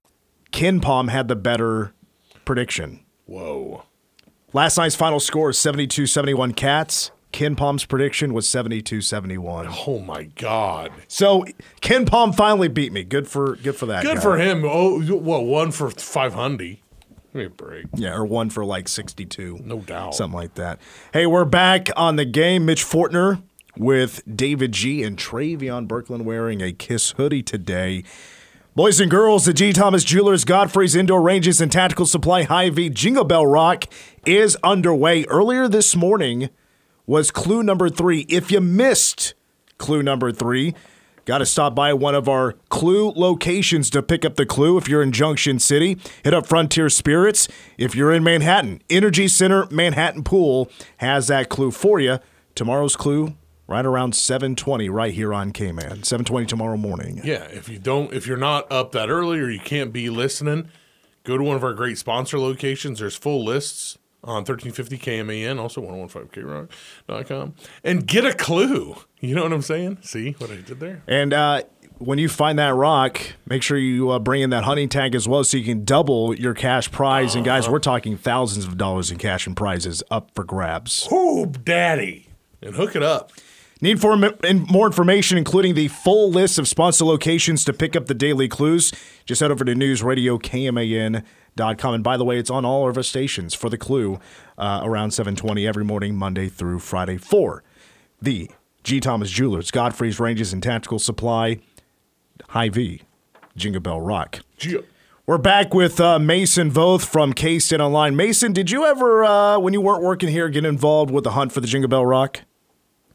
KenPom 0.51 1.09
had 1.09 1.29
the 1.29 1.35
better 1.37 1.93
prediction. 2.43 3.05
whoa. 3.25 3.83
Last 4.53 4.75
night's 4.75 4.95
final 4.95 5.21
score 5.21 5.51
is 5.51 5.57
72 5.57 6.07
71 6.07 6.51
Cats. 6.53 7.11
KenPom's 7.31 7.85
prediction 7.85 8.33
was 8.33 8.47
72 8.47 9.01
71. 9.01 9.67
Oh 9.87 9.99
my 9.99 10.23
god. 10.23 10.91
So 11.07 11.45
KenPom 11.81 12.35
finally 12.35 12.67
beat 12.67 12.91
me. 12.91 13.03
Good 13.03 13.27
for 13.27 13.55
good 13.57 13.75
for 13.75 13.85
that. 13.87 14.03
Good 14.03 14.17
guy. 14.17 14.21
for 14.21 14.37
him. 14.37 14.63
Oh, 14.65 15.01
well, 15.15 15.43
one 15.43 15.71
for 15.71 15.89
500. 15.89 16.59
Give 16.59 16.79
me 17.33 17.45
a 17.45 17.49
break. 17.49 17.85
Yeah, 17.95 18.13
or 18.13 18.25
one 18.25 18.49
for 18.49 18.65
like 18.65 18.89
62. 18.89 19.59
No 19.63 19.79
doubt. 19.79 20.15
Something 20.15 20.37
like 20.37 20.55
that. 20.55 20.79
Hey, 21.13 21.25
we're 21.25 21.45
back 21.45 21.87
on 21.95 22.17
the 22.17 22.25
game. 22.25 22.65
Mitch 22.65 22.83
Fortner 22.83 23.41
with 23.77 24.21
David 24.35 24.73
G 24.73 25.01
and 25.01 25.17
Travion 25.17 25.87
Berkland 25.87 26.23
wearing 26.23 26.61
a 26.61 26.73
Kiss 26.73 27.11
hoodie 27.11 27.43
today. 27.43 28.03
Boys 28.75 28.99
and 28.99 29.11
girls, 29.11 29.45
the 29.45 29.53
G. 29.53 29.73
Thomas 29.73 30.03
Jewelers, 30.03 30.45
Godfrey's 30.45 30.95
Indoor 30.95 31.21
Ranges 31.21 31.59
and 31.59 31.69
Tactical 31.71 32.05
Supply 32.05 32.43
Hy-Vee 32.43 32.89
Jingle 32.89 33.25
Bell 33.25 33.45
Rock 33.45 33.85
is 34.25 34.57
underway. 34.63 35.25
Earlier 35.25 35.67
this 35.67 35.93
morning 35.95 36.49
was 37.05 37.31
clue 37.31 37.63
number 37.63 37.89
three. 37.89 38.25
If 38.29 38.51
you 38.51 38.61
missed 38.61 39.33
clue 39.77 40.03
number 40.03 40.31
three, 40.31 40.73
got 41.25 41.39
to 41.39 41.45
stop 41.45 41.75
by 41.75 41.93
one 41.93 42.15
of 42.15 42.27
our 42.27 42.53
clue 42.69 43.11
locations 43.15 43.89
to 43.91 44.01
pick 44.01 44.25
up 44.25 44.35
the 44.35 44.45
clue. 44.45 44.77
If 44.77 44.87
you're 44.87 45.01
in 45.01 45.11
Junction 45.11 45.59
City, 45.59 45.97
hit 46.23 46.33
up 46.33 46.47
Frontier 46.47 46.89
Spirits. 46.89 47.47
If 47.77 47.95
you're 47.95 48.11
in 48.11 48.23
Manhattan, 48.23 48.81
Energy 48.89 49.27
Center 49.27 49.67
Manhattan 49.71 50.23
Pool 50.23 50.69
has 50.97 51.27
that 51.27 51.49
clue 51.49 51.71
for 51.71 51.99
you. 51.99 52.19
Tomorrow's 52.55 52.95
clue 52.95 53.35
right 53.67 53.85
around 53.85 54.13
7:20 54.13 54.89
right 54.89 55.13
here 55.13 55.33
on 55.33 55.51
K-Man. 55.51 56.03
7:20 56.03 56.45
tomorrow 56.45 56.77
morning. 56.77 57.21
Yeah, 57.23 57.45
if 57.45 57.69
you 57.69 57.79
don't, 57.79 58.13
if 58.13 58.27
you're 58.27 58.37
not 58.37 58.69
up 58.71 58.91
that 58.91 59.09
early 59.09 59.39
or 59.39 59.49
you 59.49 59.59
can't 59.59 59.93
be 59.93 60.09
listening, 60.09 60.69
go 61.23 61.37
to 61.37 61.43
one 61.43 61.55
of 61.55 61.63
our 61.63 61.73
great 61.73 61.97
sponsor 61.97 62.37
locations. 62.37 62.99
There's 62.99 63.15
full 63.15 63.45
lists 63.45 63.97
on 64.23 64.43
1350 64.45 64.97
KMAN, 64.97 65.59
also 65.59 65.81
1015KRock.com, 65.81 67.55
and 67.83 68.05
get 68.05 68.25
a 68.25 68.33
clue. 68.33 68.95
You 69.19 69.35
know 69.35 69.43
what 69.43 69.53
I'm 69.53 69.61
saying? 69.61 69.99
See 70.01 70.31
what 70.37 70.51
I 70.51 70.57
did 70.57 70.79
there? 70.79 71.01
And 71.07 71.33
uh, 71.33 71.63
when 71.97 72.17
you 72.17 72.29
find 72.29 72.57
that 72.59 72.73
rock, 72.73 73.21
make 73.45 73.63
sure 73.63 73.77
you 73.77 74.09
uh, 74.09 74.19
bring 74.19 74.41
in 74.41 74.49
that 74.51 74.63
hunting 74.63 74.89
tag 74.89 75.15
as 75.15 75.27
well 75.27 75.43
so 75.43 75.57
you 75.57 75.63
can 75.63 75.85
double 75.85 76.35
your 76.35 76.53
cash 76.53 76.91
prize. 76.91 77.35
And 77.35 77.45
guys, 77.45 77.69
we're 77.69 77.79
talking 77.79 78.17
thousands 78.17 78.65
of 78.65 78.77
dollars 78.77 79.11
in 79.11 79.17
cash 79.17 79.45
and 79.47 79.55
prizes 79.55 80.03
up 80.09 80.31
for 80.33 80.43
grabs. 80.43 81.07
Whoo, 81.11 81.45
daddy. 81.45 82.27
And 82.61 82.75
hook 82.75 82.95
it 82.95 83.03
up. 83.03 83.31
Need 83.83 83.99
for 83.99 84.15
more 84.15 84.85
information, 84.85 85.39
including 85.39 85.73
the 85.73 85.87
full 85.87 86.29
list 86.29 86.59
of 86.59 86.67
sponsor 86.67 87.03
locations 87.03 87.65
to 87.65 87.73
pick 87.73 87.95
up 87.95 88.05
the 88.05 88.13
daily 88.13 88.47
clues? 88.47 88.93
Just 89.25 89.41
head 89.41 89.49
over 89.49 89.65
to 89.65 89.73
newsradiokman.com. 89.73 91.93
And 91.95 92.03
by 92.03 92.15
the 92.15 92.23
way, 92.23 92.37
it's 92.37 92.51
on 92.51 92.63
all 92.63 92.87
of 92.87 92.95
our 92.95 93.01
stations 93.01 93.55
for 93.55 93.69
the 93.69 93.79
clue 93.79 94.19
uh, 94.59 94.81
around 94.83 95.11
720 95.11 95.65
every 95.65 95.83
morning, 95.83 96.15
Monday 96.15 96.47
through 96.47 96.77
Friday 96.77 97.17
for 97.17 97.63
the 98.21 98.51
G. 98.83 98.99
Thomas 98.99 99.31
Jewelers, 99.31 99.71
Godfrey's 99.71 100.19
Ranges 100.19 100.53
and 100.53 100.61
Tactical 100.61 100.99
Supply, 100.99 101.57
Hy-Vee, 102.49 103.01
Jingle 103.55 103.81
Bell 103.81 103.99
Rock. 103.99 104.41
We're 105.25 105.39
back 105.39 105.73
with 105.73 105.99
uh, 105.99 106.19
Mason 106.19 106.69
Voth 106.69 107.05
from 107.05 107.33
K 107.33 107.57
State 107.57 107.79
Online. 107.79 108.15
Mason, 108.15 108.53
did 108.53 108.69
you 108.69 108.85
ever, 108.85 109.23
uh, 109.23 109.57
when 109.57 109.73
you 109.73 109.81
weren't 109.81 110.03
working 110.03 110.29
here, 110.29 110.49
get 110.49 110.65
involved 110.65 111.09
with 111.09 111.23
the 111.23 111.31
hunt 111.31 111.51
for 111.51 111.61
the 111.61 111.67
Jingle 111.67 111.89
Bell 111.89 112.05
Rock? 112.05 112.41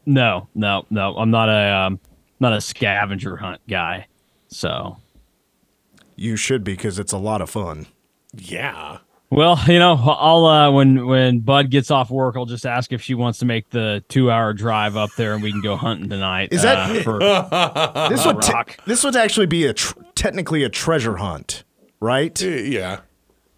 No, 0.07 0.47
no, 0.55 0.85
no. 0.89 1.15
I'm 1.17 1.29
not 1.29 1.49
a 1.49 1.75
um, 1.75 1.99
not 2.39 2.53
a 2.53 2.61
scavenger 2.61 3.35
hunt 3.35 3.61
guy. 3.67 4.07
So 4.47 4.97
you 6.15 6.37
should 6.37 6.63
be 6.63 6.73
because 6.73 6.97
it's 6.97 7.11
a 7.11 7.17
lot 7.17 7.41
of 7.41 7.49
fun. 7.49 7.87
Yeah. 8.33 8.99
Well, 9.29 9.59
you 9.67 9.77
know, 9.77 9.95
I'll 9.95 10.45
uh, 10.45 10.71
when 10.71 11.05
when 11.05 11.39
Bud 11.39 11.69
gets 11.69 11.91
off 11.91 12.09
work, 12.09 12.37
I'll 12.37 12.45
just 12.45 12.65
ask 12.65 12.93
if 12.93 13.01
she 13.01 13.13
wants 13.13 13.39
to 13.39 13.45
make 13.45 13.69
the 13.69 14.01
two 14.07 14.31
hour 14.31 14.53
drive 14.53 14.95
up 14.95 15.09
there, 15.17 15.33
and 15.33 15.43
we 15.43 15.51
can 15.51 15.61
go 15.61 15.75
hunting 15.75 16.09
tonight. 16.09 16.53
Is 16.53 16.61
that 16.61 16.89
uh, 16.89 17.03
for, 18.07 18.09
this 18.09 18.25
would 18.25 18.41
t- 18.41 18.53
this 18.85 19.03
would 19.03 19.17
actually 19.17 19.47
be 19.47 19.65
a 19.65 19.73
tr- 19.73 19.99
technically 20.15 20.63
a 20.63 20.69
treasure 20.69 21.17
hunt, 21.17 21.65
right? 21.99 22.41
Yeah, 22.41 23.01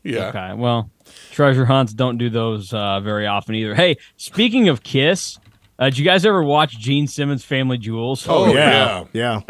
yeah. 0.01 0.29
Okay. 0.29 0.53
Well, 0.55 0.89
treasure 1.29 1.65
hunts 1.65 1.93
don't 1.93 2.17
do 2.17 2.31
those 2.31 2.73
uh, 2.73 2.99
very 3.01 3.27
often 3.27 3.53
either. 3.53 3.75
Hey, 3.75 3.97
speaking 4.17 4.69
of 4.69 4.81
Kiss, 4.81 5.37
uh, 5.79 5.85
did 5.85 5.97
you 5.97 6.03
guys 6.03 6.25
ever 6.25 6.43
watch 6.43 6.77
Gene 6.77 7.07
Simmons' 7.07 7.45
Family 7.45 7.77
Jewels? 7.77 8.25
Oh, 8.27 8.53
yeah, 8.53 9.05
yeah. 9.13 9.41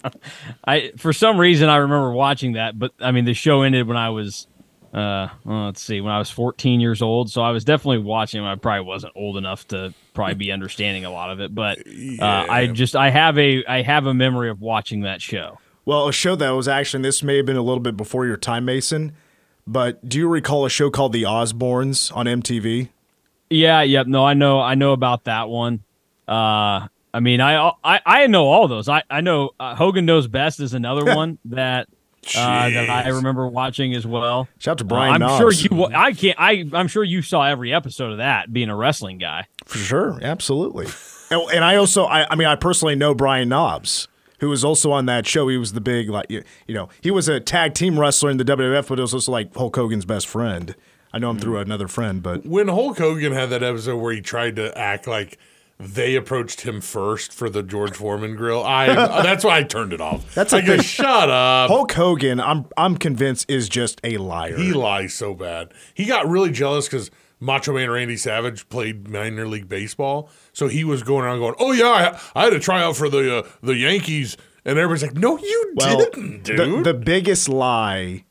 I 0.64 0.92
for 0.98 1.12
some 1.12 1.38
reason 1.38 1.68
I 1.68 1.76
remember 1.76 2.10
watching 2.12 2.52
that, 2.54 2.76
but 2.76 2.92
I 3.00 3.12
mean 3.12 3.24
the 3.24 3.34
show 3.34 3.62
ended 3.62 3.86
when 3.86 3.96
I 3.96 4.10
was, 4.10 4.48
uh, 4.92 5.28
well, 5.44 5.66
let's 5.66 5.80
see, 5.80 6.00
when 6.00 6.12
I 6.12 6.18
was 6.18 6.28
14 6.28 6.80
years 6.80 7.02
old. 7.02 7.30
So 7.30 7.42
I 7.42 7.52
was 7.52 7.64
definitely 7.64 7.98
watching. 7.98 8.42
I 8.44 8.56
probably 8.56 8.84
wasn't 8.84 9.12
old 9.14 9.36
enough 9.36 9.68
to 9.68 9.94
probably 10.12 10.34
be 10.34 10.50
understanding 10.50 11.04
a 11.04 11.10
lot 11.10 11.30
of 11.30 11.40
it, 11.40 11.54
but 11.54 11.78
uh, 12.20 12.24
I 12.50 12.66
just 12.66 12.96
I 12.96 13.10
have 13.10 13.38
a 13.38 13.64
I 13.64 13.82
have 13.82 14.06
a 14.06 14.14
memory 14.14 14.50
of 14.50 14.60
watching 14.60 15.02
that 15.02 15.22
show. 15.22 15.60
Well, 15.84 16.08
a 16.08 16.12
show 16.12 16.34
that 16.34 16.50
was 16.50 16.66
actually 16.66 17.04
this 17.04 17.22
may 17.22 17.36
have 17.36 17.46
been 17.46 17.56
a 17.56 17.62
little 17.62 17.80
bit 17.80 17.96
before 17.96 18.26
your 18.26 18.36
time, 18.36 18.64
Mason. 18.64 19.12
But 19.66 20.08
do 20.08 20.18
you 20.18 20.28
recall 20.28 20.64
a 20.66 20.70
show 20.70 20.90
called 20.90 21.12
The 21.12 21.22
Osbournes 21.22 22.14
on 22.16 22.26
MTV? 22.26 22.88
Yeah, 23.50 23.82
yep. 23.82 24.06
No, 24.06 24.24
I 24.24 24.34
know, 24.34 24.60
I 24.60 24.76
know 24.76 24.92
about 24.92 25.24
that 25.24 25.48
one. 25.48 25.82
Uh, 26.26 26.86
I 27.12 27.20
mean, 27.20 27.40
I, 27.40 27.72
I, 27.82 28.00
I 28.06 28.26
know 28.28 28.46
all 28.46 28.68
those. 28.68 28.88
I, 28.88 29.02
I 29.10 29.20
know 29.20 29.50
uh, 29.58 29.74
Hogan 29.74 30.06
knows 30.06 30.28
best 30.28 30.60
is 30.60 30.74
another 30.74 31.04
one 31.16 31.38
that 31.46 31.88
uh, 32.36 32.70
that 32.70 32.88
I 32.90 33.08
remember 33.08 33.48
watching 33.48 33.94
as 33.94 34.06
well. 34.06 34.46
Shout 34.58 34.72
out 34.72 34.78
to 34.78 34.84
Brian. 34.84 35.14
I'm 35.14 35.20
Knobs. 35.20 35.58
sure 35.58 35.76
you. 35.76 35.84
I 35.86 36.12
can't. 36.12 36.38
I, 36.38 36.64
I'm 36.72 36.86
sure 36.86 37.02
you 37.02 37.22
saw 37.22 37.44
every 37.46 37.72
episode 37.72 38.12
of 38.12 38.18
that. 38.18 38.52
Being 38.52 38.68
a 38.68 38.76
wrestling 38.76 39.18
guy, 39.18 39.46
for 39.64 39.78
sure, 39.78 40.18
absolutely. 40.22 40.86
and, 41.30 41.50
and 41.50 41.64
I 41.64 41.76
also, 41.76 42.04
I, 42.04 42.30
I 42.30 42.36
mean, 42.36 42.46
I 42.46 42.56
personally 42.56 42.94
know 42.94 43.14
Brian 43.14 43.48
Knobbs 43.48 44.06
who 44.40 44.48
was 44.48 44.64
also 44.64 44.90
on 44.90 45.06
that 45.06 45.26
show. 45.26 45.48
He 45.48 45.58
was 45.58 45.74
the 45.74 45.80
big, 45.80 46.08
like, 46.08 46.26
you, 46.30 46.42
you 46.66 46.74
know, 46.74 46.88
he 47.02 47.10
was 47.10 47.28
a 47.28 47.40
tag 47.40 47.74
team 47.74 48.00
wrestler 48.00 48.30
in 48.30 48.38
the 48.38 48.44
WWF, 48.44 48.88
but 48.88 48.98
he 48.98 49.02
was 49.02 49.14
also 49.14 49.30
like 49.30 49.54
Hulk 49.54 49.76
Hogan's 49.76 50.06
best 50.06 50.26
friend. 50.26 50.74
I 51.12 51.18
know 51.18 51.30
him 51.30 51.38
through 51.38 51.58
another 51.58 51.88
friend, 51.88 52.22
but 52.22 52.46
when 52.46 52.68
Hulk 52.68 52.98
Hogan 52.98 53.32
had 53.32 53.50
that 53.50 53.62
episode 53.62 53.96
where 53.96 54.12
he 54.12 54.20
tried 54.20 54.56
to 54.56 54.76
act 54.78 55.06
like 55.06 55.38
they 55.78 56.14
approached 56.14 56.60
him 56.60 56.80
first 56.80 57.32
for 57.32 57.48
the 57.48 57.62
George 57.62 57.94
Foreman 57.96 58.36
grill, 58.36 58.62
I 58.62 58.86
that's 59.22 59.44
why 59.44 59.58
I 59.58 59.62
turned 59.62 59.92
it 59.92 60.00
off. 60.00 60.34
That's 60.34 60.52
I 60.52 60.58
a 60.58 60.62
go, 60.66 60.72
thing. 60.74 60.82
shut 60.82 61.30
up. 61.30 61.68
Hulk 61.70 61.90
Hogan, 61.92 62.38
I'm 62.40 62.66
I'm 62.76 62.96
convinced 62.96 63.50
is 63.50 63.68
just 63.68 64.00
a 64.04 64.18
liar. 64.18 64.56
He 64.56 64.72
lies 64.72 65.14
so 65.14 65.34
bad. 65.34 65.72
He 65.94 66.04
got 66.04 66.28
really 66.28 66.50
jealous 66.50 66.86
because 66.86 67.10
Macho 67.40 67.72
Man 67.72 67.90
Randy 67.90 68.16
Savage 68.18 68.68
played 68.68 69.08
minor 69.08 69.48
league 69.48 69.68
baseball, 69.68 70.28
so 70.52 70.68
he 70.68 70.84
was 70.84 71.02
going 71.02 71.24
around 71.24 71.38
going, 71.38 71.54
"Oh 71.58 71.72
yeah, 71.72 72.20
I, 72.34 72.40
I 72.40 72.44
had 72.44 72.52
a 72.52 72.60
tryout 72.60 72.96
for 72.96 73.08
the 73.08 73.38
uh, 73.38 73.48
the 73.62 73.76
Yankees," 73.76 74.36
and 74.64 74.78
everybody's 74.78 75.02
like, 75.02 75.14
"No, 75.14 75.38
you 75.38 75.72
well, 75.74 75.98
didn't, 75.98 76.44
dude." 76.44 76.58
The, 76.84 76.92
the 76.92 76.94
biggest 76.94 77.48
lie 77.48 78.24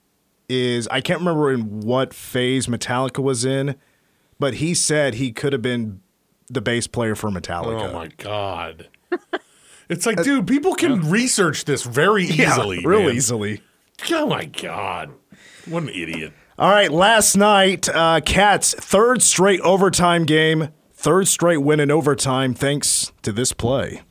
is 0.50 0.88
I 0.90 1.00
can't 1.02 1.20
remember 1.20 1.52
in 1.52 1.82
what 1.82 2.14
phase 2.14 2.68
Metallica 2.68 3.22
was 3.24 3.46
in, 3.46 3.76
but 4.40 4.56
he 4.56 4.74
said 4.74 5.16
he 5.16 5.32
could 5.32 5.54
have 5.54 5.62
been 5.62 6.02
the 6.50 6.62
bass 6.62 6.88
player 6.88 7.16
for 7.16 7.30
Metallica. 7.30 7.90
Oh 7.90 7.94
my 7.94 8.08
god. 8.18 8.90
It's 9.90 10.06
like, 10.06 10.22
dude, 10.22 10.46
people 10.46 10.76
can 10.76 11.10
research 11.10 11.66
this 11.66 11.82
very 11.82 12.24
Yeah, 12.24 12.52
easily. 12.52 12.82
real 12.86 13.02
man. 13.08 13.16
easily. 13.16 13.62
Oh 14.12 14.28
my 14.28 14.46
god. 14.46 15.10
What 15.66 15.82
an 15.82 15.90
idiot. 15.90 16.32
All 16.60 16.70
right, 16.70 16.92
last 16.92 17.36
night, 17.36 17.90
uh, 17.90 18.22
Cats 18.22 18.76
third 18.76 19.24
straight 19.24 19.60
overtime 19.62 20.26
game, 20.26 20.70
third 20.94 21.28
straight 21.28 21.58
win 21.64 21.80
in 21.80 21.90
overtime, 21.90 22.54
thanks 22.54 23.12
to 23.24 23.32
this 23.32 23.52
play. 23.52 24.04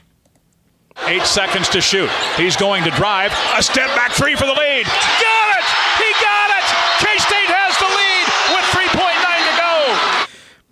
Eight 1.06 1.22
seconds 1.22 1.68
to 1.68 1.80
shoot. 1.80 2.10
He's 2.36 2.56
going 2.56 2.82
to 2.82 2.90
drive. 2.90 3.30
A 3.56 3.62
step 3.62 3.86
back 3.94 4.10
three 4.10 4.34
for 4.34 4.46
the 4.46 4.54
lead. 4.54 4.84
Got 4.84 5.48
it! 5.58 5.64
He 6.02 6.10
got 6.18 6.50
it! 6.58 6.66
K 6.98 7.06
State 7.22 7.50
has 7.54 7.78
the 7.78 7.86
lead 7.86 8.26
with 8.50 8.66
3.9 8.74 9.14
to 9.46 9.54
go. 9.62 10.26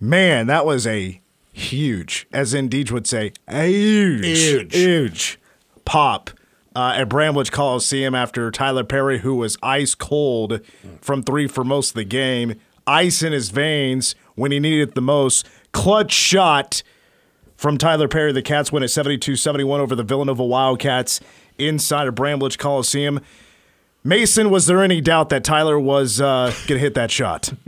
Man, 0.06 0.46
that 0.46 0.64
was 0.64 0.86
a 0.86 1.20
huge, 1.52 2.28
as 2.32 2.54
in 2.54 2.68
Deej 2.68 2.92
would 2.92 3.08
say, 3.08 3.32
a 3.48 3.66
huge, 3.66 4.24
Huge. 4.24 4.72
huge 4.74 5.38
pop 5.84 6.30
uh, 6.76 6.92
at 6.96 7.08
Bramlage 7.08 7.50
Coliseum 7.50 8.14
after 8.14 8.50
Tylor 8.52 8.84
Perry, 8.84 9.18
who 9.18 9.34
was 9.34 9.56
ice 9.64 9.96
cold 9.96 10.60
from 11.00 11.24
three 11.24 11.48
for 11.48 11.64
most 11.64 11.88
of 11.90 11.94
the 11.94 12.04
game, 12.04 12.54
ice 12.86 13.20
in 13.22 13.32
his 13.32 13.50
veins 13.50 14.14
when 14.36 14.52
he 14.52 14.60
needed 14.60 14.90
it 14.90 14.94
the 14.94 15.02
most, 15.02 15.44
clutch 15.72 16.12
shot 16.12 16.84
from 17.56 17.76
Tylor 17.76 18.06
Perry. 18.06 18.30
The 18.30 18.42
Cats 18.42 18.70
win 18.70 18.84
at 18.84 18.90
72 18.90 19.34
71 19.34 19.80
over 19.80 19.96
the 19.96 20.04
Villanova 20.04 20.44
Wildcats 20.44 21.18
inside 21.58 22.06
of 22.06 22.14
Bramlage 22.14 22.58
Coliseum. 22.58 23.20
Mason, 24.04 24.50
was 24.50 24.66
there 24.66 24.84
any 24.84 25.00
doubt 25.00 25.30
that 25.30 25.42
Tylor 25.42 25.80
was 25.80 26.20
uh, 26.20 26.52
going 26.68 26.78
to 26.78 26.78
hit 26.78 26.94
that 26.94 27.10
shot? 27.10 27.52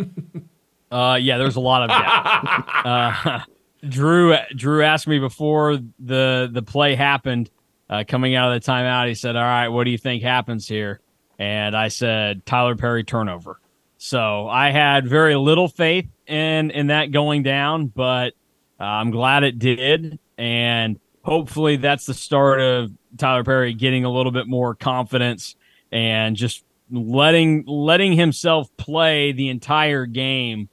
Uh, 0.90 1.18
yeah, 1.20 1.38
there's 1.38 1.56
a 1.56 1.60
lot 1.60 1.82
of 1.82 1.88
doubt. 1.90 2.84
uh, 2.84 3.40
Drew 3.88 4.36
Drew 4.56 4.82
asked 4.82 5.06
me 5.06 5.18
before 5.18 5.78
the 5.98 6.48
the 6.52 6.62
play 6.62 6.94
happened, 6.94 7.50
uh, 7.88 8.04
coming 8.06 8.34
out 8.34 8.52
of 8.52 8.60
the 8.60 8.70
timeout. 8.70 9.08
He 9.08 9.14
said, 9.14 9.36
"All 9.36 9.42
right, 9.42 9.68
what 9.68 9.84
do 9.84 9.90
you 9.90 9.98
think 9.98 10.22
happens 10.22 10.66
here?" 10.66 11.00
And 11.38 11.76
I 11.76 11.88
said, 11.88 12.44
"Tylor 12.44 12.74
Perry 12.74 13.04
turnover." 13.04 13.60
So 13.98 14.48
I 14.48 14.70
had 14.70 15.08
very 15.08 15.36
little 15.36 15.68
faith 15.68 16.08
in 16.26 16.70
in 16.70 16.88
that 16.88 17.12
going 17.12 17.42
down, 17.42 17.86
but 17.86 18.34
uh, 18.80 18.84
I'm 18.84 19.10
glad 19.10 19.44
it 19.44 19.58
did, 19.58 20.18
and 20.36 20.98
hopefully 21.22 21.76
that's 21.76 22.06
the 22.06 22.14
start 22.14 22.60
of 22.60 22.90
Tylor 23.16 23.44
Perry 23.44 23.74
getting 23.74 24.04
a 24.04 24.10
little 24.10 24.32
bit 24.32 24.48
more 24.48 24.74
confidence 24.74 25.54
and 25.92 26.36
just 26.36 26.64
letting 26.90 27.64
letting 27.66 28.14
himself 28.14 28.74
play 28.76 29.32
the 29.32 29.48
entire 29.48 30.06
game 30.06 30.68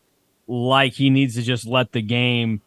like 0.47 0.93
he 0.93 1.09
needs 1.09 1.35
to 1.35 1.41
just 1.41 1.65
let 1.65 1.91
the 1.91 2.01
game 2.01 2.61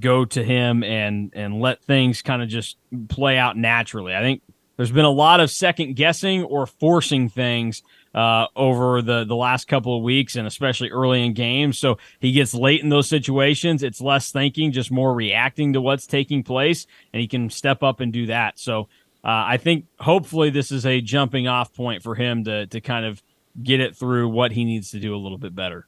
go 0.00 0.24
to 0.24 0.44
him 0.44 0.82
and 0.84 1.32
and 1.34 1.60
let 1.60 1.82
things 1.82 2.22
kind 2.22 2.42
of 2.42 2.48
just 2.48 2.76
play 3.08 3.38
out 3.38 3.56
naturally. 3.56 4.14
I 4.14 4.20
think 4.20 4.42
there's 4.76 4.92
been 4.92 5.04
a 5.04 5.10
lot 5.10 5.40
of 5.40 5.50
second 5.50 5.96
guessing 5.96 6.44
or 6.44 6.66
forcing 6.66 7.28
things 7.28 7.82
uh, 8.14 8.46
over 8.54 9.02
the 9.02 9.24
the 9.24 9.34
last 9.34 9.66
couple 9.66 9.96
of 9.96 10.02
weeks 10.02 10.36
and 10.36 10.46
especially 10.46 10.90
early 10.90 11.24
in 11.24 11.34
games. 11.34 11.78
So 11.78 11.98
he 12.20 12.32
gets 12.32 12.54
late 12.54 12.82
in 12.82 12.88
those 12.88 13.08
situations. 13.08 13.82
It's 13.82 14.00
less 14.00 14.30
thinking, 14.30 14.72
just 14.72 14.90
more 14.90 15.12
reacting 15.14 15.72
to 15.72 15.80
what's 15.80 16.06
taking 16.06 16.42
place, 16.42 16.86
and 17.12 17.20
he 17.20 17.26
can 17.26 17.50
step 17.50 17.82
up 17.82 18.00
and 18.00 18.12
do 18.12 18.26
that. 18.26 18.58
So 18.58 18.88
uh, 19.24 19.44
I 19.46 19.56
think 19.56 19.86
hopefully 19.98 20.50
this 20.50 20.70
is 20.70 20.86
a 20.86 21.00
jumping 21.00 21.48
off 21.48 21.74
point 21.74 22.02
for 22.02 22.14
him 22.14 22.44
to 22.44 22.66
to 22.68 22.80
kind 22.80 23.04
of 23.04 23.22
get 23.60 23.80
it 23.80 23.96
through 23.96 24.28
what 24.28 24.52
he 24.52 24.64
needs 24.64 24.92
to 24.92 25.00
do 25.00 25.14
a 25.14 25.18
little 25.18 25.38
bit 25.38 25.54
better. 25.54 25.87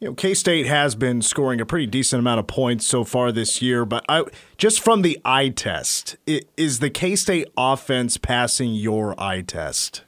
You 0.00 0.08
know, 0.08 0.14
K 0.14 0.34
State 0.34 0.66
has 0.66 0.94
been 0.94 1.22
scoring 1.22 1.60
a 1.60 1.66
pretty 1.66 1.86
decent 1.86 2.20
amount 2.20 2.40
of 2.40 2.46
points 2.46 2.84
so 2.86 3.04
far 3.04 3.30
this 3.32 3.62
year, 3.62 3.84
but 3.84 4.04
I, 4.08 4.24
just 4.56 4.80
from 4.80 5.02
the 5.02 5.18
eye 5.24 5.50
test, 5.50 6.16
is 6.26 6.80
the 6.80 6.90
K 6.90 7.16
State 7.16 7.48
offense 7.56 8.16
passing 8.16 8.74
your 8.74 9.18
eye 9.20 9.42
test? 9.42 10.02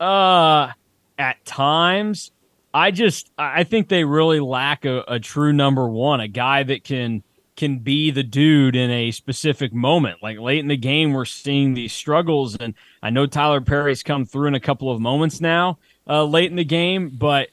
Uh, 0.00 0.72
at 1.18 1.42
times, 1.44 2.32
I 2.74 2.90
just 2.90 3.30
I 3.38 3.64
think 3.64 3.88
they 3.88 4.04
really 4.04 4.40
lack 4.40 4.84
a, 4.84 5.02
a 5.08 5.20
true 5.20 5.52
number 5.52 5.88
one, 5.88 6.20
a 6.20 6.28
guy 6.28 6.62
that 6.64 6.84
can 6.84 7.22
can 7.56 7.78
be 7.78 8.10
the 8.10 8.22
dude 8.22 8.76
in 8.76 8.90
a 8.90 9.12
specific 9.12 9.72
moment. 9.72 10.22
Like 10.22 10.38
late 10.38 10.58
in 10.58 10.68
the 10.68 10.76
game, 10.76 11.12
we're 11.12 11.24
seeing 11.24 11.72
these 11.72 11.92
struggles, 11.92 12.56
and 12.56 12.74
I 13.02 13.10
know 13.10 13.26
Tylor 13.26 13.62
Perry's 13.62 14.02
come 14.02 14.26
through 14.26 14.48
in 14.48 14.54
a 14.54 14.60
couple 14.60 14.90
of 14.90 15.00
moments 15.00 15.40
now, 15.40 15.78
uh, 16.06 16.24
late 16.24 16.50
in 16.50 16.56
the 16.56 16.64
game, 16.64 17.08
but 17.16 17.48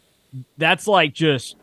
that's 0.57 0.87
like 0.87 1.13
just 1.13 1.57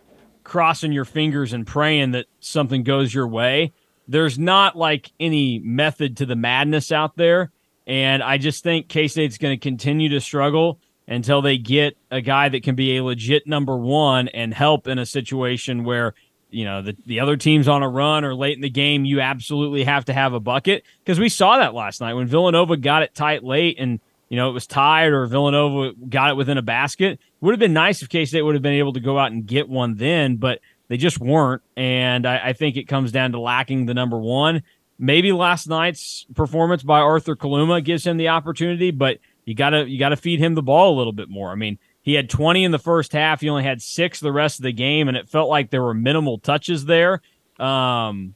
crossing 0.44 0.92
your 0.92 1.04
fingers 1.04 1.52
and 1.52 1.66
praying 1.66 2.12
that 2.12 2.26
something 2.40 2.82
goes 2.82 3.12
your 3.12 3.28
way. 3.28 3.72
there's 4.08 4.38
not 4.38 4.76
like 4.76 5.12
any 5.20 5.60
method 5.60 6.16
to 6.16 6.26
the 6.26 6.34
madness 6.34 6.90
out 6.90 7.14
there. 7.16 7.52
And 7.86 8.22
I 8.22 8.38
just 8.38 8.64
think 8.64 8.88
K 8.88 9.06
State's 9.06 9.38
going 9.38 9.56
to 9.56 9.62
continue 9.62 10.08
to 10.10 10.20
struggle 10.20 10.80
until 11.06 11.42
they 11.42 11.58
get 11.58 11.96
a 12.10 12.20
guy 12.20 12.48
that 12.48 12.62
can 12.62 12.74
be 12.74 12.96
a 12.96 13.04
legit 13.04 13.46
number 13.46 13.76
one 13.76 14.28
and 14.28 14.52
help 14.54 14.86
in 14.86 14.98
a 14.98 15.06
situation 15.06 15.84
where 15.84 16.14
you 16.50 16.64
know 16.64 16.82
the, 16.82 16.96
the 17.06 17.20
other 17.20 17.36
team's 17.36 17.68
on 17.68 17.82
a 17.82 17.88
run 17.88 18.24
or 18.24 18.34
late 18.34 18.56
in 18.56 18.60
the 18.60 18.70
game 18.70 19.04
you 19.04 19.20
absolutely 19.20 19.84
have 19.84 20.04
to 20.04 20.12
have 20.12 20.32
a 20.32 20.40
bucket 20.40 20.84
because 21.04 21.20
we 21.20 21.28
saw 21.28 21.58
that 21.58 21.74
last 21.74 22.00
night 22.00 22.14
when 22.14 22.26
villanova 22.26 22.76
got 22.76 23.02
it 23.02 23.14
tight 23.14 23.44
late 23.44 23.76
and 23.78 24.00
you 24.30 24.36
know 24.36 24.48
it 24.48 24.52
was 24.52 24.66
tied 24.66 25.12
or 25.12 25.26
villanova 25.26 25.92
got 26.08 26.30
it 26.30 26.36
within 26.36 26.56
a 26.56 26.62
basket 26.62 27.18
would 27.40 27.52
have 27.52 27.60
been 27.60 27.74
nice 27.74 28.00
if 28.00 28.08
k-state 28.08 28.42
would 28.42 28.54
have 28.54 28.62
been 28.62 28.72
able 28.72 28.94
to 28.94 29.00
go 29.00 29.18
out 29.18 29.32
and 29.32 29.46
get 29.46 29.68
one 29.68 29.96
then 29.96 30.36
but 30.36 30.60
they 30.88 30.96
just 30.96 31.20
weren't 31.20 31.62
and 31.76 32.26
I, 32.26 32.48
I 32.48 32.52
think 32.54 32.76
it 32.76 32.88
comes 32.88 33.12
down 33.12 33.32
to 33.32 33.40
lacking 33.40 33.84
the 33.86 33.94
number 33.94 34.18
one 34.18 34.62
maybe 34.98 35.32
last 35.32 35.68
night's 35.68 36.26
performance 36.34 36.82
by 36.82 37.00
arthur 37.00 37.36
kaluma 37.36 37.84
gives 37.84 38.06
him 38.06 38.16
the 38.16 38.28
opportunity 38.28 38.90
but 38.90 39.18
you 39.44 39.54
gotta 39.54 39.86
you 39.88 39.98
gotta 39.98 40.16
feed 40.16 40.40
him 40.40 40.54
the 40.54 40.62
ball 40.62 40.94
a 40.94 40.96
little 40.96 41.12
bit 41.12 41.28
more 41.28 41.50
i 41.50 41.54
mean 41.54 41.78
he 42.02 42.14
had 42.14 42.30
20 42.30 42.64
in 42.64 42.70
the 42.70 42.78
first 42.78 43.12
half. 43.12 43.40
He 43.40 43.48
only 43.48 43.62
had 43.62 43.82
six 43.82 44.20
the 44.20 44.32
rest 44.32 44.58
of 44.58 44.62
the 44.62 44.72
game, 44.72 45.08
and 45.08 45.16
it 45.16 45.28
felt 45.28 45.50
like 45.50 45.70
there 45.70 45.82
were 45.82 45.94
minimal 45.94 46.38
touches 46.38 46.84
there. 46.84 47.20
Um, 47.58 48.34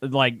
like 0.00 0.36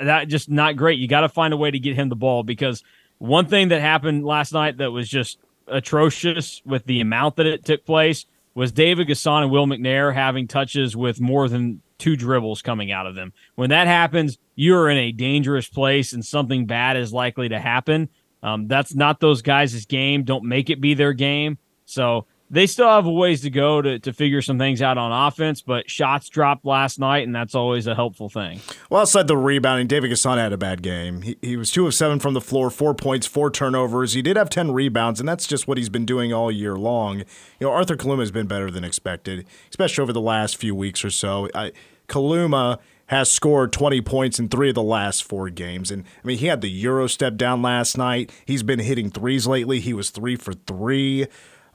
that, 0.00 0.28
just 0.28 0.50
not 0.50 0.76
great. 0.76 0.98
You 0.98 1.08
got 1.08 1.22
to 1.22 1.28
find 1.28 1.54
a 1.54 1.56
way 1.56 1.70
to 1.70 1.78
get 1.78 1.96
him 1.96 2.08
the 2.08 2.16
ball 2.16 2.42
because 2.42 2.82
one 3.24 3.46
thing 3.46 3.68
that 3.68 3.80
happened 3.80 4.24
last 4.24 4.52
night 4.52 4.78
that 4.78 4.90
was 4.90 5.08
just 5.08 5.38
atrocious 5.66 6.60
with 6.66 6.84
the 6.84 7.00
amount 7.00 7.36
that 7.36 7.46
it 7.46 7.64
took 7.64 7.84
place 7.86 8.26
was 8.54 8.70
David 8.70 9.08
N'Guessan 9.08 9.42
and 9.42 9.50
Will 9.50 9.66
McNair 9.66 10.14
having 10.14 10.46
touches 10.46 10.94
with 10.94 11.20
more 11.20 11.48
than 11.48 11.80
two 11.98 12.16
dribbles 12.16 12.60
coming 12.60 12.92
out 12.92 13.06
of 13.06 13.14
them. 13.14 13.32
When 13.54 13.70
that 13.70 13.86
happens, 13.86 14.38
you're 14.54 14.90
in 14.90 14.98
a 14.98 15.10
dangerous 15.10 15.68
place 15.68 16.12
and 16.12 16.24
something 16.24 16.66
bad 16.66 16.96
is 16.96 17.12
likely 17.12 17.48
to 17.48 17.58
happen. 17.58 18.10
Um, 18.42 18.68
that's 18.68 18.94
not 18.94 19.20
those 19.20 19.40
guys' 19.40 19.86
game. 19.86 20.24
Don't 20.24 20.44
make 20.44 20.68
it 20.68 20.80
be 20.80 20.92
their 20.92 21.14
game. 21.14 21.56
So 21.86 22.26
they 22.50 22.66
still 22.66 22.88
have 22.88 23.06
a 23.06 23.10
ways 23.10 23.40
to 23.42 23.50
go 23.50 23.80
to, 23.80 23.98
to 23.98 24.12
figure 24.12 24.42
some 24.42 24.58
things 24.58 24.82
out 24.82 24.98
on 24.98 25.12
offense, 25.12 25.62
but 25.62 25.88
shots 25.88 26.28
dropped 26.28 26.64
last 26.64 26.98
night, 26.98 27.26
and 27.26 27.34
that's 27.34 27.54
always 27.54 27.86
a 27.86 27.94
helpful 27.94 28.28
thing. 28.28 28.60
Well, 28.90 29.00
outside 29.00 29.28
the 29.28 29.36
rebounding, 29.36 29.86
David 29.86 30.10
N'Guessan 30.10 30.36
had 30.36 30.52
a 30.52 30.58
bad 30.58 30.82
game. 30.82 31.22
He, 31.22 31.36
he 31.40 31.56
was 31.56 31.70
two 31.70 31.86
of 31.86 31.94
seven 31.94 32.20
from 32.20 32.34
the 32.34 32.40
floor, 32.40 32.70
four 32.70 32.94
points, 32.94 33.26
four 33.26 33.50
turnovers. 33.50 34.12
He 34.12 34.22
did 34.22 34.36
have 34.36 34.50
10 34.50 34.72
rebounds, 34.72 35.20
and 35.20 35.28
that's 35.28 35.46
just 35.46 35.66
what 35.66 35.78
he's 35.78 35.88
been 35.88 36.06
doing 36.06 36.32
all 36.32 36.50
year 36.50 36.76
long. 36.76 37.18
You 37.18 37.24
know, 37.62 37.72
Arthur 37.72 37.96
Kaluma 37.96 38.20
has 38.20 38.30
been 38.30 38.46
better 38.46 38.70
than 38.70 38.84
expected, 38.84 39.46
especially 39.70 40.02
over 40.02 40.12
the 40.12 40.20
last 40.20 40.56
few 40.56 40.74
weeks 40.74 41.04
or 41.04 41.10
so. 41.10 41.48
I, 41.54 41.72
Kaluma 42.08 42.78
has 43.06 43.30
scored 43.30 43.72
20 43.72 44.00
points 44.00 44.38
in 44.38 44.48
three 44.48 44.70
of 44.70 44.74
the 44.74 44.82
last 44.82 45.24
four 45.24 45.50
games. 45.50 45.90
And 45.90 46.04
I 46.22 46.26
mean, 46.26 46.38
he 46.38 46.46
had 46.46 46.60
the 46.60 46.70
Euro 46.70 47.06
step 47.06 47.36
down 47.36 47.62
last 47.62 47.98
night. 47.98 48.32
He's 48.46 48.62
been 48.62 48.78
hitting 48.78 49.10
threes 49.10 49.46
lately. 49.46 49.80
He 49.80 49.92
was 49.92 50.10
three 50.10 50.36
for 50.36 50.54
three 50.54 51.26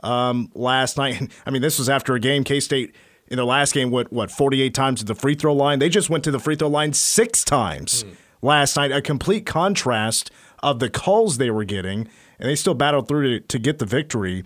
um, 0.04 0.52
last 0.54 0.98
night. 0.98 1.32
I 1.46 1.52
mean, 1.52 1.62
this 1.62 1.80
was 1.80 1.90
after 1.90 2.16
a 2.16 2.20
game 2.20 2.44
K 2.44 2.60
State 2.60 2.96
in 3.28 3.38
their 3.38 3.46
last 3.46 3.74
game 3.74 3.92
what 3.92 4.12
what 4.12 4.32
48 4.32 4.74
times 4.74 5.00
to 5.00 5.06
the 5.06 5.16
free 5.16 5.36
throw 5.36 5.54
line. 5.54 5.80
They 5.80 5.90
just 5.90 6.10
went 6.10 6.24
to 6.26 6.32
the 6.32 6.40
free 6.40 6.56
throw 6.56 6.68
line 6.68 6.94
six 6.94 7.44
times 7.44 8.04
mm. 8.04 8.16
last 8.42 8.76
night. 8.76 8.92
A 8.92 9.02
complete 9.02 9.46
contrast 9.46 10.32
of 10.62 10.80
the 10.80 10.90
calls 10.90 11.38
they 11.38 11.52
were 11.52 11.64
getting, 11.64 12.08
and 12.40 12.50
they 12.50 12.56
still 12.56 12.74
battled 12.74 13.08
through 13.08 13.40
to, 13.40 13.48
to 13.48 13.60
get 13.60 13.80
the 13.80 13.86
victory. 13.86 14.44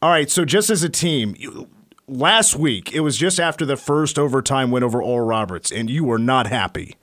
All 0.00 0.10
right, 0.10 0.30
so 0.30 0.44
just 0.44 0.70
as 0.70 0.82
a 0.82 0.88
team. 0.88 1.34
You, 1.38 1.68
last 2.08 2.56
week, 2.56 2.92
it 2.92 3.00
was 3.00 3.16
just 3.16 3.40
after 3.40 3.64
the 3.64 3.76
first 3.76 4.18
overtime 4.18 4.70
win 4.70 4.82
over 4.82 5.02
Oral 5.02 5.26
Roberts, 5.26 5.70
and 5.70 5.88
you 5.88 6.04
were 6.04 6.18
not 6.18 6.46
happy. 6.46 6.96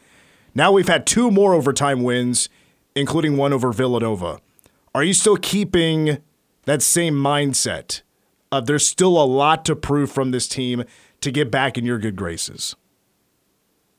Now 0.54 0.72
we've 0.72 0.88
had 0.88 1.06
two 1.06 1.32
more 1.32 1.54
overtime 1.54 2.04
wins, 2.04 2.50
including 2.96 3.38
one 3.38 3.54
over 3.54 3.72
Villanova. 3.72 4.40
Are 4.94 5.04
you 5.04 5.14
still 5.14 5.38
keeping 5.38 6.18
that 6.70 6.84
same 6.84 7.16
mindset 7.16 8.04
of 8.52 8.68
there's 8.68 8.86
still 8.86 9.20
a 9.20 9.26
lot 9.26 9.66
to 9.66 9.76
prove 9.76 10.12
from 10.12 10.30
this 10.30 10.48
team 10.48 10.84
to 11.20 11.32
get 11.32 11.50
back 11.50 11.80
in 11.80 11.86
your 11.86 11.98
good 11.98 12.16
graces? 12.16 12.76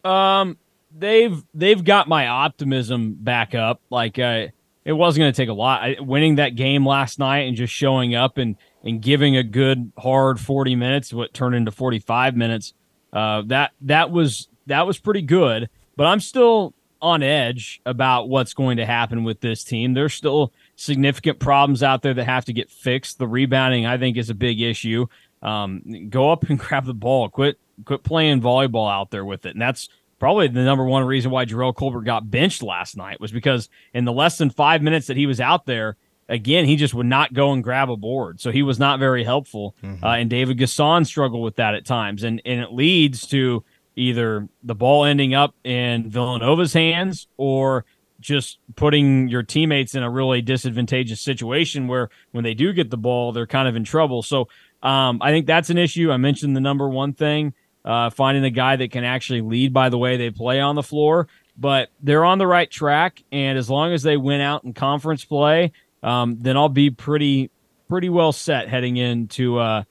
Um, 0.04 0.56
they've 0.96 1.42
they've 1.52 1.83
got 1.83 2.09
my 2.09 2.28
optimism 2.28 3.14
back 3.14 3.56
up. 3.56 3.80
Like 3.90 4.20
uh, 4.20 4.46
it 4.85 4.92
wasn't 4.92 5.22
going 5.22 5.33
to 5.33 5.37
take 5.37 5.48
a 5.48 5.52
lot. 5.52 5.83
I, 5.83 5.96
winning 5.98 6.37
that 6.37 6.54
game 6.54 6.87
last 6.87 7.18
night 7.18 7.48
and 7.48 7.56
just 7.56 7.72
showing 7.74 8.14
up 8.14 8.38
and 8.38 8.54
and 8.85 9.02
giving 9.02 9.37
a 9.37 9.42
good 9.42 9.90
hard 9.98 10.38
40 10.38 10.76
minutes, 10.76 11.12
what 11.12 11.35
turned 11.35 11.56
into 11.56 11.72
45 11.72 12.37
minutes. 12.37 12.72
Uh, 13.12 13.42
that 13.46 13.72
that 13.80 14.12
was 14.12 14.48
that 14.66 14.87
was 14.87 14.96
pretty 14.96 15.22
good. 15.22 15.68
But 15.96 16.06
I'm 16.06 16.20
still 16.20 16.72
on 17.02 17.22
edge 17.22 17.80
about 17.86 18.28
what's 18.28 18.54
going 18.54 18.76
to 18.76 18.86
happen 18.86 19.24
with 19.24 19.40
this 19.40 19.64
team. 19.64 19.94
There's 19.94 20.14
still 20.14 20.52
significant 20.76 21.38
problems 21.38 21.82
out 21.82 22.02
there 22.02 22.14
that 22.14 22.24
have 22.24 22.44
to 22.46 22.52
get 22.52 22.70
fixed. 22.70 23.18
The 23.18 23.28
rebounding, 23.28 23.86
I 23.86 23.98
think, 23.98 24.16
is 24.16 24.30
a 24.30 24.34
big 24.34 24.60
issue. 24.60 25.06
Um, 25.42 26.08
go 26.10 26.30
up 26.30 26.44
and 26.44 26.58
grab 26.58 26.84
the 26.84 26.94
ball. 26.94 27.28
Quit 27.28 27.58
quit 27.84 28.02
playing 28.02 28.40
volleyball 28.40 28.90
out 28.90 29.10
there 29.10 29.24
with 29.24 29.46
it. 29.46 29.52
And 29.52 29.62
that's 29.62 29.88
probably 30.18 30.48
the 30.48 30.62
number 30.62 30.84
one 30.84 31.04
reason 31.04 31.30
why 31.30 31.46
Jerrell 31.46 31.74
Colbert 31.74 32.02
got 32.02 32.30
benched 32.30 32.62
last 32.62 32.96
night 32.96 33.20
was 33.20 33.32
because 33.32 33.68
in 33.94 34.04
the 34.04 34.12
less 34.12 34.38
than 34.38 34.50
five 34.50 34.82
minutes 34.82 35.06
that 35.06 35.16
he 35.16 35.26
was 35.26 35.40
out 35.40 35.66
there, 35.66 35.96
again, 36.28 36.66
he 36.66 36.76
just 36.76 36.94
would 36.94 37.06
not 37.06 37.32
go 37.32 37.52
and 37.52 37.64
grab 37.64 37.90
a 37.90 37.96
board. 37.96 38.40
So 38.40 38.50
he 38.50 38.62
was 38.62 38.78
not 38.78 38.98
very 38.98 39.24
helpful. 39.24 39.74
Mm-hmm. 39.82 40.04
Uh, 40.04 40.16
and 40.16 40.30
David 40.30 40.58
N'Guessan 40.58 41.06
struggled 41.06 41.42
with 41.42 41.56
that 41.56 41.74
at 41.74 41.84
times. 41.84 42.22
And, 42.22 42.40
and 42.44 42.60
it 42.60 42.72
leads 42.72 43.26
to 43.28 43.64
either 44.00 44.48
the 44.62 44.74
ball 44.74 45.04
ending 45.04 45.34
up 45.34 45.54
in 45.64 46.10
Villanova's 46.10 46.72
hands 46.72 47.28
or– 47.36 47.84
just 48.20 48.58
putting 48.76 49.28
your 49.28 49.42
teammates 49.42 49.94
in 49.94 50.02
a 50.02 50.10
really 50.10 50.42
disadvantageous 50.42 51.20
situation 51.20 51.88
where 51.88 52.10
when 52.32 52.44
they 52.44 52.54
do 52.54 52.72
get 52.72 52.90
the 52.90 52.96
ball, 52.96 53.32
they're 53.32 53.46
kind 53.46 53.66
of 53.66 53.76
in 53.76 53.84
trouble. 53.84 54.22
So 54.22 54.48
um, 54.82 55.20
I 55.22 55.30
think 55.30 55.46
that's 55.46 55.70
an 55.70 55.78
issue. 55.78 56.12
I 56.12 56.18
mentioned 56.18 56.54
the 56.54 56.60
number 56.60 56.88
one 56.88 57.14
thing, 57.14 57.54
uh, 57.84 58.10
finding 58.10 58.44
a 58.44 58.50
guy 58.50 58.76
that 58.76 58.90
can 58.90 59.04
actually 59.04 59.40
lead 59.40 59.72
by 59.72 59.88
the 59.88 59.98
way 59.98 60.16
they 60.16 60.30
play 60.30 60.60
on 60.60 60.74
the 60.74 60.82
floor. 60.82 61.28
But 61.56 61.90
they're 62.02 62.24
on 62.24 62.38
the 62.38 62.46
right 62.46 62.70
track, 62.70 63.22
and 63.32 63.58
as 63.58 63.68
long 63.68 63.92
as 63.92 64.02
they 64.02 64.16
win 64.16 64.40
out 64.40 64.64
in 64.64 64.72
conference 64.72 65.24
play, 65.24 65.72
um, 66.02 66.38
then 66.40 66.56
I'll 66.56 66.70
be 66.70 66.90
pretty 66.90 67.50
pretty 67.86 68.08
well 68.08 68.32
set 68.32 68.68
heading 68.68 68.96
into 68.96 69.58
uh, 69.58 69.82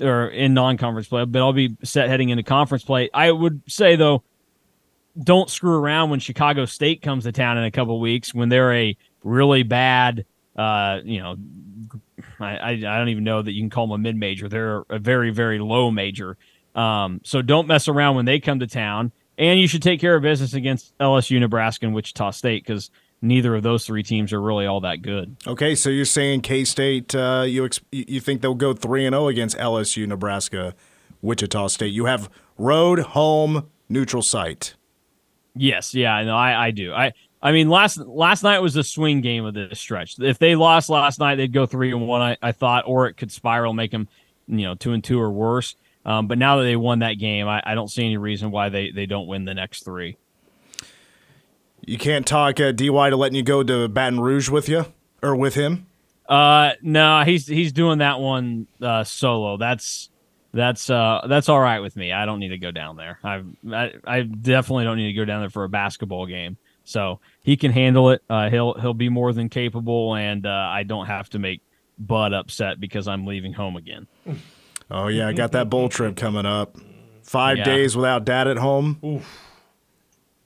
or 0.00 0.28
in 0.28 0.54
non-conference 0.54 1.08
play. 1.08 1.24
But 1.24 1.40
I'll 1.40 1.52
be 1.52 1.76
set 1.82 2.08
heading 2.08 2.30
into 2.30 2.42
conference 2.42 2.84
play. 2.84 3.10
I 3.12 3.30
would 3.30 3.62
say 3.68 3.96
though 3.96 4.22
don't 5.22 5.50
screw 5.50 5.74
around 5.74 6.10
when 6.10 6.20
Chicago 6.20 6.64
State 6.64 7.02
comes 7.02 7.24
to 7.24 7.32
town 7.32 7.58
in 7.58 7.64
a 7.64 7.70
couple 7.70 7.98
weeks 8.00 8.34
when 8.34 8.48
they're 8.48 8.72
a 8.74 8.96
really 9.24 9.62
bad, 9.62 10.24
uh, 10.56 11.00
you 11.04 11.20
know, 11.20 11.36
I, 12.40 12.70
I 12.70 12.76
don't 12.76 13.08
even 13.08 13.24
know 13.24 13.42
that 13.42 13.52
you 13.52 13.62
can 13.62 13.70
call 13.70 13.86
them 13.86 13.94
a 13.94 13.98
mid 13.98 14.16
major. 14.16 14.48
They're 14.48 14.84
a 14.88 14.98
very, 14.98 15.30
very 15.30 15.58
low 15.58 15.90
major. 15.90 16.36
Um, 16.74 17.20
so 17.24 17.42
don't 17.42 17.66
mess 17.66 17.88
around 17.88 18.16
when 18.16 18.24
they 18.24 18.38
come 18.38 18.60
to 18.60 18.66
town. 18.66 19.12
And 19.36 19.60
you 19.60 19.68
should 19.68 19.82
take 19.82 20.00
care 20.00 20.16
of 20.16 20.22
business 20.22 20.54
against 20.54 20.96
LSU, 20.98 21.38
Nebraska, 21.38 21.86
and 21.86 21.94
Wichita 21.94 22.32
State 22.32 22.64
because 22.64 22.90
neither 23.20 23.54
of 23.54 23.62
those 23.62 23.86
three 23.86 24.02
teams 24.02 24.32
are 24.32 24.40
really 24.40 24.66
all 24.66 24.80
that 24.80 25.02
good. 25.02 25.36
Okay, 25.46 25.74
so 25.74 25.90
you're 25.90 26.04
saying 26.04 26.42
K 26.42 26.64
State, 26.64 27.14
uh, 27.14 27.44
you 27.46 27.64
ex- 27.64 27.80
you 27.90 28.20
think 28.20 28.40
they'll 28.40 28.54
go 28.54 28.72
three 28.72 29.06
and 29.06 29.14
zero 29.14 29.24
oh 29.24 29.28
against 29.28 29.56
LSU, 29.58 30.06
Nebraska, 30.06 30.74
Wichita 31.22 31.68
State? 31.68 31.92
You 31.92 32.06
have 32.06 32.30
road, 32.56 33.00
home, 33.00 33.68
neutral 33.88 34.22
site. 34.22 34.74
Yes, 35.54 35.94
yeah, 35.94 36.22
no, 36.22 36.36
I, 36.36 36.66
I 36.66 36.70
do. 36.70 36.92
I 36.92 37.12
I 37.42 37.52
mean 37.52 37.68
last 37.68 37.98
last 37.98 38.42
night 38.42 38.60
was 38.60 38.76
a 38.76 38.84
swing 38.84 39.20
game 39.20 39.44
of 39.44 39.54
this 39.54 39.78
stretch. 39.78 40.16
If 40.18 40.38
they 40.38 40.54
lost 40.54 40.88
last 40.88 41.18
night, 41.18 41.36
they'd 41.36 41.52
go 41.52 41.66
three 41.66 41.92
and 41.92 42.06
one. 42.06 42.22
I, 42.22 42.36
I 42.42 42.52
thought, 42.52 42.84
or 42.86 43.06
it 43.06 43.16
could 43.16 43.32
spiral, 43.32 43.72
make 43.72 43.90
them 43.90 44.08
you 44.46 44.62
know 44.62 44.74
two 44.74 44.92
and 44.92 45.02
two 45.02 45.20
or 45.20 45.30
worse. 45.30 45.74
Um, 46.04 46.26
but 46.26 46.38
now 46.38 46.56
that 46.56 46.62
they 46.62 46.76
won 46.76 47.00
that 47.00 47.14
game, 47.14 47.48
I, 47.48 47.62
I, 47.66 47.74
don't 47.74 47.88
see 47.88 48.02
any 48.02 48.16
reason 48.16 48.50
why 48.50 48.70
they, 48.70 48.90
they 48.90 49.04
don't 49.04 49.26
win 49.26 49.44
the 49.44 49.52
next 49.52 49.84
three. 49.84 50.16
You 51.88 51.96
can't 51.96 52.26
talk 52.26 52.60
uh, 52.60 52.72
Dy 52.72 52.88
to 52.88 53.16
letting 53.16 53.34
you 53.34 53.42
go 53.42 53.62
to 53.62 53.88
Baton 53.88 54.20
Rouge 54.20 54.50
with 54.50 54.68
you 54.68 54.84
or 55.22 55.34
with 55.34 55.54
him. 55.54 55.86
Uh, 56.28 56.72
no, 56.82 57.22
he's 57.24 57.46
he's 57.46 57.72
doing 57.72 57.98
that 57.98 58.20
one 58.20 58.66
uh, 58.82 59.04
solo. 59.04 59.56
That's 59.56 60.10
that's 60.52 60.90
uh 60.90 61.22
that's 61.26 61.48
all 61.48 61.60
right 61.60 61.80
with 61.80 61.96
me. 61.96 62.12
I 62.12 62.26
don't 62.26 62.40
need 62.40 62.50
to 62.50 62.58
go 62.58 62.70
down 62.70 62.96
there. 62.96 63.18
I 63.24 63.42
I, 63.72 63.92
I 64.04 64.22
definitely 64.22 64.84
don't 64.84 64.98
need 64.98 65.06
to 65.06 65.14
go 65.14 65.24
down 65.24 65.40
there 65.40 65.48
for 65.48 65.64
a 65.64 65.68
basketball 65.70 66.26
game. 66.26 66.58
So 66.84 67.20
he 67.42 67.56
can 67.56 67.72
handle 67.72 68.10
it. 68.10 68.22
Uh, 68.28 68.50
he'll 68.50 68.74
he'll 68.74 68.92
be 68.92 69.08
more 69.08 69.32
than 69.32 69.48
capable, 69.48 70.14
and 70.14 70.44
uh, 70.44 70.50
I 70.50 70.82
don't 70.82 71.06
have 71.06 71.30
to 71.30 71.38
make 71.38 71.62
Bud 71.98 72.34
upset 72.34 72.80
because 72.80 73.08
I'm 73.08 73.24
leaving 73.24 73.54
home 73.54 73.76
again. 73.76 74.06
Oh 74.90 75.08
yeah, 75.08 75.28
I 75.28 75.32
got 75.32 75.52
that 75.52 75.70
bowl 75.70 75.88
trip 75.88 76.16
coming 76.16 76.44
up. 76.44 76.76
Five 77.22 77.58
yeah. 77.58 77.64
days 77.64 77.96
without 77.96 78.26
dad 78.26 78.46
at 78.46 78.58
home. 78.58 78.98
Oof. 79.02 79.26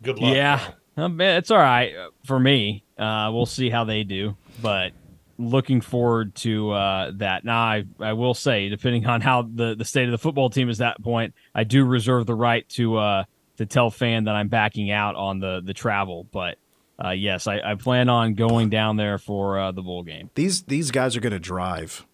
Good 0.02 0.18
luck. 0.18 0.34
Yeah, 0.34 0.72
it's 0.96 1.50
all 1.50 1.58
right 1.58 1.94
for 2.24 2.38
me. 2.38 2.84
Uh, 2.98 3.30
we'll 3.32 3.46
see 3.46 3.70
how 3.70 3.84
they 3.84 4.04
do, 4.04 4.36
but 4.60 4.92
looking 5.38 5.80
forward 5.80 6.34
to 6.36 6.70
uh, 6.70 7.12
that. 7.16 7.44
Now, 7.44 7.60
I, 7.62 7.84
I 8.00 8.12
will 8.12 8.34
say, 8.34 8.68
depending 8.68 9.06
on 9.06 9.20
how 9.20 9.42
the, 9.42 9.74
the 9.74 9.84
state 9.84 10.04
of 10.04 10.12
the 10.12 10.18
football 10.18 10.50
team 10.50 10.68
is 10.68 10.80
at 10.80 10.96
that 10.96 11.02
point, 11.02 11.34
I 11.54 11.64
do 11.64 11.84
reserve 11.84 12.26
the 12.26 12.34
right 12.34 12.68
to 12.70 12.96
uh, 12.96 13.24
to 13.56 13.66
tell 13.66 13.90
fan 13.90 14.24
that 14.24 14.34
I'm 14.34 14.48
backing 14.48 14.90
out 14.90 15.16
on 15.16 15.40
the 15.40 15.62
the 15.64 15.74
travel, 15.74 16.26
but 16.30 16.58
uh, 17.02 17.10
yes, 17.10 17.46
I, 17.46 17.60
I 17.60 17.74
plan 17.74 18.08
on 18.08 18.34
going 18.34 18.70
down 18.70 18.96
there 18.96 19.18
for 19.18 19.58
uh, 19.58 19.72
the 19.72 19.82
bowl 19.82 20.02
game. 20.02 20.30
These 20.34 20.64
these 20.64 20.90
guys 20.90 21.16
are 21.16 21.20
going 21.20 21.32
to 21.32 21.40
drive. 21.40 22.06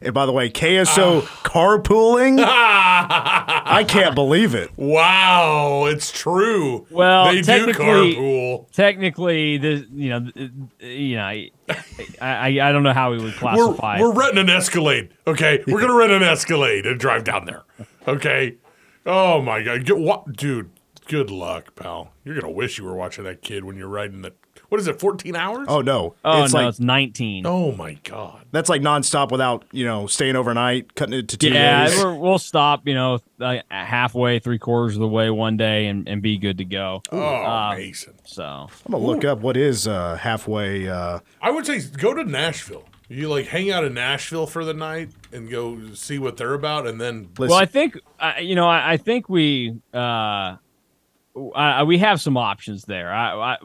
And 0.00 0.14
by 0.14 0.26
the 0.26 0.32
way, 0.32 0.48
KSO 0.48 1.22
carpooling. 1.42 2.38
I 2.44 3.84
can't 3.88 4.14
believe 4.14 4.54
it. 4.54 4.70
Wow, 4.76 5.86
it's 5.86 6.12
true. 6.12 6.86
Well, 6.90 7.26
they 7.26 7.36
do 7.40 7.42
technically, 7.42 8.14
carpool. 8.14 8.70
technically, 8.72 9.58
the 9.58 9.86
you 9.92 10.10
know, 10.10 10.30
you 10.80 11.16
know, 11.16 11.22
I, 11.24 11.50
I 12.20 12.46
I 12.60 12.72
don't 12.72 12.82
know 12.82 12.92
how 12.92 13.10
we 13.10 13.18
would 13.18 13.24
We're, 13.32 13.38
classify. 13.38 14.00
we're 14.00 14.12
renting 14.12 14.38
an 14.38 14.50
Escalade. 14.50 15.10
Okay, 15.26 15.62
we're 15.66 15.80
gonna 15.80 15.94
rent 15.94 16.12
an 16.12 16.22
Escalade 16.22 16.86
and 16.86 16.98
drive 16.98 17.24
down 17.24 17.44
there. 17.44 17.62
Okay. 18.06 18.56
Oh 19.06 19.40
my 19.40 19.62
god, 19.62 19.84
Get, 19.84 19.98
what, 19.98 20.36
dude? 20.36 20.70
Good 21.06 21.30
luck, 21.30 21.74
pal. 21.74 22.12
You're 22.24 22.38
gonna 22.38 22.52
wish 22.52 22.78
you 22.78 22.84
were 22.84 22.94
watching 22.94 23.24
that 23.24 23.42
kid 23.42 23.64
when 23.64 23.76
you're 23.76 23.88
riding 23.88 24.22
the. 24.22 24.32
What 24.68 24.80
is 24.80 24.86
it? 24.86 25.00
14 25.00 25.34
hours? 25.34 25.66
Oh 25.68 25.80
no, 25.80 26.14
Oh 26.24 26.44
it's 26.44 26.52
no, 26.52 26.60
like 26.60 26.68
it's 26.68 26.80
19. 26.80 27.46
Oh 27.46 27.72
my 27.72 27.94
god. 28.04 28.44
that's 28.52 28.68
like 28.68 28.82
nonstop 28.82 29.30
without 29.30 29.64
you 29.72 29.84
know 29.84 30.06
staying 30.06 30.36
overnight, 30.36 30.94
cutting 30.94 31.14
it 31.18 31.28
to 31.28 31.36
two 31.38 31.48
yeah, 31.48 31.86
days. 31.86 31.96
we're, 32.02 32.14
we'll 32.14 32.38
stop. 32.38 32.86
You 32.86 32.94
know, 32.94 33.18
like 33.38 33.62
halfway, 33.70 34.38
three 34.38 34.58
quarters 34.58 34.94
of 34.94 35.00
the 35.00 35.08
way 35.08 35.30
one 35.30 35.56
day, 35.56 35.86
and, 35.86 36.08
and 36.08 36.20
be 36.20 36.36
good 36.38 36.58
to 36.58 36.64
go. 36.64 37.02
Oh, 37.10 37.18
Uh, 37.18 37.74
Mason. 37.76 38.14
So 38.24 38.44
I'm 38.44 38.92
gonna 38.92 39.04
look 39.04 39.24
up 39.24 39.40
what 39.40 39.56
is 39.56 39.88
uh, 39.88 40.16
halfway. 40.16 40.88
Uh, 40.88 41.20
I 41.40 41.50
would 41.50 41.64
say 41.66 41.80
go 41.96 42.12
to 42.14 42.24
Nashville. 42.24 42.84
You 43.10 43.30
like 43.30 43.46
hang 43.46 43.70
out 43.70 43.84
in 43.84 43.94
Nashville 43.94 44.46
for 44.46 44.66
the 44.66 44.74
night 44.74 45.08
and 45.32 45.50
go 45.50 45.94
see 45.94 46.18
what 46.18 46.36
they're 46.36 46.52
about, 46.52 46.86
and 46.86 47.00
then 47.00 47.30
Well, 47.38 47.54
I 47.54 47.64
think 47.64 47.98
uh, 48.20 48.34
you 48.38 48.54
know. 48.54 48.68
I, 48.68 48.92
I 48.92 48.96
think 48.98 49.30
we 49.30 49.80
uh, 49.94 50.56
I, 51.54 51.82
we 51.82 51.98
have 51.98 52.20
some 52.20 52.36
options 52.36 52.84
there. 52.84 53.12
I, 53.12 53.54
I, 53.54 53.56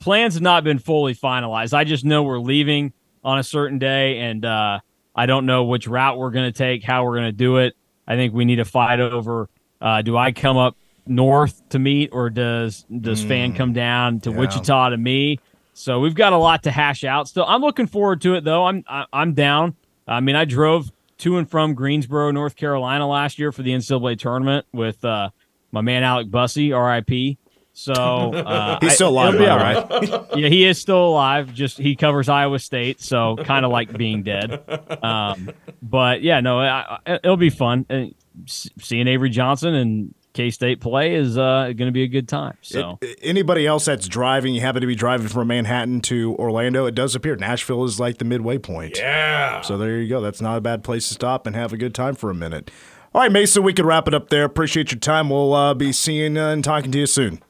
plans 0.00 0.34
have 0.34 0.42
not 0.42 0.64
been 0.64 0.78
fully 0.78 1.14
finalized. 1.14 1.74
I 1.74 1.84
just 1.84 2.04
know 2.04 2.22
we're 2.22 2.38
leaving 2.38 2.92
on 3.24 3.38
a 3.38 3.42
certain 3.42 3.78
day, 3.78 4.18
and 4.18 4.44
uh, 4.44 4.80
I 5.14 5.26
don't 5.26 5.46
know 5.46 5.64
which 5.64 5.86
route 5.86 6.18
we're 6.18 6.30
going 6.30 6.50
to 6.50 6.56
take, 6.56 6.82
how 6.82 7.04
we're 7.04 7.16
going 7.16 7.28
to 7.28 7.32
do 7.32 7.58
it. 7.58 7.74
I 8.06 8.16
think 8.16 8.34
we 8.34 8.44
need 8.44 8.56
to 8.56 8.64
fight 8.64 9.00
over. 9.00 9.48
Uh, 9.80 10.02
do 10.02 10.16
I 10.16 10.32
come 10.32 10.56
up 10.56 10.76
north 11.06 11.68
to 11.70 11.78
meet, 11.78 12.10
or 12.12 12.30
does 12.30 12.84
does 13.00 13.22
Fan 13.22 13.54
come 13.54 13.72
down 13.72 14.20
to 14.20 14.30
yeah. 14.30 14.36
Wichita 14.36 14.90
to 14.90 14.96
me? 14.96 15.38
So 15.74 16.00
we've 16.00 16.14
got 16.14 16.32
a 16.32 16.38
lot 16.38 16.64
to 16.64 16.70
hash 16.70 17.04
out. 17.04 17.28
Still, 17.28 17.44
I'm 17.46 17.60
looking 17.60 17.86
forward 17.86 18.20
to 18.22 18.34
it 18.34 18.44
though. 18.44 18.66
I'm 18.66 18.84
I, 18.88 19.06
I'm 19.12 19.34
down. 19.34 19.76
I 20.06 20.20
mean, 20.20 20.36
I 20.36 20.44
drove 20.44 20.90
to 21.18 21.38
and 21.38 21.48
from 21.48 21.74
Greensboro, 21.74 22.32
North 22.32 22.56
Carolina 22.56 23.06
last 23.06 23.38
year 23.38 23.52
for 23.52 23.62
the 23.62 23.70
NCAA 23.70 24.18
tournament 24.18 24.66
with 24.72 25.04
uh, 25.04 25.30
my 25.72 25.80
man 25.80 26.02
Alec 26.04 26.28
Bussey, 26.30 26.72
R.I.P. 26.72 27.38
So 27.74 27.94
uh, 27.94 28.78
He's 28.82 28.94
still 28.94 29.08
alive, 29.08 29.34
it'll 29.34 29.40
be 29.40 29.46
by 29.46 29.74
all 29.74 29.86
the 29.88 30.10
right. 30.10 30.38
yeah, 30.38 30.48
he 30.48 30.66
is 30.66 30.78
still 30.78 31.06
alive. 31.08 31.54
Just 31.54 31.78
he 31.78 31.96
covers 31.96 32.28
Iowa 32.28 32.58
State, 32.58 33.00
so 33.00 33.36
kind 33.44 33.64
of 33.64 33.70
like 33.72 33.96
being 33.96 34.22
dead. 34.22 34.62
Um, 35.02 35.50
but 35.82 36.22
yeah, 36.22 36.40
no, 36.40 36.60
I, 36.60 36.98
I, 37.06 37.14
it'll 37.24 37.38
be 37.38 37.48
fun. 37.50 37.86
And 37.88 38.14
seeing 38.46 39.08
Avery 39.08 39.30
Johnson 39.30 39.74
and 39.74 40.14
K 40.34 40.50
State 40.50 40.80
play 40.82 41.14
is 41.14 41.38
uh, 41.38 41.64
going 41.74 41.88
to 41.88 41.92
be 41.92 42.02
a 42.02 42.08
good 42.08 42.28
time. 42.28 42.56
So. 42.60 42.98
a- 43.02 43.24
anybody 43.24 43.66
else 43.66 43.86
that's 43.86 44.06
driving, 44.06 44.54
you 44.54 44.60
happen 44.60 44.82
to 44.82 44.86
be 44.86 44.94
driving 44.94 45.28
from 45.28 45.48
Manhattan 45.48 46.02
to 46.02 46.36
Orlando, 46.36 46.84
it 46.86 46.94
does 46.94 47.14
appear 47.14 47.36
Nashville 47.36 47.84
is 47.84 47.98
like 47.98 48.18
the 48.18 48.24
midway 48.26 48.58
point. 48.58 48.98
yeah. 48.98 49.62
So 49.62 49.78
there 49.78 49.98
you 49.98 50.08
go. 50.08 50.20
That's 50.20 50.40
not 50.42 50.58
a 50.58 50.60
bad 50.60 50.84
place 50.84 51.08
to 51.08 51.14
stop 51.14 51.46
and 51.46 51.56
have 51.56 51.72
a 51.72 51.76
good 51.78 51.94
time 51.94 52.14
for 52.14 52.28
a 52.30 52.34
minute. 52.34 52.70
All 53.14 53.20
right, 53.20 53.30
Mason, 53.30 53.62
we 53.62 53.74
can 53.74 53.84
wrap 53.84 54.08
it 54.08 54.14
up 54.14 54.30
there. 54.30 54.44
Appreciate 54.44 54.90
your 54.90 54.98
time. 54.98 55.28
We'll 55.28 55.52
uh, 55.52 55.74
be 55.74 55.92
seeing 55.92 56.38
uh, 56.38 56.48
and 56.48 56.64
talking 56.64 56.90
to 56.92 56.98
you 56.98 57.04
soon. 57.04 57.42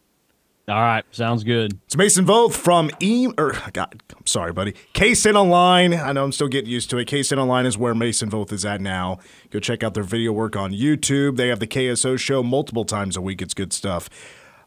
All 0.68 0.80
right, 0.80 1.04
sounds 1.12 1.44
good. 1.44 1.78
It's 1.84 1.96
Mason 1.96 2.26
Voth 2.26 2.54
from 2.54 2.90
E. 2.98 3.28
Or 3.38 3.52
God, 3.72 4.02
I'm 4.16 4.26
sorry, 4.26 4.52
buddy. 4.52 4.74
K-State 4.92 5.36
Online. 5.36 5.94
I 5.94 6.10
know 6.12 6.24
I'm 6.24 6.32
still 6.32 6.48
getting 6.48 6.68
used 6.68 6.90
to 6.90 6.98
it. 6.98 7.04
K-State 7.06 7.38
Online 7.38 7.64
is 7.64 7.78
where 7.78 7.94
Mason 7.94 8.28
Voth 8.28 8.52
is 8.52 8.64
at 8.64 8.80
now. 8.80 9.18
Go 9.50 9.60
check 9.60 9.84
out 9.84 9.94
their 9.94 10.02
video 10.02 10.32
work 10.32 10.56
on 10.56 10.72
YouTube. 10.72 11.36
They 11.36 11.46
have 11.46 11.60
the 11.60 11.68
KSO 11.68 12.18
show 12.18 12.42
multiple 12.42 12.84
times 12.84 13.16
a 13.16 13.20
week. 13.20 13.40
It's 13.40 13.54
good 13.54 13.72
stuff. 13.72 14.08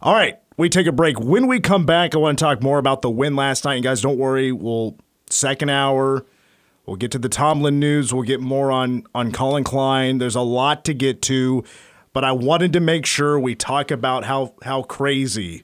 All 0.01 0.13
right, 0.13 0.39
we 0.55 0.69
take 0.69 0.88
a 0.88 0.93
break. 0.93 1.19
When 1.19 1.47
we 1.47 1.60
come 1.60 1.86
back, 1.86 2.15
I 2.15 2.19
want 2.19 2.39
to 2.39 2.43
talk 2.43 2.63
more 2.63 2.77
about 2.77 3.01
the 3.01 3.10
win 3.10 3.36
last 3.36 3.65
night. 3.65 3.75
And 3.75 3.84
guys, 3.84 4.01
don't 4.01 4.17
worry. 4.17 4.53
We'll 4.53 4.97
second 5.29 5.69
hour. 5.69 6.25
We'll 6.86 6.98
get 6.98 7.12
to 7.12 7.19
the 7.19 7.30
Tomlin 7.30 7.80
news. 7.80 8.13
We'll 8.13 8.24
get 8.24 8.39
more 8.39 8.71
on 8.71 9.06
on 9.15 9.32
Collin 9.32 9.63
Klein. 9.63 10.19
There's 10.19 10.36
a 10.36 10.41
lot 10.41 10.86
to 10.86 10.93
get 10.93 11.21
to, 11.24 11.63
but 12.13 12.24
I 12.24 12.32
wanted 12.32 12.74
to 12.74 12.80
make 12.80 13.06
sure 13.06 13.39
we 13.39 13.56
talk 13.56 13.91
about 13.91 14.26
how 14.26 14.54
how 14.63 14.84
crazy 14.84 15.63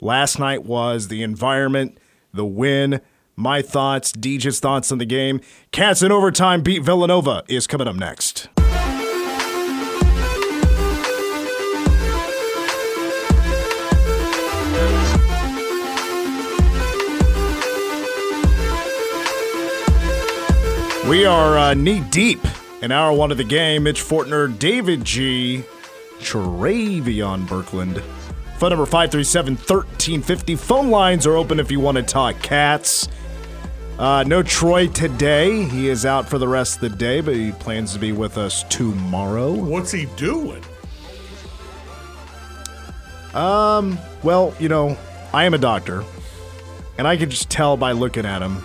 last 0.00 0.38
night 0.38 0.64
was, 0.64 1.08
the 1.08 1.22
environment, 1.22 1.98
the 2.32 2.44
win, 2.44 3.00
my 3.36 3.62
thoughts, 3.62 4.12
DJ's 4.12 4.60
thoughts 4.60 4.92
on 4.92 4.98
the 4.98 5.06
game. 5.06 5.40
Cats 5.72 6.02
in 6.02 6.12
overtime 6.12 6.62
beat 6.62 6.82
Villanova 6.82 7.42
is 7.48 7.66
coming 7.66 7.88
up 7.88 7.96
next. 7.96 8.48
We 21.10 21.26
are 21.26 21.58
uh, 21.58 21.74
knee 21.74 22.04
deep 22.10 22.38
in 22.82 22.92
hour 22.92 23.12
one 23.12 23.32
of 23.32 23.36
the 23.36 23.42
game. 23.42 23.82
Mitch 23.82 24.00
Fortner, 24.00 24.56
David 24.56 25.04
G, 25.04 25.64
Travion 26.20 27.48
Berkland. 27.48 28.00
Phone 28.58 28.70
number 28.70 28.86
537 28.86 29.56
1350. 29.56 30.54
Phone 30.54 30.88
lines 30.88 31.26
are 31.26 31.34
open 31.34 31.58
if 31.58 31.68
you 31.72 31.80
want 31.80 31.96
to 31.96 32.04
talk 32.04 32.40
cats. 32.42 33.08
Uh, 33.98 34.22
no 34.24 34.44
Troy 34.44 34.86
today. 34.86 35.64
He 35.64 35.88
is 35.88 36.06
out 36.06 36.28
for 36.28 36.38
the 36.38 36.46
rest 36.46 36.76
of 36.76 36.82
the 36.82 36.96
day, 36.96 37.20
but 37.20 37.34
he 37.34 37.50
plans 37.50 37.92
to 37.94 37.98
be 37.98 38.12
with 38.12 38.38
us 38.38 38.62
tomorrow. 38.68 39.52
What's 39.52 39.90
he 39.90 40.06
doing? 40.14 40.62
Um, 43.34 43.98
well, 44.22 44.54
you 44.60 44.68
know, 44.68 44.96
I 45.32 45.42
am 45.42 45.54
a 45.54 45.58
doctor, 45.58 46.04
and 46.98 47.08
I 47.08 47.16
can 47.16 47.30
just 47.30 47.50
tell 47.50 47.76
by 47.76 47.90
looking 47.90 48.24
at 48.24 48.42
him. 48.42 48.62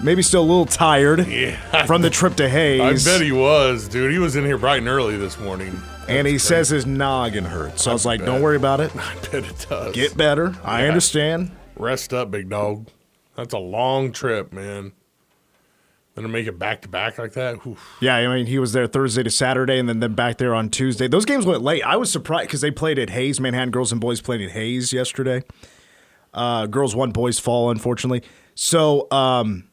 Maybe 0.00 0.22
still 0.22 0.42
a 0.42 0.46
little 0.46 0.66
tired 0.66 1.26
Yeah. 1.26 1.84
from 1.86 2.02
the 2.02 2.10
trip 2.10 2.36
to 2.36 2.48
Hayes. 2.48 3.06
I 3.06 3.10
bet 3.10 3.20
he 3.20 3.32
was, 3.32 3.88
dude. 3.88 4.12
He 4.12 4.18
was 4.18 4.36
in 4.36 4.44
here 4.44 4.56
bright 4.58 4.78
and 4.78 4.88
early 4.88 5.16
this 5.16 5.38
morning. 5.38 5.80
and 6.06 6.26
he 6.26 6.34
That's 6.34 6.44
says 6.44 6.68
his 6.68 6.86
noggin 6.86 7.44
hurts. 7.44 7.82
So 7.82 7.90
I 7.90 7.94
was 7.94 8.06
like, 8.06 8.24
don't 8.24 8.40
worry 8.40 8.56
about 8.56 8.80
it. 8.80 8.92
I 8.96 9.14
bet 9.32 9.44
it 9.44 9.66
does. 9.68 9.94
Get 9.94 10.16
better. 10.16 10.54
I 10.62 10.86
understand. 10.86 11.50
Rest 11.76 12.14
up, 12.14 12.30
big 12.30 12.48
dog. 12.48 12.88
That's 13.34 13.54
a 13.54 13.58
long 13.58 14.12
trip, 14.12 14.52
man. 14.52 14.92
Then 16.14 16.22
to 16.24 16.28
make 16.28 16.46
it 16.48 16.58
back 16.58 16.82
to 16.82 16.88
back 16.88 17.18
like 17.18 17.32
that. 17.34 17.64
Whew. 17.64 17.76
Yeah, 18.00 18.16
I 18.16 18.26
mean, 18.34 18.46
he 18.46 18.58
was 18.58 18.72
there 18.72 18.86
Thursday 18.88 19.22
to 19.22 19.30
Saturday 19.30 19.78
and 19.78 19.88
then, 19.88 20.00
then 20.00 20.14
back 20.14 20.38
there 20.38 20.54
on 20.54 20.68
Tuesday. 20.70 21.06
Those 21.08 21.24
games 21.24 21.44
went 21.46 21.62
late. 21.62 21.82
I 21.84 21.96
was 21.96 22.10
surprised 22.10 22.48
because 22.48 22.60
they 22.60 22.70
played 22.72 22.98
at 22.98 23.10
Hayes. 23.10 23.38
Manhattan 23.40 23.70
girls 23.70 23.92
and 23.92 24.00
boys 24.00 24.20
played 24.20 24.40
at 24.40 24.50
Hayes 24.50 24.92
yesterday. 24.92 25.42
Uh, 26.34 26.66
girls 26.66 26.96
won, 26.96 27.10
boys 27.12 27.38
fall, 27.38 27.70
unfortunately. 27.70 28.22
So, 28.56 29.06
um, 29.12 29.67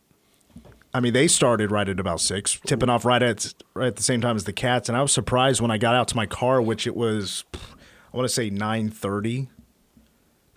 I 0.96 1.02
mean, 1.02 1.12
they 1.12 1.28
started 1.28 1.72
right 1.72 1.90
at 1.90 2.00
about 2.00 2.22
six, 2.22 2.58
tipping 2.66 2.88
off 2.88 3.04
right 3.04 3.22
at 3.22 3.54
right 3.74 3.88
at 3.88 3.98
the 3.98 4.04
same 4.04 4.22
time 4.22 4.38
as 4.38 4.46
the 4.46 4.54
Cats. 4.54 4.88
And 4.88 4.98
I 4.98 5.02
was 5.02 5.12
surprised 5.12 5.60
when 5.60 5.70
I 5.70 5.78
got 5.78 5.94
out 5.94 6.08
to 6.08 6.16
my 6.16 6.26
car, 6.26 6.62
which 6.62 6.88
it 6.88 6.96
was, 6.96 7.44
I 7.54 8.16
want 8.16 8.30
to 8.30 8.34
say 8.34 8.50
nine 8.50 8.90
thirty. 8.90 9.50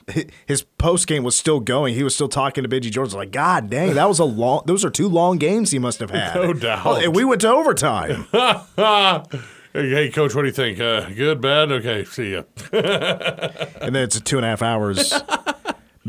His 0.46 0.62
post 0.62 1.08
game 1.08 1.24
was 1.24 1.34
still 1.34 1.58
going. 1.58 1.96
He 1.96 2.04
was 2.04 2.14
still 2.14 2.28
talking 2.28 2.62
to 2.62 2.68
Bidgie 2.68 2.92
George. 2.92 3.14
Like, 3.14 3.32
God 3.32 3.68
dang, 3.68 3.94
that 3.94 4.06
was 4.06 4.20
a 4.20 4.24
long. 4.24 4.62
Those 4.64 4.84
are 4.84 4.90
two 4.90 5.08
long 5.08 5.38
games 5.38 5.72
he 5.72 5.80
must 5.80 5.98
have 5.98 6.10
had. 6.10 6.36
No 6.36 6.52
doubt. 6.52 6.86
Oh, 6.86 6.94
and 6.94 7.16
we 7.16 7.24
went 7.24 7.40
to 7.40 7.48
overtime. 7.48 8.26
hey, 8.32 9.90
hey, 9.90 10.08
coach, 10.08 10.36
what 10.36 10.42
do 10.42 10.46
you 10.46 10.54
think? 10.54 10.78
Uh, 10.78 11.10
good, 11.10 11.40
bad? 11.40 11.72
Okay, 11.72 12.04
see 12.04 12.34
ya. 12.34 12.44
and 12.72 13.92
then 13.92 14.04
it's 14.04 14.20
two 14.20 14.38
and 14.38 14.46
a 14.46 14.48
half 14.50 14.62
hours 14.62 15.12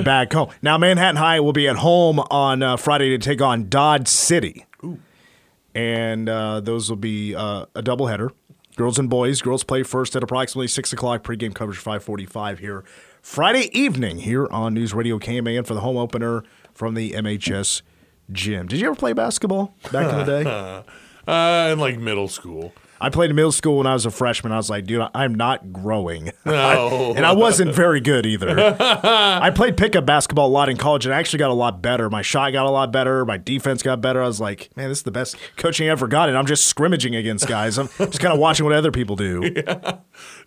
back 0.04 0.34
home. 0.34 0.50
Now, 0.62 0.78
Manhattan 0.78 1.18
High 1.18 1.40
will 1.40 1.54
be 1.54 1.68
at 1.68 1.78
home 1.78 2.20
on 2.20 2.64
uh, 2.64 2.78
Friday 2.78 3.10
to 3.10 3.18
take 3.18 3.42
on 3.42 3.70
Dodge 3.70 4.08
City. 4.08 4.66
And 5.76 6.28
uh, 6.28 6.62
those 6.62 6.90
will 6.90 6.98
be 6.98 7.36
uh, 7.36 7.66
a 7.76 7.84
doubleheader. 7.84 8.32
Girls 8.76 8.98
and 8.98 9.10
boys. 9.10 9.42
Girls 9.42 9.64
play 9.64 9.84
first 9.84 10.16
at 10.16 10.24
approximately 10.24 10.68
6 10.68 10.94
o'clock. 10.94 11.24
Pregame 11.24 11.54
coverage 11.54 11.78
545 11.78 12.60
here. 12.60 12.84
Friday 13.22 13.70
evening 13.78 14.20
here 14.20 14.48
on 14.48 14.74
News 14.74 14.94
Radio 14.94 15.20
KMAN 15.20 15.68
for 15.68 15.74
the 15.74 15.82
home 15.82 15.98
opener 15.98 16.44
from 16.74 16.94
the 16.94 17.12
MHS 17.12 17.82
gym. 18.32 18.68
Did 18.68 18.80
you 18.80 18.88
ever 18.88 18.96
play 18.96 19.14
basketball 19.14 19.76
back 19.92 20.12
in 20.12 20.26
the 20.26 20.44
day? 20.44 20.84
uh, 21.32 21.72
in 21.72 21.80
like 21.80 22.00
middle 22.00 22.28
school. 22.28 22.74
I 23.02 23.10
played 23.10 23.30
in 23.30 23.36
middle 23.36 23.52
school 23.52 23.78
when 23.78 23.88
I 23.88 23.94
was 23.94 24.06
a 24.06 24.12
freshman. 24.12 24.52
I 24.52 24.58
was 24.58 24.70
like, 24.70 24.86
dude, 24.86 25.08
I'm 25.14 25.36
not 25.36 25.72
growing. 25.72 26.32
No. 26.46 27.14
and 27.16 27.26
I 27.26 27.34
wasn't 27.34 27.74
very 27.76 28.02
good 28.02 28.26
either. 28.26 28.50
I 28.80 29.52
played 29.52 29.78
pickup 29.78 30.06
basketball 30.06 30.48
a 30.48 30.50
lot 30.50 30.68
in 30.68 30.78
college 30.78 31.06
and 31.06 31.14
I 31.14 31.20
actually 31.20 31.40
got 31.40 31.52
a 31.52 31.54
lot 31.54 31.82
better. 31.82 32.10
My 32.10 32.22
shot 32.24 32.52
got 32.54 32.66
a 32.66 32.70
lot 32.72 32.92
better. 32.92 33.24
My 33.24 33.38
defense 33.38 33.84
got 33.84 34.02
better. 34.02 34.22
I 34.24 34.26
was 34.28 34.42
like, 34.42 34.76
man, 34.76 34.90
this 34.90 35.00
is 35.00 35.04
the 35.04 35.12
best 35.12 35.36
coaching 35.58 35.88
I 35.88 35.92
ever 35.92 36.08
got. 36.08 36.28
And 36.28 36.38
I'm 36.38 36.48
just 36.48 36.66
scrimmaging 36.68 37.16
against 37.16 37.48
guys. 37.48 37.78
I'm 37.78 37.88
just 37.98 38.20
kind 38.20 38.34
of 38.34 38.40
watching 38.40 38.66
what 38.66 38.74
other 38.74 38.92
people 38.92 39.16
do. 39.16 39.52
Yeah. 39.56 39.98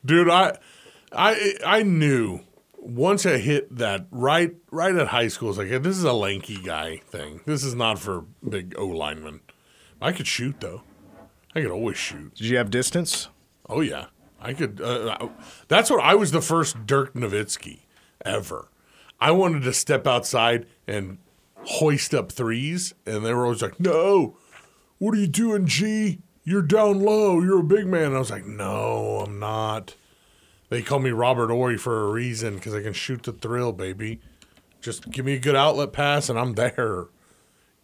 Dude, 0.05 0.29
I 0.29 0.59
I 1.13 1.55
I 1.65 1.83
knew 1.83 2.41
once 2.79 3.25
I 3.27 3.39
hit 3.39 3.75
that 3.77 4.07
right 4.11 4.55
right 4.71 4.95
at 4.95 5.09
high 5.09 5.29
school, 5.29 5.51
it's 5.51 5.59
like 5.59 5.69
this 5.83 5.97
is 5.97 6.05
a 6.05 6.13
lanky 6.13 6.61
guy 6.61 6.99
thing. 7.09 7.41
This 7.47 7.63
is 7.63 7.75
not 7.75 7.99
for 7.99 8.25
big 8.49 8.75
O 8.77 8.87
linemen. 8.87 9.41
I 10.01 10.13
could 10.13 10.27
shoot 10.27 10.57
though. 10.61 10.83
I 11.55 11.61
could 11.61 11.71
always 11.71 11.97
shoot. 11.97 12.35
Did 12.35 12.47
you 12.47 12.57
have 12.57 12.71
distance? 12.71 13.29
Oh 13.69 13.81
yeah, 13.81 14.07
I 14.41 14.55
could. 14.55 14.81
Uh, 14.81 15.29
that's 15.69 15.91
what 15.91 16.03
I 16.03 16.15
was 16.15 16.31
the 16.33 16.41
first 16.41 16.87
Dirk 16.87 17.15
Nowitzki 17.15 17.81
ever. 18.25 18.69
I 19.21 19.31
wanted 19.31 19.63
to 19.63 19.73
step 19.73 20.07
outside 20.07 20.67
and 20.87 21.19
hoist 21.65 22.15
up 22.15 22.33
threes, 22.33 22.95
and 23.07 23.25
they 23.25 23.33
were 23.35 23.45
always 23.45 23.63
like, 23.63 23.79
"No, 23.79 24.37
what 24.99 25.15
are 25.15 25.19
you 25.19 25.27
doing, 25.29 25.67
G? 25.67 26.21
You're 26.45 26.63
down 26.63 27.01
low. 27.01 27.41
You're 27.41 27.61
a 27.61 27.65
big 27.65 27.87
man." 27.87 28.07
And 28.07 28.17
I 28.17 28.19
was 28.19 28.31
like, 28.31 28.47
"No, 28.47 29.25
I'm 29.27 29.39
not." 29.39 29.95
They 30.71 30.81
call 30.81 31.01
me 31.01 31.11
Robert 31.11 31.51
Horry 31.51 31.77
for 31.77 32.03
a 32.03 32.11
reason 32.11 32.55
because 32.55 32.75
I 32.75 32.83
can 32.83 32.95
shoot 32.95 33.25
the 33.25 33.33
thrill, 33.33 33.73
baby. 33.73 34.21
Just 34.81 35.11
give 35.11 35.27
me 35.27 35.35
a 35.35 35.39
good 35.39 35.55
outlet 35.55 35.93
pass, 35.93 36.29
and 36.29 36.39
I'm 36.39 36.55
there. 36.55 37.09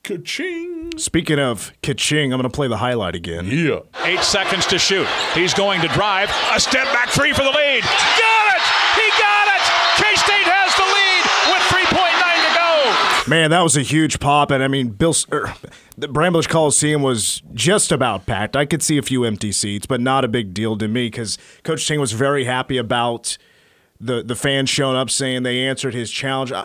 Ka-ching! 0.03 0.93
Speaking 0.97 1.39
of 1.39 1.73
ka-ching, 1.83 2.33
I'm 2.33 2.39
going 2.39 2.51
to 2.51 2.55
play 2.55 2.69
the 2.69 2.79
highlight 2.79 3.15
again. 3.15 3.47
Yeah. 3.47 3.81
Eight 4.05 4.21
seconds 4.21 4.67
to 4.69 4.79
shoot. 4.79 5.07
He's 5.35 5.53
going 5.53 5.81
to 5.83 5.89
drive. 5.89 6.31
A 6.53 6.61
step 6.61 6.85
back 6.87 7.11
three 7.11 7.33
for 7.33 7.43
the 7.43 7.51
lead. 7.51 7.83
Got 7.83 8.47
it! 8.57 8.63
He 8.97 9.09
got 9.21 9.49
it! 9.55 9.65
K 10.01 10.15
State 10.17 10.47
has 10.49 10.75
the 10.77 10.87
lead 10.87 11.25
with 11.53 11.63
3.9 11.69 12.49
to 12.49 13.25
go. 13.25 13.31
Man, 13.31 13.51
that 13.51 13.61
was 13.61 13.77
a 13.77 13.83
huge 13.83 14.19
pop, 14.19 14.51
and 14.51 14.63
I 14.63 14.69
mean, 14.69 14.89
Bill, 14.91 15.15
er, 15.33 15.55
the 15.99 16.09
Bramlage 16.09 16.49
Coliseum 16.49 17.03
was 17.03 17.43
just 17.53 17.93
about 17.93 18.25
packed. 18.25 18.57
I 18.57 18.65
could 18.65 18.83
see 18.83 18.97
a 18.97 19.03
few 19.03 19.25
empty 19.25 19.53
seats, 19.53 19.85
but 19.85 20.01
not 20.01 20.25
a 20.25 20.29
big 20.29 20.55
deal 20.55 20.79
to 20.79 20.89
me 20.89 21.07
because 21.07 21.37
Coach 21.65 21.87
Tang 21.87 22.01
was 22.01 22.13
very 22.13 22.45
happy 22.45 22.79
about 22.79 23.37
the 24.01 24.23
the 24.23 24.37
fans 24.37 24.71
showing 24.71 24.97
up 24.97 25.11
saying 25.11 25.43
they 25.43 25.67
answered 25.67 25.93
his 25.95 26.11
challenge. 26.11 26.53
Uh, 26.53 26.65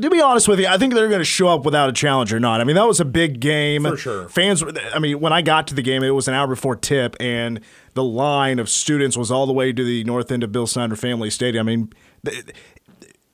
to 0.00 0.10
be 0.10 0.20
honest 0.20 0.48
with 0.48 0.58
you, 0.58 0.66
I 0.66 0.78
think 0.78 0.94
they're 0.94 1.08
going 1.08 1.20
to 1.20 1.24
show 1.24 1.48
up 1.48 1.64
without 1.64 1.88
a 1.88 1.92
challenge 1.92 2.32
or 2.32 2.40
not. 2.40 2.60
I 2.60 2.64
mean, 2.64 2.76
that 2.76 2.86
was 2.86 3.00
a 3.00 3.04
big 3.04 3.40
game 3.40 3.84
For 3.84 3.96
sure. 3.96 4.28
Fans, 4.28 4.64
I 4.94 4.98
mean, 4.98 5.20
when 5.20 5.32
I 5.32 5.42
got 5.42 5.68
to 5.68 5.74
the 5.74 5.82
game, 5.82 6.02
it 6.02 6.10
was 6.10 6.26
an 6.28 6.34
hour 6.34 6.48
before 6.48 6.74
tip, 6.74 7.16
and 7.20 7.60
the 7.94 8.02
line 8.02 8.58
of 8.58 8.68
students 8.68 9.16
was 9.16 9.30
all 9.30 9.46
the 9.46 9.52
way 9.52 9.72
to 9.72 9.84
the 9.84 10.02
north 10.04 10.32
end 10.32 10.42
of 10.42 10.50
Bill 10.50 10.66
Snyder 10.66 10.96
Family 10.96 11.30
Stadium. 11.30 11.68
I 11.68 11.70
mean, 11.76 11.92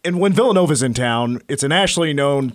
and 0.05 0.21
when 0.21 0.33
Villanova's 0.33 0.83
in 0.83 0.95
town, 0.95 1.41
it's 1.49 1.63
a 1.63 1.69
nationally 1.69 2.13
known 2.13 2.55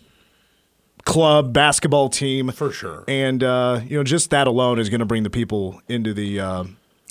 club 1.05 1.53
basketball 1.53 2.09
team 2.09 2.51
for 2.51 2.71
sure. 2.71 3.03
And 3.07 3.43
uh, 3.43 3.81
you 3.87 3.97
know, 3.97 4.03
just 4.03 4.29
that 4.29 4.47
alone 4.47 4.79
is 4.79 4.89
going 4.89 4.99
to 4.99 5.05
bring 5.05 5.23
the 5.23 5.29
people 5.29 5.81
into 5.87 6.13
the 6.13 6.39
uh, 6.39 6.63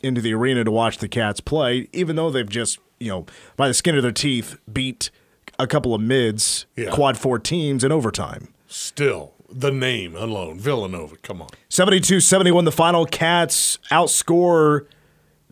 into 0.03 0.21
the 0.21 0.35
arena 0.35 0.65
to 0.65 0.71
watch 0.71 0.99
the 0.99 1.09
Cats 1.09 1.41
play, 1.41 1.89
even 1.93 2.17
though 2.17 2.31
they've 2.31 2.49
just 2.49 2.79
you 3.03 3.11
know 3.11 3.27
by 3.57 3.69
the 3.69 3.75
skin 3.75 3.97
of 3.97 4.03
their 4.03 4.13
teeth 4.13 4.57
beat 4.73 5.11
a 5.59 5.67
couple 5.67 5.95
of 5.95 6.01
mids 6.01 6.67
Yeah. 6.77 6.91
quad 6.91 7.19
four 7.19 7.39
teams 7.39 7.85
in 7.85 7.93
overtime. 7.93 8.49
Still, 8.67 9.35
the 9.51 9.71
name 9.71 10.17
alone, 10.17 10.59
Villanova. 10.59 11.17
Come 11.19 11.43
on. 11.43 11.49
72 11.69 12.21
71 12.21 12.65
the 12.65 12.73
final 12.73 13.05
cats 13.07 13.79
outscore 13.91 14.87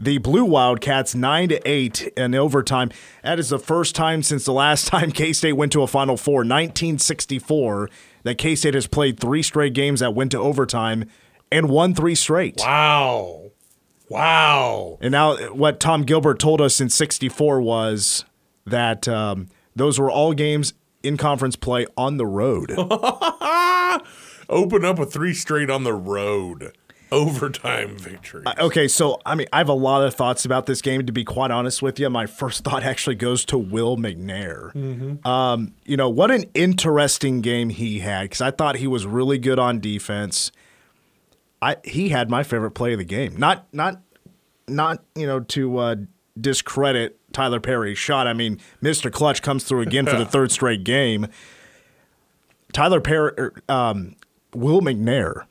the 0.03 0.17
blue 0.17 0.47
wildcats 0.47 1.15
9 1.15 1.51
to 1.51 1.69
8 1.69 2.13
in 2.17 2.35
overtime 2.35 2.91
that 3.23 3.39
is 3.39 3.51
the 3.51 3.59
first 3.59 3.95
time 3.95 4.23
since 4.23 4.47
the 4.47 4.53
last 4.53 4.87
time 4.93 5.13
k-state 5.13 5.53
went 5.53 5.71
to 5.73 5.83
a 5.83 5.87
final 5.87 6.17
four 6.17 6.37
1964 6.37 7.91
that 8.23 8.39
k-state 8.39 8.73
has 8.75 8.87
played 8.87 9.21
three 9.21 9.43
straight 9.43 9.75
games 9.75 10.01
that 10.01 10.15
went 10.15 10.31
to 10.31 10.39
overtime 10.39 11.05
and 11.53 11.69
won 11.69 11.95
three 11.95 12.15
straight 12.15 12.55
wow 12.59 13.50
wow 14.11 14.99
and 15.01 15.13
now 15.13 15.37
what 15.53 15.81
tom 15.81 16.03
gilbert 16.03 16.39
told 16.39 16.61
us 16.61 16.81
in 16.81 16.91
64 16.91 17.61
was 17.63 18.25
that 18.67 19.09
um, 19.09 19.49
those 19.75 19.99
were 19.99 20.11
all 20.11 20.35
games 20.35 20.75
in 21.03 21.17
conference 21.17 21.57
play 21.57 21.87
on 21.97 22.19
the 22.19 22.27
road 22.27 22.71
Open 24.49 24.85
up 24.85 24.99
a 24.99 25.07
three 25.07 25.33
straight 25.33 25.71
on 25.71 25.85
the 25.85 25.93
road. 25.93 26.73
Overtime 27.13 27.97
victory. 27.97 28.43
Uh, 28.45 28.55
Okay, 28.67 28.89
so 28.89 29.21
I 29.25 29.37
mean, 29.37 29.47
I 29.53 29.59
have 29.59 29.69
a 29.69 29.73
lot 29.75 30.03
of 30.03 30.15
thoughts 30.15 30.45
about 30.45 30.67
this 30.67 30.83
game. 30.83 31.07
To 31.07 31.13
be 31.13 31.23
quite 31.25 31.53
honest 31.53 31.83
with 31.83 32.01
you, 32.01 32.11
my 32.11 32.27
first 32.27 32.65
thought 32.65 32.83
actually 32.83 33.15
goes 33.17 33.45
to 33.47 33.59
Will 33.59 33.97
McNair. 33.97 34.73
Mhm. 34.75 35.25
Um, 35.25 35.75
you 35.85 35.97
know 35.97 36.09
what 36.09 36.33
an 36.33 36.45
interesting 36.55 37.41
game 37.43 37.69
he 37.69 38.01
had 38.01 38.23
because 38.25 38.41
I 38.41 38.51
thought 38.51 38.77
he 38.77 38.89
was 38.89 39.07
really 39.07 39.39
good 39.39 39.59
on 39.61 39.79
defense. 39.79 40.51
I 41.63 41.77
he 41.85 42.09
had 42.09 42.31
my 42.31 42.43
favorite 42.43 42.73
play 42.73 42.93
of 42.93 42.99
the 42.99 43.05
game. 43.05 43.37
Not 43.37 43.67
not 43.73 44.01
not 44.69 45.05
you 45.15 45.27
know 45.27 45.41
to 45.41 45.79
uh, 45.79 45.97
discredit 46.41 47.19
Tylor 47.33 47.61
Perry's 47.61 47.99
shot. 47.99 48.27
I 48.27 48.33
mean, 48.33 48.59
Mr. 48.83 49.13
Clutch 49.13 49.43
comes 49.43 49.65
through 49.65 49.83
again 49.83 50.07
for 50.07 50.17
the 50.17 50.27
third 50.27 50.51
straight 50.51 50.85
game. 50.85 51.27
Tylor 52.73 53.01
Perry, 53.01 53.33
er, 53.39 53.53
um, 53.69 54.17
Will 54.55 54.81
McNair 54.81 55.47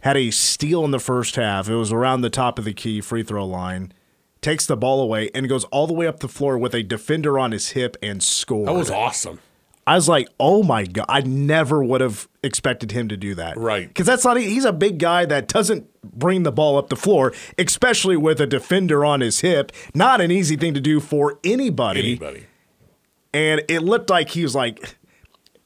had 0.00 0.16
a 0.16 0.30
steal 0.30 0.84
in 0.84 0.90
the 0.90 0.98
first 0.98 1.36
half. 1.36 1.68
It 1.68 1.76
was 1.76 1.92
around 1.92 2.20
the 2.20 2.30
top 2.30 2.58
of 2.58 2.64
the 2.64 2.72
key 2.74 3.00
free 3.00 3.22
throw 3.22 3.46
line. 3.46 3.92
Takes 4.40 4.66
the 4.66 4.76
ball 4.76 5.00
away 5.00 5.30
and 5.34 5.48
goes 5.48 5.64
all 5.64 5.86
the 5.86 5.94
way 5.94 6.06
up 6.06 6.20
the 6.20 6.28
floor 6.28 6.58
with 6.58 6.74
a 6.74 6.82
defender 6.82 7.38
on 7.38 7.52
his 7.52 7.70
hip 7.70 7.96
and 8.02 8.22
scores. 8.22 8.66
That 8.66 8.74
was 8.74 8.90
awesome. 8.90 9.40
I 9.86 9.94
was 9.96 10.08
like, 10.08 10.28
oh 10.40 10.62
my 10.62 10.84
god! 10.84 11.06
I 11.08 11.20
never 11.20 11.84
would 11.84 12.00
have 12.00 12.26
expected 12.42 12.92
him 12.92 13.08
to 13.08 13.16
do 13.16 13.34
that. 13.34 13.56
Right. 13.56 13.86
Because 13.86 14.06
that's 14.06 14.24
not. 14.24 14.38
He's 14.38 14.64
a 14.64 14.72
big 14.72 14.98
guy 14.98 15.26
that 15.26 15.46
doesn't 15.48 15.86
bring 16.02 16.42
the 16.42 16.52
ball 16.52 16.78
up 16.78 16.88
the 16.88 16.96
floor, 16.96 17.32
especially 17.58 18.16
with 18.16 18.40
a 18.40 18.46
defender 18.46 19.04
on 19.04 19.20
his 19.20 19.40
hip. 19.40 19.72
Not 19.94 20.20
an 20.20 20.30
easy 20.30 20.56
thing 20.56 20.72
to 20.74 20.80
do 20.80 21.00
for 21.00 21.38
anybody. 21.44 22.00
Anybody. 22.00 22.46
And 23.32 23.62
it 23.68 23.80
looked 23.80 24.10
like 24.10 24.30
he 24.30 24.42
was 24.42 24.54
like, 24.54 24.96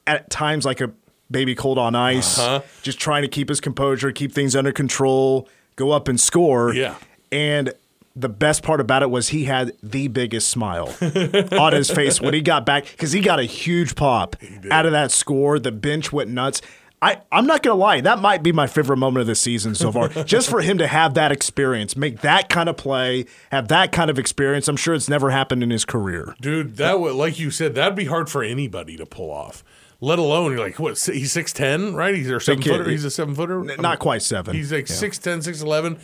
at 0.07 0.29
times, 0.29 0.65
like 0.65 0.81
a 0.81 0.91
baby 1.31 1.53
cold 1.55 1.77
on 1.77 1.93
ice, 1.95 2.39
Uh-huh. 2.39 2.61
just 2.81 2.99
trying 2.99 3.21
to 3.21 3.27
keep 3.27 3.47
his 3.47 3.61
composure, 3.61 4.11
keep 4.11 4.31
things 4.31 4.55
under 4.55 4.71
control, 4.71 5.47
go 5.75 5.91
up 5.91 6.07
and 6.07 6.19
score. 6.19 6.73
Yeah. 6.73 6.95
And 7.31 7.73
the 8.15 8.29
best 8.29 8.63
part 8.63 8.81
about 8.81 9.01
it 9.03 9.09
was 9.09 9.29
he 9.29 9.45
had 9.45 9.73
the 9.83 10.07
biggest 10.07 10.49
smile 10.49 10.93
on 11.51 11.73
his 11.73 11.89
face 11.89 12.19
when 12.19 12.33
he 12.33 12.41
got 12.41 12.65
back 12.65 12.85
because 12.85 13.11
he 13.11 13.21
got 13.21 13.39
a 13.39 13.43
huge 13.43 13.95
pop 13.95 14.35
out 14.71 14.85
of 14.85 14.91
that 14.91 15.11
score. 15.11 15.59
The 15.59 15.71
bench 15.71 16.11
went 16.11 16.29
nuts. 16.29 16.61
I, 17.01 17.21
I'm 17.31 17.47
not 17.47 17.63
going 17.63 17.73
to 17.77 17.79
lie, 17.79 18.01
that 18.01 18.19
might 18.19 18.43
be 18.43 18.51
my 18.51 18.67
favorite 18.67 18.97
moment 18.97 19.21
of 19.21 19.27
the 19.27 19.35
season 19.35 19.73
so 19.73 19.89
far. 19.89 20.09
Just 20.25 20.49
for 20.49 20.59
him 20.59 20.79
to 20.79 20.87
have 20.87 21.13
that 21.13 21.31
experience, 21.31 21.95
make 21.95 22.19
that 22.21 22.49
kind 22.49 22.67
of 22.67 22.75
play, 22.75 23.25
have 23.53 23.69
that 23.69 23.93
kind 23.93 24.09
of 24.09 24.19
experience. 24.19 24.67
I'm 24.67 24.75
sure 24.75 24.93
it's 24.93 25.07
never 25.07 25.29
happened 25.29 25.63
in 25.63 25.69
his 25.69 25.85
career. 25.85 26.35
Dude, 26.41 26.75
that 26.75 26.99
would 26.99 27.15
like 27.15 27.39
you 27.39 27.51
said, 27.51 27.73
that'd 27.75 27.95
be 27.95 28.03
hard 28.05 28.29
for 28.29 28.43
anybody 28.43 28.97
to 28.97 29.05
pull 29.05 29.31
off. 29.31 29.63
Let 30.01 30.19
alone 30.19 30.51
you're 30.51 30.59
like 30.59 30.77
what? 30.77 30.97
He's 30.99 31.31
six 31.31 31.53
ten, 31.53 31.93
right? 31.93 32.13
He's 32.15 32.29
a 32.29 32.39
seven 32.41 32.63
footer. 32.63 32.89
He's 32.89 33.05
a 33.05 33.11
seven 33.11 33.33
footer. 33.33 33.63
Not 33.77 33.99
quite 33.99 34.21
seven. 34.21 34.53
He's 34.55 34.71
like 34.73 34.89
Yeah. 34.89 34.95
six 34.95 35.17
ten, 35.19 35.41
six 35.41 35.61
eleven, 35.61 35.99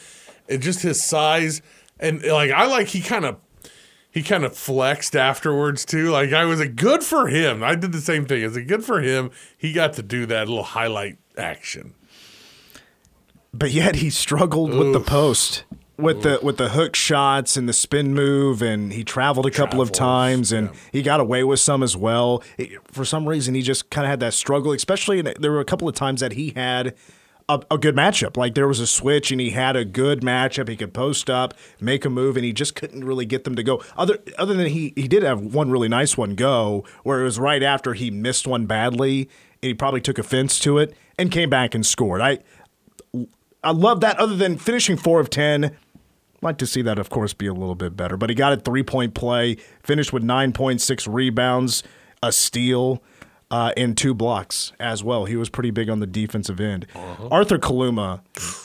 and 0.48 0.62
just 0.62 0.82
his 0.82 1.04
size 1.04 1.62
and 2.00 2.24
like 2.24 2.52
I 2.52 2.66
like 2.66 2.88
he 2.88 3.02
kind 3.02 3.26
of 3.26 3.38
he 4.12 4.24
kind 4.24 4.44
of 4.46 4.56
flexed 4.56 5.16
afterwards 5.16 5.84
too. 5.86 6.10
Like 6.10 6.32
I 6.34 6.46
was 6.46 6.60
a 6.60 6.68
good 6.68 7.04
for 7.04 7.28
him. 7.28 7.64
I 7.64 7.76
did 7.76 7.92
the 7.92 8.02
same 8.02 8.26
thing. 8.26 8.42
It's 8.44 8.56
a 8.56 8.64
good 8.64 8.84
for 8.86 9.02
him. 9.02 9.32
He 9.58 9.74
got 9.74 9.94
to 9.94 10.04
do 10.04 10.26
that 10.28 10.48
little 10.48 10.64
highlight 10.64 11.18
action. 11.38 11.94
but 13.54 13.72
yet 13.72 13.96
he 13.98 14.10
struggled 14.10 14.74
with 14.74 14.94
the 14.94 15.00
post 15.00 15.64
with 15.98 16.24
the 16.24 16.40
with 16.44 16.58
the 16.58 16.70
hook 16.70 16.94
shots 16.96 17.56
and 17.56 17.70
the 17.70 17.74
spin 17.74 18.14
move 18.14 18.62
and 18.62 18.92
he 18.92 19.02
traveled 19.04 19.46
a 19.46 19.52
couple 19.52 19.80
of 19.80 19.94
times 19.94 20.52
and 20.52 20.70
he 20.92 21.02
got 21.02 21.22
away 21.22 21.42
with 21.42 21.60
some 21.60 21.82
as 21.82 21.96
well 21.96 22.44
It- 22.58 22.72
for 22.92 23.06
some 23.06 23.26
reason 23.30 23.56
he 23.56 23.62
just 23.62 23.90
kind 23.90 24.06
of 24.06 24.10
had 24.10 24.20
that 24.20 24.34
struggle 24.34 24.74
especially 24.74 25.20
in, 25.20 25.34
there 25.40 25.52
were 25.52 25.62
a 25.62 25.66
couple 25.66 25.88
of 25.88 25.96
times 25.96 26.20
that 26.20 26.34
he 26.34 26.50
had 26.54 26.96
a, 27.48 27.62
a 27.72 27.78
good 27.78 27.96
matchup. 27.96 28.38
Like 28.38 28.56
there 28.56 28.68
was 28.68 28.80
a 28.80 28.88
switch 28.88 29.32
and 29.32 29.40
he 29.40 29.52
had 29.52 29.76
a 29.76 29.86
good 29.86 30.22
matchup. 30.22 30.68
He 30.68 30.76
could 30.76 30.94
post 30.94 31.30
up 31.30 31.54
make 31.80 32.06
a 32.06 32.10
move 32.10 32.36
and 32.36 32.46
he 32.46 32.54
just 32.54 32.76
couldn't 32.76 33.04
really 33.04 33.26
get 33.26 33.44
them 33.44 33.56
to 33.56 33.64
go. 33.64 33.82
Other 33.98 34.20
other 34.38 34.54
than 34.54 34.68
he 34.68 34.94
he 34.96 35.08
did 35.08 35.24
have 35.24 35.42
one 35.42 35.70
really 35.70 35.88
nice 35.88 36.18
one 36.18 36.36
go 36.36 36.84
where 37.04 37.22
it 37.22 37.24
was 37.24 37.40
right 37.40 37.62
after 37.62 37.94
he 37.94 38.10
missed 38.10 38.48
one 38.48 38.66
badly 38.66 39.30
and 39.62 39.70
he 39.70 39.74
probably 39.74 40.02
took 40.02 40.18
offense 40.18 40.60
to 40.60 40.78
it 40.80 40.96
and 41.18 41.32
came 41.32 41.50
back 41.50 41.76
and 41.76 41.86
scored. 41.86 42.22
I 42.22 42.40
I 43.64 43.72
love 43.72 44.02
that. 44.02 44.20
Other 44.20 44.36
than 44.36 44.58
finishing 44.58 44.98
four 44.98 45.20
of 45.20 45.30
ten, 45.30 45.76
like 46.42 46.58
to 46.60 46.68
see 46.68 46.82
that, 46.84 47.00
of 47.00 47.10
course, 47.10 47.34
be 47.34 47.48
a 47.48 47.54
little 47.54 47.76
bit 47.76 47.98
better. 47.98 48.18
But 48.18 48.30
he 48.30 48.36
got 48.36 48.54
a 48.54 48.58
three 48.58 48.84
point 48.84 49.14
play, 49.14 49.58
finished 49.84 50.14
with 50.14 50.24
nine 50.24 50.52
point 50.52 50.82
six 50.82 51.08
rebounds, 51.08 51.84
a 52.22 52.32
steal, 52.32 53.04
uh, 53.52 53.72
and 53.78 53.98
two 53.98 54.14
blocks 54.14 54.74
as 54.80 55.04
well. 55.04 55.26
He 55.26 55.36
was 55.36 55.50
pretty 55.50 55.72
big 55.72 55.90
on 55.90 56.00
the 56.00 56.08
defensive 56.08 56.60
end. 56.60 56.88
Arthur 57.32 57.58
Kaluma 57.58 58.22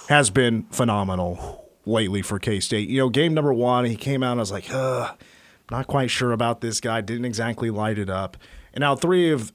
has 0.08 0.30
been 0.30 0.64
phenomenal. 0.70 1.68
lately 1.86 2.22
for 2.22 2.38
K 2.38 2.60
State. 2.60 2.88
You 2.88 2.98
know, 2.98 3.08
game 3.08 3.34
number 3.34 3.52
one, 3.52 3.84
he 3.84 3.96
came 3.96 4.22
out 4.22 4.32
and 4.32 4.40
I 4.40 4.42
was 4.42 4.52
like, 4.52 4.66
Ugh, 4.70 5.16
not 5.70 5.86
quite 5.86 6.10
sure 6.10 6.32
about 6.32 6.60
this 6.60 6.80
guy. 6.80 7.00
Didn't 7.00 7.24
exactly 7.24 7.70
light 7.70 7.98
it 7.98 8.10
up. 8.10 8.36
And 8.72 8.80
now 8.82 8.94
three 8.96 9.30
of 9.30 9.52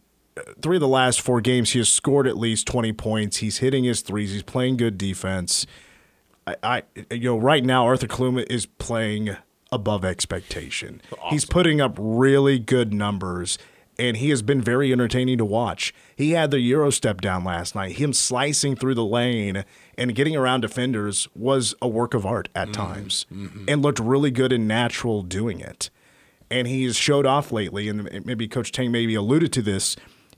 three 0.62 0.78
of 0.78 0.82
the 0.82 0.88
last 0.88 1.22
four 1.22 1.40
games, 1.40 1.72
he 1.72 1.80
has 1.80 1.90
scored 1.90 2.28
at 2.28 2.38
least 2.38 2.68
twenty 2.68 2.92
points. 2.94 3.38
He's 3.38 3.60
hitting 3.60 3.84
his 3.84 4.02
threes. 4.02 4.32
He's 4.32 4.44
playing 4.44 4.78
good 4.78 4.98
defense. 4.98 5.66
I, 6.48 6.56
I 6.64 6.84
you 7.12 7.30
know, 7.30 7.38
right 7.38 7.64
now 7.64 7.86
Arthur 7.86 8.08
Kaluma 8.08 8.46
is 8.50 8.66
playing 8.66 9.38
above 9.72 10.04
expectation. 10.06 11.02
He's 11.30 11.46
putting 11.46 11.82
up 11.82 11.96
really 12.00 12.60
good 12.60 12.94
numbers 12.94 13.58
and 13.98 14.18
he 14.18 14.30
has 14.30 14.42
been 14.42 14.62
very 14.62 14.92
entertaining 14.92 15.38
to 15.38 15.46
watch. 15.46 15.94
He 16.16 16.32
had 16.32 16.52
the 16.52 16.60
Euro 16.60 16.90
step 16.90 17.22
down 17.22 17.44
last 17.44 17.76
night. 17.76 17.94
Him 17.94 18.14
slicing 18.14 18.76
through 18.76 18.96
the 18.96 19.06
lane 19.06 19.64
and 19.98 20.16
getting 20.16 20.36
around 20.36 20.62
defenders 20.62 21.28
was 21.36 21.76
a 21.82 21.88
work 21.88 22.14
of 22.14 22.26
art 22.26 22.50
at 22.56 22.70
mm-hmm. 22.70 22.82
times 22.82 23.26
mm-hmm. 23.32 23.66
and 23.68 23.82
looked 23.82 24.00
really 24.00 24.32
good 24.32 24.52
and 24.52 24.68
natural 24.68 25.22
doing 25.22 25.60
it. 25.60 25.90
And 26.52 26.68
he's 26.68 26.96
showed 26.96 27.26
off 27.26 27.52
lately, 27.52 27.90
and 27.90 28.24
maybe 28.26 28.48
Coach 28.48 28.72
Tang 28.72 28.92
maybe 28.92 29.16
alluded 29.16 29.52
to 29.54 29.62
this 29.64 29.96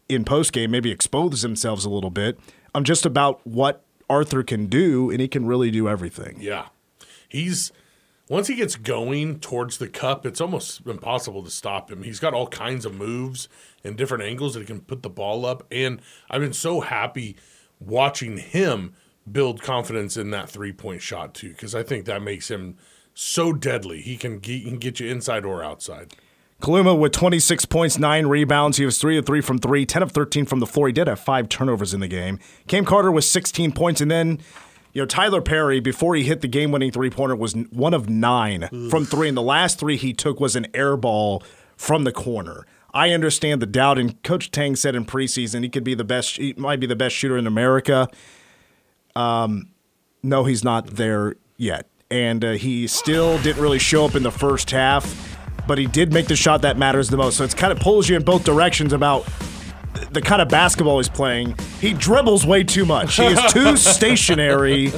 in 0.07 0.23
postgame, 0.23 0.69
maybe 0.69 0.89
exposed 0.89 1.43
themselves 1.43 1.83
a 1.83 1.89
little 1.89 2.09
bit. 2.09 2.39
I'm 2.73 2.85
just 2.85 3.05
about 3.05 3.45
what 3.45 3.83
Arthur 4.09 4.41
can 4.41 4.67
do, 4.67 5.09
and 5.09 5.19
he 5.19 5.27
can 5.27 5.45
really 5.45 5.69
do 5.69 5.89
everything. 5.89 6.37
Yeah. 6.39 6.67
He's 7.27 7.73
once 8.29 8.47
he 8.47 8.55
gets 8.55 8.75
going 8.75 9.39
towards 9.39 9.77
the 9.77 9.87
cup, 9.87 10.25
it's 10.25 10.41
almost 10.41 10.85
impossible 10.85 11.43
to 11.43 11.49
stop 11.49 11.89
him. 11.89 12.03
He's 12.03 12.19
got 12.19 12.33
all 12.33 12.47
kinds 12.47 12.85
of 12.85 12.93
moves 12.93 13.47
and 13.83 13.95
different 13.95 14.23
angles 14.23 14.53
that 14.53 14.61
he 14.61 14.65
can 14.65 14.81
put 14.81 15.01
the 15.01 15.09
ball 15.09 15.45
up. 15.45 15.65
And 15.71 16.01
I've 16.29 16.41
been 16.41 16.53
so 16.53 16.81
happy 16.81 17.37
watching 17.79 18.37
him 18.37 18.93
build 19.31 19.61
confidence 19.61 20.17
in 20.17 20.31
that 20.31 20.49
three 20.49 20.73
point 20.73 21.01
shot 21.01 21.33
too, 21.33 21.49
because 21.49 21.73
I 21.73 21.83
think 21.83 22.05
that 22.05 22.21
makes 22.21 22.49
him 22.49 22.77
so 23.13 23.53
deadly. 23.53 24.01
He 24.01 24.17
can 24.17 24.41
he 24.43 24.63
can 24.63 24.77
get 24.77 24.99
you 24.99 25.09
inside 25.09 25.45
or 25.45 25.63
outside. 25.63 26.13
Kaluma 26.61 26.97
with 26.97 27.11
26 27.11 27.65
points, 27.65 27.99
nine 27.99 28.25
rebounds. 28.25 28.77
He 28.77 28.85
was 28.85 28.97
3 28.97 29.19
of 29.19 29.27
3 29.27 29.41
from 29.41 29.59
3, 29.59 29.85
10 29.85 30.01
of 30.01 30.11
13 30.11 30.45
from 30.47 30.59
the 30.59 30.65
floor. 30.65 30.87
He 30.87 30.93
did 30.93 31.07
have 31.07 31.19
five 31.19 31.49
turnovers 31.49 31.93
in 31.93 31.99
the 31.99 32.07
game. 32.07 32.39
Cam 32.67 32.83
Carter 32.83 33.11
with 33.11 33.25
16 33.25 33.73
points, 33.73 34.01
and 34.01 34.09
then 34.09 34.39
you 34.93 35.01
know, 35.01 35.05
Tylor 35.05 35.41
Perry, 35.41 35.79
before 35.79 36.15
he 36.15 36.23
hit 36.23 36.41
the 36.41 36.47
game 36.47 36.71
winning 36.71 36.91
three 36.91 37.09
pointer, 37.09 37.35
was 37.35 37.53
one 37.69 37.93
of 37.93 38.09
nine 38.09 38.69
Oof. 38.73 38.89
from 38.89 39.05
three. 39.05 39.27
And 39.27 39.37
the 39.37 39.41
last 39.41 39.79
three 39.79 39.97
he 39.97 40.13
took 40.13 40.39
was 40.39 40.55
an 40.55 40.67
air 40.73 40.97
ball 40.97 41.43
from 41.75 42.03
the 42.03 42.11
corner. 42.11 42.65
I 42.93 43.11
understand 43.11 43.61
the 43.61 43.67
doubt, 43.67 43.99
and 43.99 44.21
Coach 44.23 44.49
Tang 44.49 44.75
said 44.75 44.95
in 44.95 45.05
preseason 45.05 45.61
he 45.61 45.69
could 45.69 45.83
be 45.83 45.93
the 45.93 46.03
best, 46.03 46.37
he 46.37 46.53
might 46.57 46.79
be 46.79 46.87
the 46.87 46.95
best 46.95 47.15
shooter 47.15 47.37
in 47.37 47.45
America. 47.45 48.07
Um, 49.15 49.69
no, 50.23 50.45
he's 50.45 50.63
not 50.63 50.87
there 50.87 51.35
yet. 51.57 51.87
And 52.09 52.43
uh, 52.43 52.51
he 52.53 52.87
still 52.87 53.39
didn't 53.41 53.61
really 53.61 53.79
show 53.79 54.05
up 54.05 54.15
in 54.15 54.23
the 54.23 54.31
first 54.31 54.71
half, 54.71 55.37
but 55.67 55.77
he 55.77 55.85
did 55.85 56.13
make 56.13 56.27
the 56.27 56.35
shot 56.35 56.61
that 56.61 56.77
matters 56.77 57.09
the 57.09 57.17
most. 57.17 57.37
So 57.37 57.43
it's 57.43 57.53
kind 57.53 57.71
of 57.71 57.79
pulls 57.79 58.07
you 58.07 58.15
in 58.15 58.23
both 58.23 58.43
directions 58.43 58.93
about 58.93 59.27
the 60.17 60.27
kind 60.27 60.41
of 60.41 60.49
basketball 60.49 60.97
he's 60.97 61.09
playing, 61.09 61.55
he 61.79 61.93
dribbles 61.93 62.43
way 62.43 62.63
too 62.63 62.85
much. 62.85 63.17
He 63.17 63.25
is 63.25 63.39
too 63.53 63.77
stationary 63.77 64.89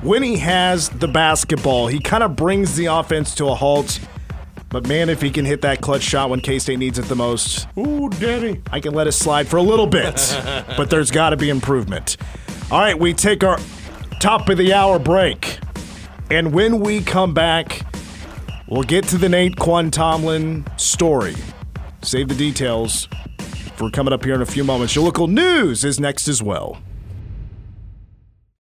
when 0.00 0.22
he 0.22 0.36
has 0.38 0.88
the 0.90 1.08
basketball. 1.08 1.88
He 1.88 1.98
kind 1.98 2.22
of 2.22 2.36
brings 2.36 2.76
the 2.76 2.86
offense 2.86 3.34
to 3.36 3.48
a 3.48 3.54
halt. 3.54 3.98
But 4.68 4.86
man, 4.86 5.08
if 5.08 5.20
he 5.20 5.30
can 5.30 5.44
hit 5.44 5.62
that 5.62 5.80
clutch 5.80 6.02
shot 6.02 6.30
when 6.30 6.38
K 6.38 6.60
State 6.60 6.78
needs 6.78 7.00
it 7.00 7.06
the 7.06 7.16
most, 7.16 7.66
ooh, 7.76 8.08
daddy, 8.10 8.62
I 8.70 8.78
can 8.78 8.94
let 8.94 9.08
it 9.08 9.12
slide 9.12 9.48
for 9.48 9.56
a 9.56 9.62
little 9.62 9.88
bit. 9.88 10.14
but 10.76 10.88
there's 10.88 11.10
got 11.10 11.30
to 11.30 11.36
be 11.36 11.50
improvement. 11.50 12.16
All 12.70 12.78
right, 12.78 12.96
we 12.96 13.12
take 13.12 13.42
our 13.42 13.58
top 14.20 14.48
of 14.48 14.56
the 14.56 14.72
hour 14.72 15.00
break, 15.00 15.58
and 16.30 16.52
when 16.52 16.78
we 16.78 17.00
come 17.00 17.34
back, 17.34 17.84
we'll 18.68 18.84
get 18.84 19.02
to 19.08 19.18
the 19.18 19.26
Nae'Qwan 19.26 19.90
Tomlin 19.90 20.64
story. 20.76 21.34
Save 22.02 22.28
the 22.28 22.36
details 22.36 23.08
for 23.80 23.90
coming 23.90 24.12
up 24.12 24.22
here 24.22 24.34
in 24.34 24.42
a 24.42 24.46
few 24.46 24.62
moments. 24.62 24.94
Your 24.94 25.06
local 25.06 25.26
news 25.26 25.84
is 25.84 25.98
next 25.98 26.28
as 26.28 26.42
well. 26.42 26.82